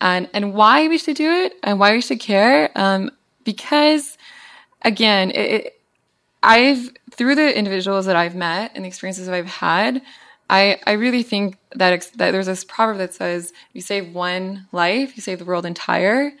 and 0.02 0.28
and 0.34 0.52
why 0.52 0.88
we 0.88 0.98
should 0.98 1.16
do 1.16 1.30
it 1.30 1.54
and 1.62 1.80
why 1.80 1.92
we 1.92 2.02
should 2.02 2.20
care, 2.20 2.70
um, 2.74 3.10
because 3.44 4.18
again, 4.82 5.30
it, 5.30 5.50
it, 5.50 5.80
I've 6.42 6.90
through 7.12 7.36
the 7.36 7.56
individuals 7.56 8.06
that 8.06 8.16
I've 8.16 8.34
met 8.34 8.72
and 8.74 8.84
the 8.84 8.88
experiences 8.88 9.26
that 9.26 9.34
I've 9.34 9.46
had. 9.46 10.02
I, 10.50 10.80
I 10.86 10.92
really 10.92 11.22
think 11.22 11.56
that, 11.76 12.10
that 12.16 12.32
there's 12.32 12.46
this 12.46 12.64
proverb 12.64 12.98
that 12.98 13.14
says, 13.14 13.52
you 13.72 13.80
save 13.80 14.14
one 14.14 14.66
life, 14.72 15.16
you 15.16 15.22
save 15.22 15.38
the 15.38 15.44
world 15.44 15.64
entire. 15.64 16.32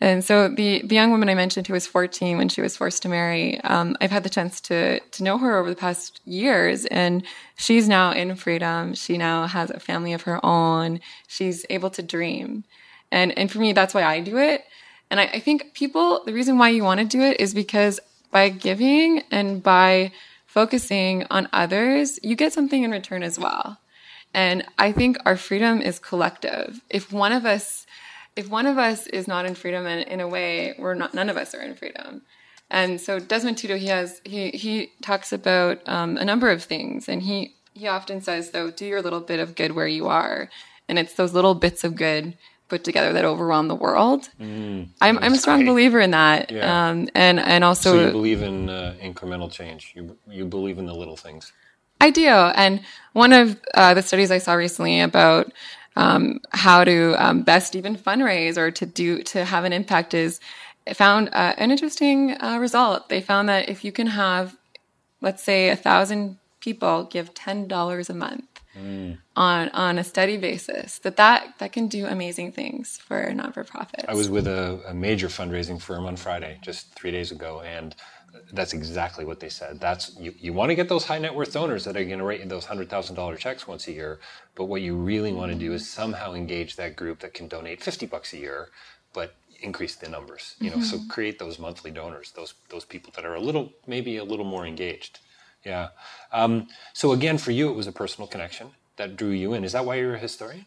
And 0.00 0.24
so 0.24 0.48
the, 0.48 0.82
the 0.84 0.94
young 0.94 1.10
woman 1.10 1.28
I 1.28 1.34
mentioned 1.34 1.66
who 1.66 1.74
was 1.74 1.86
14 1.86 2.36
when 2.36 2.48
she 2.48 2.60
was 2.60 2.76
forced 2.76 3.02
to 3.02 3.08
marry, 3.08 3.60
um, 3.62 3.96
I've 4.00 4.10
had 4.10 4.24
the 4.24 4.30
chance 4.30 4.60
to, 4.62 5.00
to 5.00 5.22
know 5.22 5.38
her 5.38 5.58
over 5.58 5.70
the 5.70 5.76
past 5.76 6.20
years 6.24 6.86
and 6.86 7.24
she's 7.56 7.88
now 7.88 8.12
in 8.12 8.34
freedom. 8.36 8.94
She 8.94 9.16
now 9.16 9.46
has 9.46 9.70
a 9.70 9.80
family 9.80 10.12
of 10.12 10.22
her 10.22 10.44
own. 10.44 11.00
She's 11.28 11.64
able 11.70 11.90
to 11.90 12.02
dream. 12.02 12.64
And, 13.12 13.36
and 13.38 13.48
for 13.48 13.60
me, 13.60 13.72
that's 13.72 13.94
why 13.94 14.02
I 14.02 14.20
do 14.20 14.38
it. 14.38 14.64
And 15.10 15.20
I, 15.20 15.24
I 15.24 15.38
think 15.38 15.74
people, 15.74 16.24
the 16.24 16.32
reason 16.32 16.58
why 16.58 16.70
you 16.70 16.82
want 16.82 16.98
to 16.98 17.06
do 17.06 17.20
it 17.20 17.40
is 17.40 17.54
because 17.54 18.00
by 18.32 18.48
giving 18.48 19.22
and 19.30 19.62
by 19.62 20.10
focusing 20.46 21.24
on 21.30 21.48
others, 21.52 22.18
you 22.22 22.34
get 22.34 22.52
something 22.52 22.82
in 22.82 22.90
return 22.90 23.22
as 23.22 23.38
well. 23.38 23.78
And 24.34 24.64
I 24.78 24.90
think 24.90 25.18
our 25.26 25.36
freedom 25.36 25.80
is 25.80 25.98
collective. 25.98 26.80
If 26.90 27.12
one 27.12 27.32
of 27.32 27.44
us 27.44 27.86
if 28.34 28.48
one 28.48 28.66
of 28.66 28.78
us 28.78 29.06
is 29.08 29.28
not 29.28 29.44
in 29.44 29.54
freedom 29.54 29.86
and 29.86 30.08
in 30.08 30.20
a 30.20 30.28
way 30.28 30.74
we're 30.78 30.94
not 30.94 31.14
none 31.14 31.28
of 31.28 31.36
us 31.36 31.54
are 31.54 31.60
in 31.60 31.74
freedom 31.74 32.22
and 32.70 33.00
so 33.00 33.18
desmond 33.18 33.58
tutu 33.58 33.76
he 33.76 33.86
has 33.86 34.20
he 34.24 34.50
he 34.50 34.90
talks 35.02 35.32
about 35.32 35.86
um, 35.86 36.16
a 36.16 36.24
number 36.24 36.50
of 36.50 36.62
things 36.62 37.08
and 37.08 37.22
he 37.22 37.54
he 37.74 37.86
often 37.86 38.20
says 38.20 38.50
though 38.50 38.70
do 38.70 38.86
your 38.86 39.02
little 39.02 39.20
bit 39.20 39.40
of 39.40 39.54
good 39.54 39.72
where 39.72 39.86
you 39.86 40.08
are 40.08 40.48
and 40.88 40.98
it's 40.98 41.14
those 41.14 41.34
little 41.34 41.54
bits 41.54 41.84
of 41.84 41.94
good 41.94 42.36
put 42.72 42.84
together 42.84 43.12
that 43.12 43.24
overwhelm 43.32 43.66
the 43.68 43.80
world 43.86 44.22
mm, 44.40 44.88
I'm, 45.00 45.18
I'm 45.24 45.34
a 45.34 45.40
strong 45.44 45.60
great. 45.60 45.72
believer 45.72 46.00
in 46.00 46.12
that 46.12 46.50
yeah. 46.50 46.88
um, 46.88 47.08
and 47.14 47.38
and 47.38 47.62
also 47.68 47.88
so 47.92 48.06
you 48.06 48.12
believe 48.20 48.42
in 48.50 48.58
uh, 48.68 48.94
incremental 49.10 49.50
change 49.58 49.92
you 49.96 50.16
you 50.38 50.44
believe 50.56 50.78
in 50.82 50.86
the 50.86 50.96
little 51.02 51.18
things 51.26 51.52
I 52.02 52.10
do. 52.10 52.26
And 52.26 52.80
one 53.12 53.32
of 53.32 53.60
uh, 53.74 53.94
the 53.94 54.02
studies 54.02 54.32
I 54.32 54.38
saw 54.38 54.54
recently 54.54 55.00
about 55.00 55.52
um, 55.94 56.40
how 56.50 56.82
to 56.82 57.14
um, 57.24 57.42
best 57.42 57.76
even 57.76 57.96
fundraise 57.96 58.56
or 58.56 58.72
to 58.72 58.84
do 58.84 59.22
to 59.22 59.44
have 59.44 59.64
an 59.64 59.72
impact 59.72 60.12
is 60.12 60.40
found 60.94 61.28
uh, 61.32 61.54
an 61.58 61.70
interesting 61.70 62.32
uh, 62.42 62.58
result. 62.58 63.08
They 63.08 63.20
found 63.20 63.48
that 63.48 63.68
if 63.68 63.84
you 63.84 63.92
can 63.92 64.08
have, 64.08 64.56
let's 65.20 65.44
say, 65.44 65.68
a 65.68 65.76
thousand 65.76 66.38
people 66.58 67.04
give 67.04 67.34
ten 67.34 67.68
dollars 67.68 68.10
a 68.10 68.14
month 68.14 68.51
mm. 68.76 69.18
on 69.36 69.68
on 69.70 69.98
a 69.98 70.04
steady 70.04 70.36
basis, 70.36 70.98
that 71.00 71.16
that 71.16 71.54
that 71.58 71.72
can 71.72 71.88
do 71.88 72.06
amazing 72.06 72.52
things 72.52 72.98
for 72.98 73.32
non 73.32 73.52
for 73.52 73.64
profits. 73.64 74.04
I 74.08 74.14
was 74.14 74.28
with 74.28 74.46
a, 74.46 74.80
a 74.88 74.94
major 74.94 75.28
fundraising 75.28 75.80
firm 75.80 76.06
on 76.06 76.16
Friday, 76.16 76.58
just 76.62 76.92
three 76.94 77.10
days 77.10 77.32
ago, 77.32 77.62
and 77.62 77.94
that's 78.52 78.72
exactly 78.72 79.24
what 79.24 79.40
they 79.40 79.48
said. 79.48 79.80
That's 79.80 80.16
you, 80.18 80.34
you 80.38 80.52
want 80.52 80.70
to 80.70 80.74
get 80.74 80.88
those 80.88 81.04
high 81.04 81.18
net 81.18 81.34
worth 81.34 81.52
donors 81.52 81.84
that 81.84 81.96
are 81.96 82.04
going 82.04 82.18
to 82.18 82.24
write 82.24 82.40
you 82.40 82.46
those 82.46 82.64
hundred 82.64 82.88
thousand 82.88 83.16
dollar 83.16 83.36
checks 83.36 83.66
once 83.66 83.88
a 83.88 83.92
year. 83.92 84.20
But 84.54 84.64
what 84.64 84.82
you 84.82 84.96
really 84.96 85.32
want 85.32 85.52
to 85.52 85.58
do 85.58 85.72
is 85.72 85.88
somehow 85.88 86.34
engage 86.34 86.76
that 86.76 86.96
group 86.96 87.20
that 87.20 87.34
can 87.34 87.48
donate 87.48 87.82
fifty 87.82 88.06
bucks 88.06 88.32
a 88.32 88.38
year, 88.38 88.68
but 89.12 89.34
increase 89.60 89.94
the 89.96 90.08
numbers. 90.08 90.56
You 90.60 90.70
know, 90.70 90.76
mm-hmm. 90.76 90.84
so 90.84 91.00
create 91.08 91.38
those 91.38 91.58
monthly 91.58 91.90
donors, 91.90 92.32
those 92.32 92.54
those 92.68 92.84
people 92.84 93.12
that 93.16 93.24
are 93.24 93.34
a 93.34 93.40
little 93.40 93.72
maybe 93.86 94.16
a 94.16 94.24
little 94.24 94.44
more 94.44 94.66
engaged. 94.66 95.20
Yeah. 95.64 95.88
Um, 96.32 96.68
so 96.92 97.12
again, 97.12 97.38
for 97.38 97.50
you, 97.50 97.70
it 97.70 97.74
was 97.74 97.86
a 97.86 97.92
personal 97.92 98.26
connection 98.26 98.70
that 98.96 99.16
drew 99.16 99.30
you 99.30 99.54
in. 99.54 99.64
Is 99.64 99.72
that 99.72 99.84
why 99.84 99.96
you're 99.96 100.14
a 100.14 100.18
historian? 100.18 100.66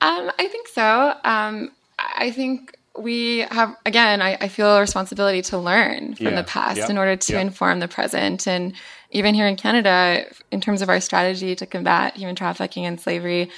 Um, 0.00 0.30
I 0.38 0.48
think 0.48 0.68
so. 0.68 1.14
Um, 1.24 1.72
I 1.98 2.30
think 2.30 2.76
we 2.98 3.40
have 3.50 3.76
again 3.84 4.22
I, 4.22 4.36
I, 4.40 4.48
feel 4.48 4.76
a 4.76 4.80
responsibility 4.80 5.42
to 5.42 5.58
learn 5.58 6.14
from 6.14 6.26
yeah, 6.26 6.36
the 6.36 6.44
past 6.44 6.78
yeah, 6.78 6.88
in 6.88 6.96
order 6.96 7.16
to 7.16 7.32
yeah. 7.34 7.40
inform 7.40 7.80
the 7.80 7.88
present 7.88 8.46
and 8.46 8.74
even 9.10 9.34
here 9.34 9.46
in 9.46 9.56
canada 9.56 10.24
in 10.50 10.60
terms 10.60 10.82
of 10.82 10.88
our 10.88 11.00
strategy 11.00 11.54
to 11.54 11.66
combat 11.66 12.16
human 12.16 12.34
trafficking 12.34 12.86
and 12.86 13.00
slavery 13.00 13.50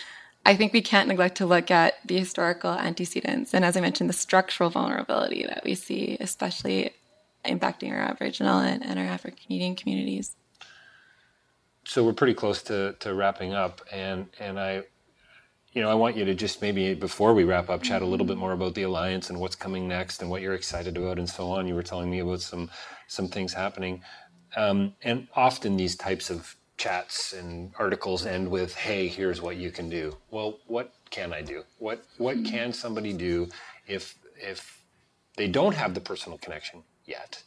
i 0.44 0.56
think 0.56 0.72
we 0.72 0.82
can't 0.82 1.08
neglect 1.08 1.36
to 1.36 1.46
look 1.46 1.70
at 1.70 1.94
the 2.04 2.18
historical 2.18 2.72
antecedents 2.72 3.54
and 3.54 3.64
as 3.64 3.76
i 3.76 3.80
mentioned 3.80 4.08
the 4.08 4.14
structural 4.14 4.70
vulnerability 4.70 5.44
that 5.46 5.62
we 5.64 5.74
see 5.74 6.16
especially 6.20 6.90
impacting 7.48 7.90
our 7.92 7.98
aboriginal 7.98 8.58
and, 8.60 8.84
and 8.84 8.98
our 8.98 9.06
african 9.06 9.38
canadian 9.46 9.76
communities 9.76 10.36
so 11.84 12.04
we're 12.04 12.12
pretty 12.12 12.34
close 12.34 12.62
to, 12.62 12.94
to 13.00 13.14
wrapping 13.14 13.54
up 13.54 13.80
and 13.92 14.28
and 14.38 14.60
i 14.60 14.82
you 15.72 15.82
know, 15.82 15.90
I 15.90 15.94
want 15.94 16.16
you 16.16 16.24
to 16.24 16.34
just 16.34 16.62
maybe 16.62 16.94
before 16.94 17.34
we 17.34 17.44
wrap 17.44 17.70
up, 17.70 17.82
chat 17.82 18.02
a 18.02 18.06
little 18.06 18.26
bit 18.26 18.38
more 18.38 18.52
about 18.52 18.74
the 18.74 18.82
alliance 18.82 19.30
and 19.30 19.38
what's 19.38 19.54
coming 19.54 19.86
next 19.86 20.22
and 20.22 20.30
what 20.30 20.42
you're 20.42 20.54
excited 20.54 20.96
about 20.96 21.18
and 21.18 21.28
so 21.28 21.50
on. 21.50 21.68
You 21.68 21.74
were 21.74 21.82
telling 21.82 22.10
me 22.10 22.20
about 22.20 22.40
some 22.40 22.70
some 23.06 23.28
things 23.28 23.52
happening, 23.52 24.02
um, 24.56 24.94
and 25.02 25.28
often 25.36 25.76
these 25.76 25.96
types 25.96 26.30
of 26.30 26.56
chats 26.78 27.32
and 27.32 27.72
articles 27.78 28.26
end 28.26 28.50
with, 28.50 28.74
"Hey, 28.74 29.08
here's 29.08 29.42
what 29.42 29.56
you 29.56 29.70
can 29.70 29.88
do." 29.88 30.16
Well, 30.30 30.58
what 30.66 30.94
can 31.10 31.32
I 31.32 31.42
do? 31.42 31.64
What 31.78 32.04
what 32.16 32.44
can 32.44 32.72
somebody 32.72 33.12
do 33.12 33.48
if 33.86 34.16
if 34.36 34.82
they 35.36 35.48
don't 35.48 35.74
have 35.74 35.94
the 35.94 36.00
personal 36.00 36.38
connection 36.38 36.82
yet? 37.08 37.42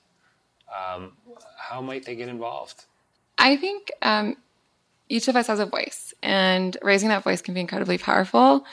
Um, 0.72 1.18
how 1.58 1.82
might 1.82 2.06
they 2.06 2.16
get 2.16 2.30
involved? 2.30 2.86
I 3.38 3.58
think 3.58 3.92
um, 4.02 4.38
each 5.10 5.28
of 5.28 5.36
us 5.36 5.48
has 5.48 5.60
a 5.60 5.66
voice, 5.66 6.14
and 6.24 6.78
raising 6.82 7.10
that 7.10 7.24
voice 7.24 7.42
can 7.42 7.54
be 7.54 7.60
incredibly 7.60 7.98
powerful. 7.98 8.66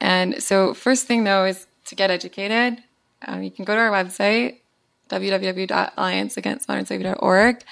And 0.00 0.42
so, 0.42 0.74
first 0.74 1.06
thing 1.06 1.22
though 1.24 1.44
is 1.44 1.66
to 1.86 1.94
get 1.94 2.10
educated. 2.10 2.82
Um, 3.26 3.42
you 3.42 3.50
can 3.50 3.64
go 3.64 3.74
to 3.74 3.80
our 3.80 3.90
website, 3.90 4.58
www.allianceagainstmodernslavery.org. 5.08 7.64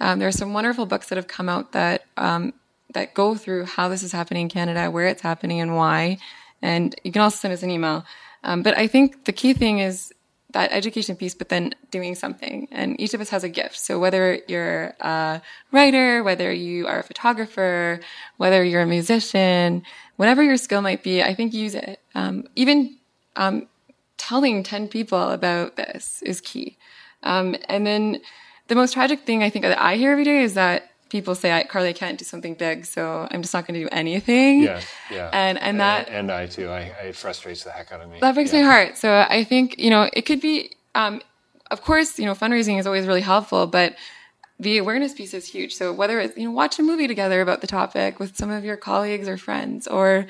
Um, 0.00 0.18
there 0.18 0.28
are 0.28 0.32
some 0.32 0.52
wonderful 0.52 0.84
books 0.86 1.08
that 1.08 1.16
have 1.16 1.28
come 1.28 1.48
out 1.48 1.72
that 1.72 2.04
um, 2.16 2.52
that 2.92 3.14
go 3.14 3.34
through 3.34 3.64
how 3.66 3.88
this 3.88 4.02
is 4.02 4.12
happening 4.12 4.42
in 4.42 4.48
Canada, 4.48 4.90
where 4.90 5.06
it's 5.06 5.22
happening, 5.22 5.60
and 5.60 5.76
why. 5.76 6.18
And 6.62 6.94
you 7.04 7.12
can 7.12 7.22
also 7.22 7.36
send 7.36 7.54
us 7.54 7.62
an 7.62 7.70
email. 7.70 8.04
Um, 8.42 8.62
but 8.62 8.76
I 8.76 8.86
think 8.86 9.24
the 9.24 9.32
key 9.32 9.54
thing 9.54 9.80
is 9.80 10.12
that 10.52 10.72
education 10.72 11.16
piece, 11.16 11.34
but 11.34 11.48
then 11.48 11.74
doing 11.90 12.14
something. 12.14 12.68
And 12.70 13.00
each 13.00 13.14
of 13.14 13.20
us 13.20 13.30
has 13.30 13.44
a 13.44 13.48
gift. 13.48 13.78
So 13.78 13.98
whether 13.98 14.40
you're 14.48 14.94
a 15.00 15.40
writer, 15.72 16.22
whether 16.22 16.52
you 16.52 16.86
are 16.86 17.00
a 17.00 17.02
photographer, 17.02 18.00
whether 18.36 18.64
you're 18.64 18.82
a 18.82 18.86
musician, 18.86 19.82
whatever 20.16 20.42
your 20.42 20.56
skill 20.56 20.82
might 20.82 21.02
be, 21.02 21.22
I 21.22 21.34
think 21.34 21.54
use 21.54 21.74
it. 21.74 22.00
Um, 22.14 22.46
even 22.56 22.96
um, 23.36 23.68
telling 24.16 24.62
10 24.62 24.88
people 24.88 25.30
about 25.30 25.76
this 25.76 26.22
is 26.22 26.40
key. 26.40 26.76
Um, 27.22 27.56
and 27.68 27.86
then 27.86 28.20
the 28.68 28.74
most 28.74 28.94
tragic 28.94 29.20
thing 29.20 29.42
I 29.42 29.50
think 29.50 29.64
that 29.64 29.80
I 29.80 29.96
hear 29.96 30.12
every 30.12 30.24
day 30.24 30.42
is 30.42 30.54
that 30.54 30.89
people 31.10 31.34
say, 31.34 31.52
I, 31.52 31.64
Carly, 31.64 31.90
I 31.90 31.92
can't 31.92 32.18
do 32.18 32.24
something 32.24 32.54
big, 32.54 32.86
so 32.86 33.28
I'm 33.30 33.42
just 33.42 33.52
not 33.52 33.66
going 33.66 33.74
to 33.74 33.84
do 33.84 33.88
anything. 33.92 34.62
Yeah, 34.62 34.80
yeah. 35.10 35.28
And, 35.32 35.58
and 35.60 35.80
that. 35.80 36.08
And, 36.08 36.16
and 36.16 36.32
I 36.32 36.46
too. 36.46 36.68
I, 36.68 36.80
it 37.04 37.16
frustrates 37.16 37.64
the 37.64 37.70
heck 37.70 37.92
out 37.92 38.00
of 38.00 38.08
me. 38.10 38.18
That 38.20 38.34
breaks 38.34 38.52
yeah. 38.52 38.62
my 38.62 38.66
heart. 38.66 38.96
So 38.96 39.26
I 39.28 39.44
think, 39.44 39.78
you 39.78 39.90
know, 39.90 40.08
it 40.12 40.22
could 40.22 40.40
be, 40.40 40.76
um, 40.94 41.20
of 41.70 41.82
course, 41.82 42.18
you 42.18 42.24
know, 42.24 42.34
fundraising 42.34 42.78
is 42.78 42.86
always 42.86 43.06
really 43.06 43.20
helpful, 43.20 43.66
but 43.66 43.96
the 44.58 44.78
awareness 44.78 45.12
piece 45.14 45.34
is 45.34 45.46
huge. 45.46 45.74
So 45.74 45.92
whether 45.92 46.20
it's, 46.20 46.36
you 46.36 46.44
know, 46.44 46.50
watch 46.50 46.78
a 46.78 46.82
movie 46.82 47.08
together 47.08 47.40
about 47.40 47.60
the 47.60 47.66
topic 47.66 48.18
with 48.18 48.36
some 48.36 48.50
of 48.50 48.64
your 48.64 48.76
colleagues 48.76 49.28
or 49.28 49.36
friends 49.36 49.86
or, 49.86 50.26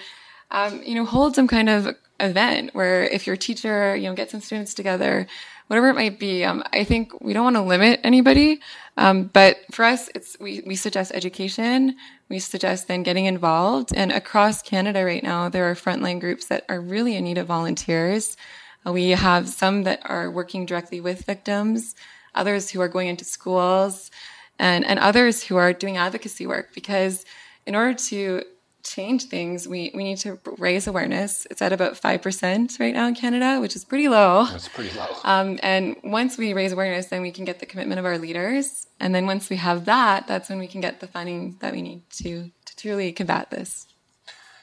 um, 0.51 0.83
you 0.83 0.95
know, 0.95 1.05
hold 1.05 1.35
some 1.35 1.49
kind 1.49 1.69
of 1.69 1.97
event 2.21 2.75
where 2.75 3.05
if 3.05 3.27
your 3.27 3.37
teacher, 3.37 3.97
you 3.97 4.09
know, 4.09 4.15
get 4.15 4.31
some 4.31 4.41
students 4.41 4.75
together, 4.75 5.27
whatever 5.71 5.89
it 5.89 5.95
might 5.95 6.19
be. 6.19 6.45
Um, 6.45 6.65
I 6.73 6.83
think 6.83 7.13
we 7.21 7.33
don't 7.33 7.45
want 7.45 7.55
to 7.55 7.63
limit 7.63 8.01
anybody, 8.03 8.61
um, 8.97 9.31
but 9.33 9.59
for 9.71 9.85
us, 9.85 10.11
it's 10.17 10.37
we 10.41 10.65
we 10.67 10.75
suggest 10.75 11.13
education. 11.15 11.95
We 12.29 12.41
suggest 12.41 12.89
then 12.89 13.05
getting 13.05 13.27
involved. 13.27 13.93
And 13.95 14.11
across 14.11 14.63
Canada 14.63 15.05
right 15.05 15.23
now, 15.23 15.49
there 15.49 15.71
are 15.71 15.77
frontline 15.77 16.19
groups 16.19 16.47
that 16.47 16.65
are 16.69 16.81
really 16.81 17.15
in 17.15 17.23
need 17.23 17.39
of 17.39 17.47
volunteers. 17.47 18.37
Uh, 18.85 18.91
we 18.91 19.11
have 19.11 19.49
some 19.49 19.85
that 19.85 20.01
are 20.05 20.29
working 20.29 20.67
directly 20.67 21.01
with 21.01 21.25
victims, 21.25 21.95
others 22.35 22.69
who 22.71 22.81
are 22.81 22.89
going 22.89 23.07
into 23.07 23.25
schools, 23.25 24.11
and 24.59 24.85
and 24.85 24.99
others 24.99 25.45
who 25.45 25.57
are 25.57 25.73
doing 25.73 25.97
advocacy 25.97 26.49
work 26.49 26.75
because 26.75 27.25
in 27.65 27.77
order 27.77 27.95
to 27.95 28.43
change 28.91 29.25
things, 29.25 29.69
we, 29.69 29.91
we 29.95 30.05
need 30.05 30.19
to 30.19 30.39
raise 30.59 30.87
awareness. 30.87 31.47
It's 31.51 31.63
at 31.63 31.73
about 31.73 31.95
5% 31.95 32.81
right 32.81 32.95
now 32.95 33.07
in 33.07 33.15
Canada, 33.15 33.61
which 33.61 33.77
is 33.77 33.85
pretty 33.85 34.09
low. 34.09 34.47
That's 34.47 34.69
pretty 34.69 34.97
low. 34.99 35.09
Um, 35.25 35.59
and 35.63 35.97
once 36.03 36.37
we 36.37 36.53
raise 36.53 36.73
awareness, 36.73 37.07
then 37.07 37.23
we 37.23 37.31
can 37.31 37.45
get 37.45 37.61
the 37.61 37.67
commitment 37.67 37.99
of 37.99 38.05
our 38.05 38.19
leaders. 38.19 38.87
And 38.99 39.15
then 39.15 39.27
once 39.27 39.49
we 39.49 39.57
have 39.57 39.85
that, 39.85 40.27
that's 40.27 40.49
when 40.49 40.59
we 40.59 40.67
can 40.67 40.81
get 40.81 41.01
the 41.01 41.07
funding 41.07 41.57
that 41.61 41.73
we 41.73 41.83
need 41.83 42.03
to, 42.23 42.51
to 42.67 42.77
truly 42.77 43.13
combat 43.13 43.51
this. 43.51 43.87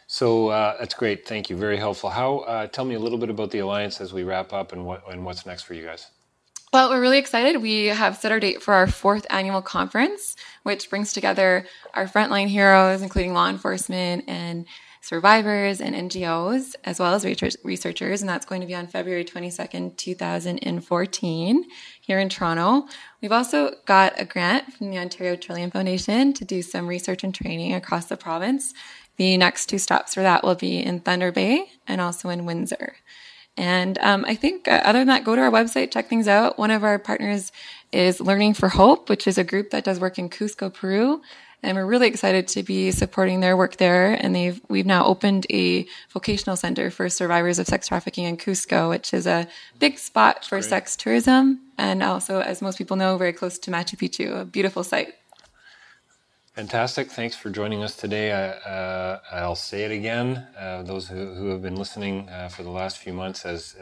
So 0.08 0.50
uh, 0.50 0.78
that's 0.80 0.94
great. 0.94 1.28
Thank 1.28 1.50
you. 1.50 1.58
Very 1.58 1.78
helpful. 1.78 2.10
How? 2.10 2.40
Uh, 2.40 2.68
tell 2.68 2.86
me 2.86 2.96
a 2.96 3.00
little 3.00 3.18
bit 3.18 3.30
about 3.30 3.52
the 3.52 3.60
alliance 3.60 4.00
as 4.00 4.14
we 4.14 4.24
wrap 4.24 4.54
up, 4.54 4.72
and 4.72 4.86
what 4.86 5.04
and 5.12 5.26
what's 5.26 5.46
next 5.46 5.64
for 5.64 5.74
you 5.74 5.84
guys. 5.84 6.08
Well, 6.78 6.92
we're 6.92 7.02
really 7.02 7.18
excited. 7.18 7.60
We 7.60 7.86
have 7.86 8.18
set 8.18 8.32
our 8.32 8.40
date 8.40 8.62
for 8.62 8.76
our 8.76 8.86
fourth 8.86 9.26
annual 9.32 9.64
conference, 9.64 10.36
which 10.62 10.92
brings 10.92 11.12
together 11.12 11.66
our 11.96 12.06
frontline 12.06 12.50
heroes, 12.50 13.02
including 13.02 13.34
law 13.34 13.50
enforcement 13.50 14.26
and 14.28 14.68
survivors 15.02 15.82
and 15.82 15.96
NGOs, 15.96 16.76
as 16.84 17.00
well 17.00 17.16
as 17.16 17.26
researchers. 17.64 18.22
And 18.22 18.30
that's 18.30 18.46
going 18.46 18.62
to 18.62 18.68
be 18.68 18.76
on 18.76 18.86
February 18.86 19.26
22nd, 19.26 19.98
2014, 19.98 21.66
here 22.00 22.20
in 22.20 22.30
Toronto. 22.30 22.88
We've 23.24 23.32
also 23.32 23.74
got 23.88 24.14
a 24.22 24.26
grant 24.26 24.72
from 24.74 24.92
the 24.92 25.00
Ontario 25.00 25.36
Trillium 25.36 25.72
Foundation 25.72 26.32
to 26.34 26.46
do 26.46 26.62
some 26.62 26.86
research 26.86 27.24
and 27.24 27.34
training 27.34 27.74
across 27.74 28.06
the 28.06 28.18
province. 28.18 28.76
The 29.16 29.36
next 29.38 29.66
two 29.66 29.80
stops 29.80 30.14
for 30.14 30.22
that 30.22 30.44
will 30.44 30.54
be 30.54 30.84
in 30.84 31.00
Thunder 31.00 31.32
Bay 31.32 31.72
and 31.88 32.00
also 32.00 32.30
in 32.30 32.46
Windsor. 32.46 32.98
And 33.58 33.98
um, 33.98 34.24
I 34.28 34.36
think 34.36 34.68
uh, 34.68 34.82
other 34.84 35.00
than 35.00 35.08
that, 35.08 35.24
go 35.24 35.36
to 35.36 35.42
our 35.42 35.52
website, 35.52 35.92
check 35.92 36.08
things 36.08 36.28
out. 36.28 36.60
One 36.60 36.72
of 36.72 36.84
our 36.84 37.00
partners 37.00 37.52
is 37.92 38.22
Learning 38.22 38.54
for 38.54 38.70
Hope, 38.70 39.10
which 39.10 39.28
is 39.28 39.38
a 39.38 39.44
group 39.44 39.72
that 39.72 39.84
does 39.84 40.00
work 40.00 40.20
in 40.20 40.30
Cusco, 40.30 40.72
Peru. 40.72 41.22
And 41.64 41.76
we're 41.76 41.88
really 41.88 42.08
excited 42.08 42.48
to 42.50 42.62
be 42.62 42.92
supporting 42.92 43.40
their 43.40 43.58
work 43.58 43.78
there. 43.78 44.14
And 44.14 44.36
they've, 44.36 44.62
we've 44.70 44.86
now 44.86 45.06
opened 45.06 45.48
a 45.50 45.88
vocational 46.12 46.56
center 46.56 46.92
for 46.92 47.10
survivors 47.10 47.58
of 47.58 47.66
sex 47.66 47.88
trafficking 47.88 48.26
in 48.26 48.38
Cusco, 48.38 48.90
which 48.90 49.12
is 49.12 49.26
a 49.26 49.48
big 49.80 49.98
spot 49.98 50.46
for 50.46 50.62
sex 50.62 50.96
tourism. 50.96 51.62
And 51.80 52.04
also, 52.04 52.42
as 52.42 52.62
most 52.62 52.78
people 52.78 52.96
know, 52.96 53.18
very 53.18 53.34
close 53.34 53.58
to 53.60 53.72
Machu 53.72 53.98
Picchu, 53.98 54.40
a 54.40 54.46
beautiful 54.46 54.84
site. 54.84 55.16
Fantastic. 56.58 57.12
Thanks 57.12 57.36
for 57.36 57.52
joining 57.52 57.84
us 57.84 57.96
today. 57.96 58.32
Uh, 58.32 59.20
I'll 59.32 59.54
say 59.54 59.84
it 59.84 59.92
again. 59.92 60.38
Uh, 60.58 60.82
those 60.82 61.08
who, 61.08 61.36
who, 61.36 61.50
have 61.50 61.62
been 61.62 61.76
listening 61.76 62.28
uh, 62.30 62.50
for 62.50 62.64
the 62.64 62.72
last 62.72 62.98
few 62.98 63.14
months 63.14 63.46
as 63.46 63.76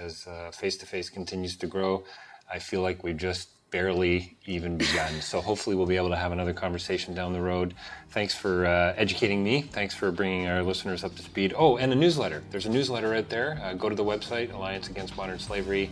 face 0.51 0.76
to 0.76 0.86
face 0.86 1.09
continues 1.09 1.55
to 1.55 1.67
grow, 1.67 2.03
I 2.51 2.59
feel 2.59 2.82
like 2.82 3.01
we've 3.01 3.15
just 3.15 3.47
barely 3.71 4.36
even 4.45 4.78
begun. 4.78 5.21
So 5.21 5.39
hopefully 5.39 5.78
we'll 5.78 5.86
be 5.86 5.95
able 5.95 6.09
to 6.09 6.17
have 6.17 6.34
another 6.34 6.51
conversation 6.51 7.13
down 7.13 7.32
the 7.32 7.39
road. 7.39 7.76
Thanks 8.09 8.36
for 8.36 8.65
uh, 8.65 8.93
educating 8.97 9.41
me. 9.41 9.61
Thanks 9.61 9.95
for 9.95 10.11
bringing 10.11 10.47
our 10.47 10.61
listeners 10.61 11.05
up 11.05 11.15
to 11.15 11.21
speed. 11.21 11.53
Oh, 11.57 11.78
and 11.78 11.93
a 11.93 11.95
newsletter. 11.95 12.43
There's 12.51 12.65
a 12.65 12.69
newsletter 12.69 13.15
out 13.15 13.30
there. 13.30 13.57
Uh, 13.63 13.73
go 13.76 13.88
to 13.88 13.95
the 13.95 14.03
website, 14.03 14.53
Alliance 14.53 14.89
Against 14.89 15.15
Modern 15.15 15.39
Slavery. 15.39 15.91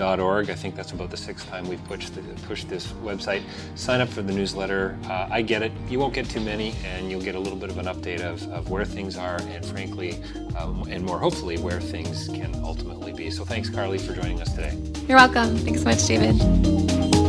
I 0.00 0.54
think 0.54 0.76
that's 0.76 0.92
about 0.92 1.10
the 1.10 1.16
sixth 1.16 1.48
time 1.48 1.68
we've 1.68 1.82
pushed, 1.84 2.14
the, 2.14 2.22
pushed 2.46 2.68
this 2.68 2.88
website. 3.02 3.42
Sign 3.74 4.00
up 4.00 4.08
for 4.08 4.22
the 4.22 4.32
newsletter. 4.32 4.98
Uh, 5.04 5.28
I 5.30 5.42
get 5.42 5.62
it. 5.62 5.72
You 5.88 5.98
won't 5.98 6.14
get 6.14 6.28
too 6.28 6.40
many, 6.40 6.74
and 6.84 7.10
you'll 7.10 7.22
get 7.22 7.34
a 7.34 7.40
little 7.40 7.58
bit 7.58 7.70
of 7.70 7.78
an 7.78 7.86
update 7.86 8.20
of, 8.20 8.42
of 8.50 8.70
where 8.70 8.84
things 8.84 9.16
are, 9.16 9.40
and 9.40 9.64
frankly, 9.64 10.22
um, 10.56 10.86
and 10.88 11.04
more 11.04 11.18
hopefully, 11.18 11.58
where 11.58 11.80
things 11.80 12.28
can 12.28 12.54
ultimately 12.56 13.12
be. 13.12 13.30
So 13.30 13.44
thanks, 13.44 13.68
Carly, 13.68 13.98
for 13.98 14.14
joining 14.14 14.40
us 14.40 14.52
today. 14.54 14.76
You're 15.08 15.18
welcome. 15.18 15.56
Thanks 15.56 15.80
so 15.80 15.86
much, 15.86 16.06
David. 16.06 17.25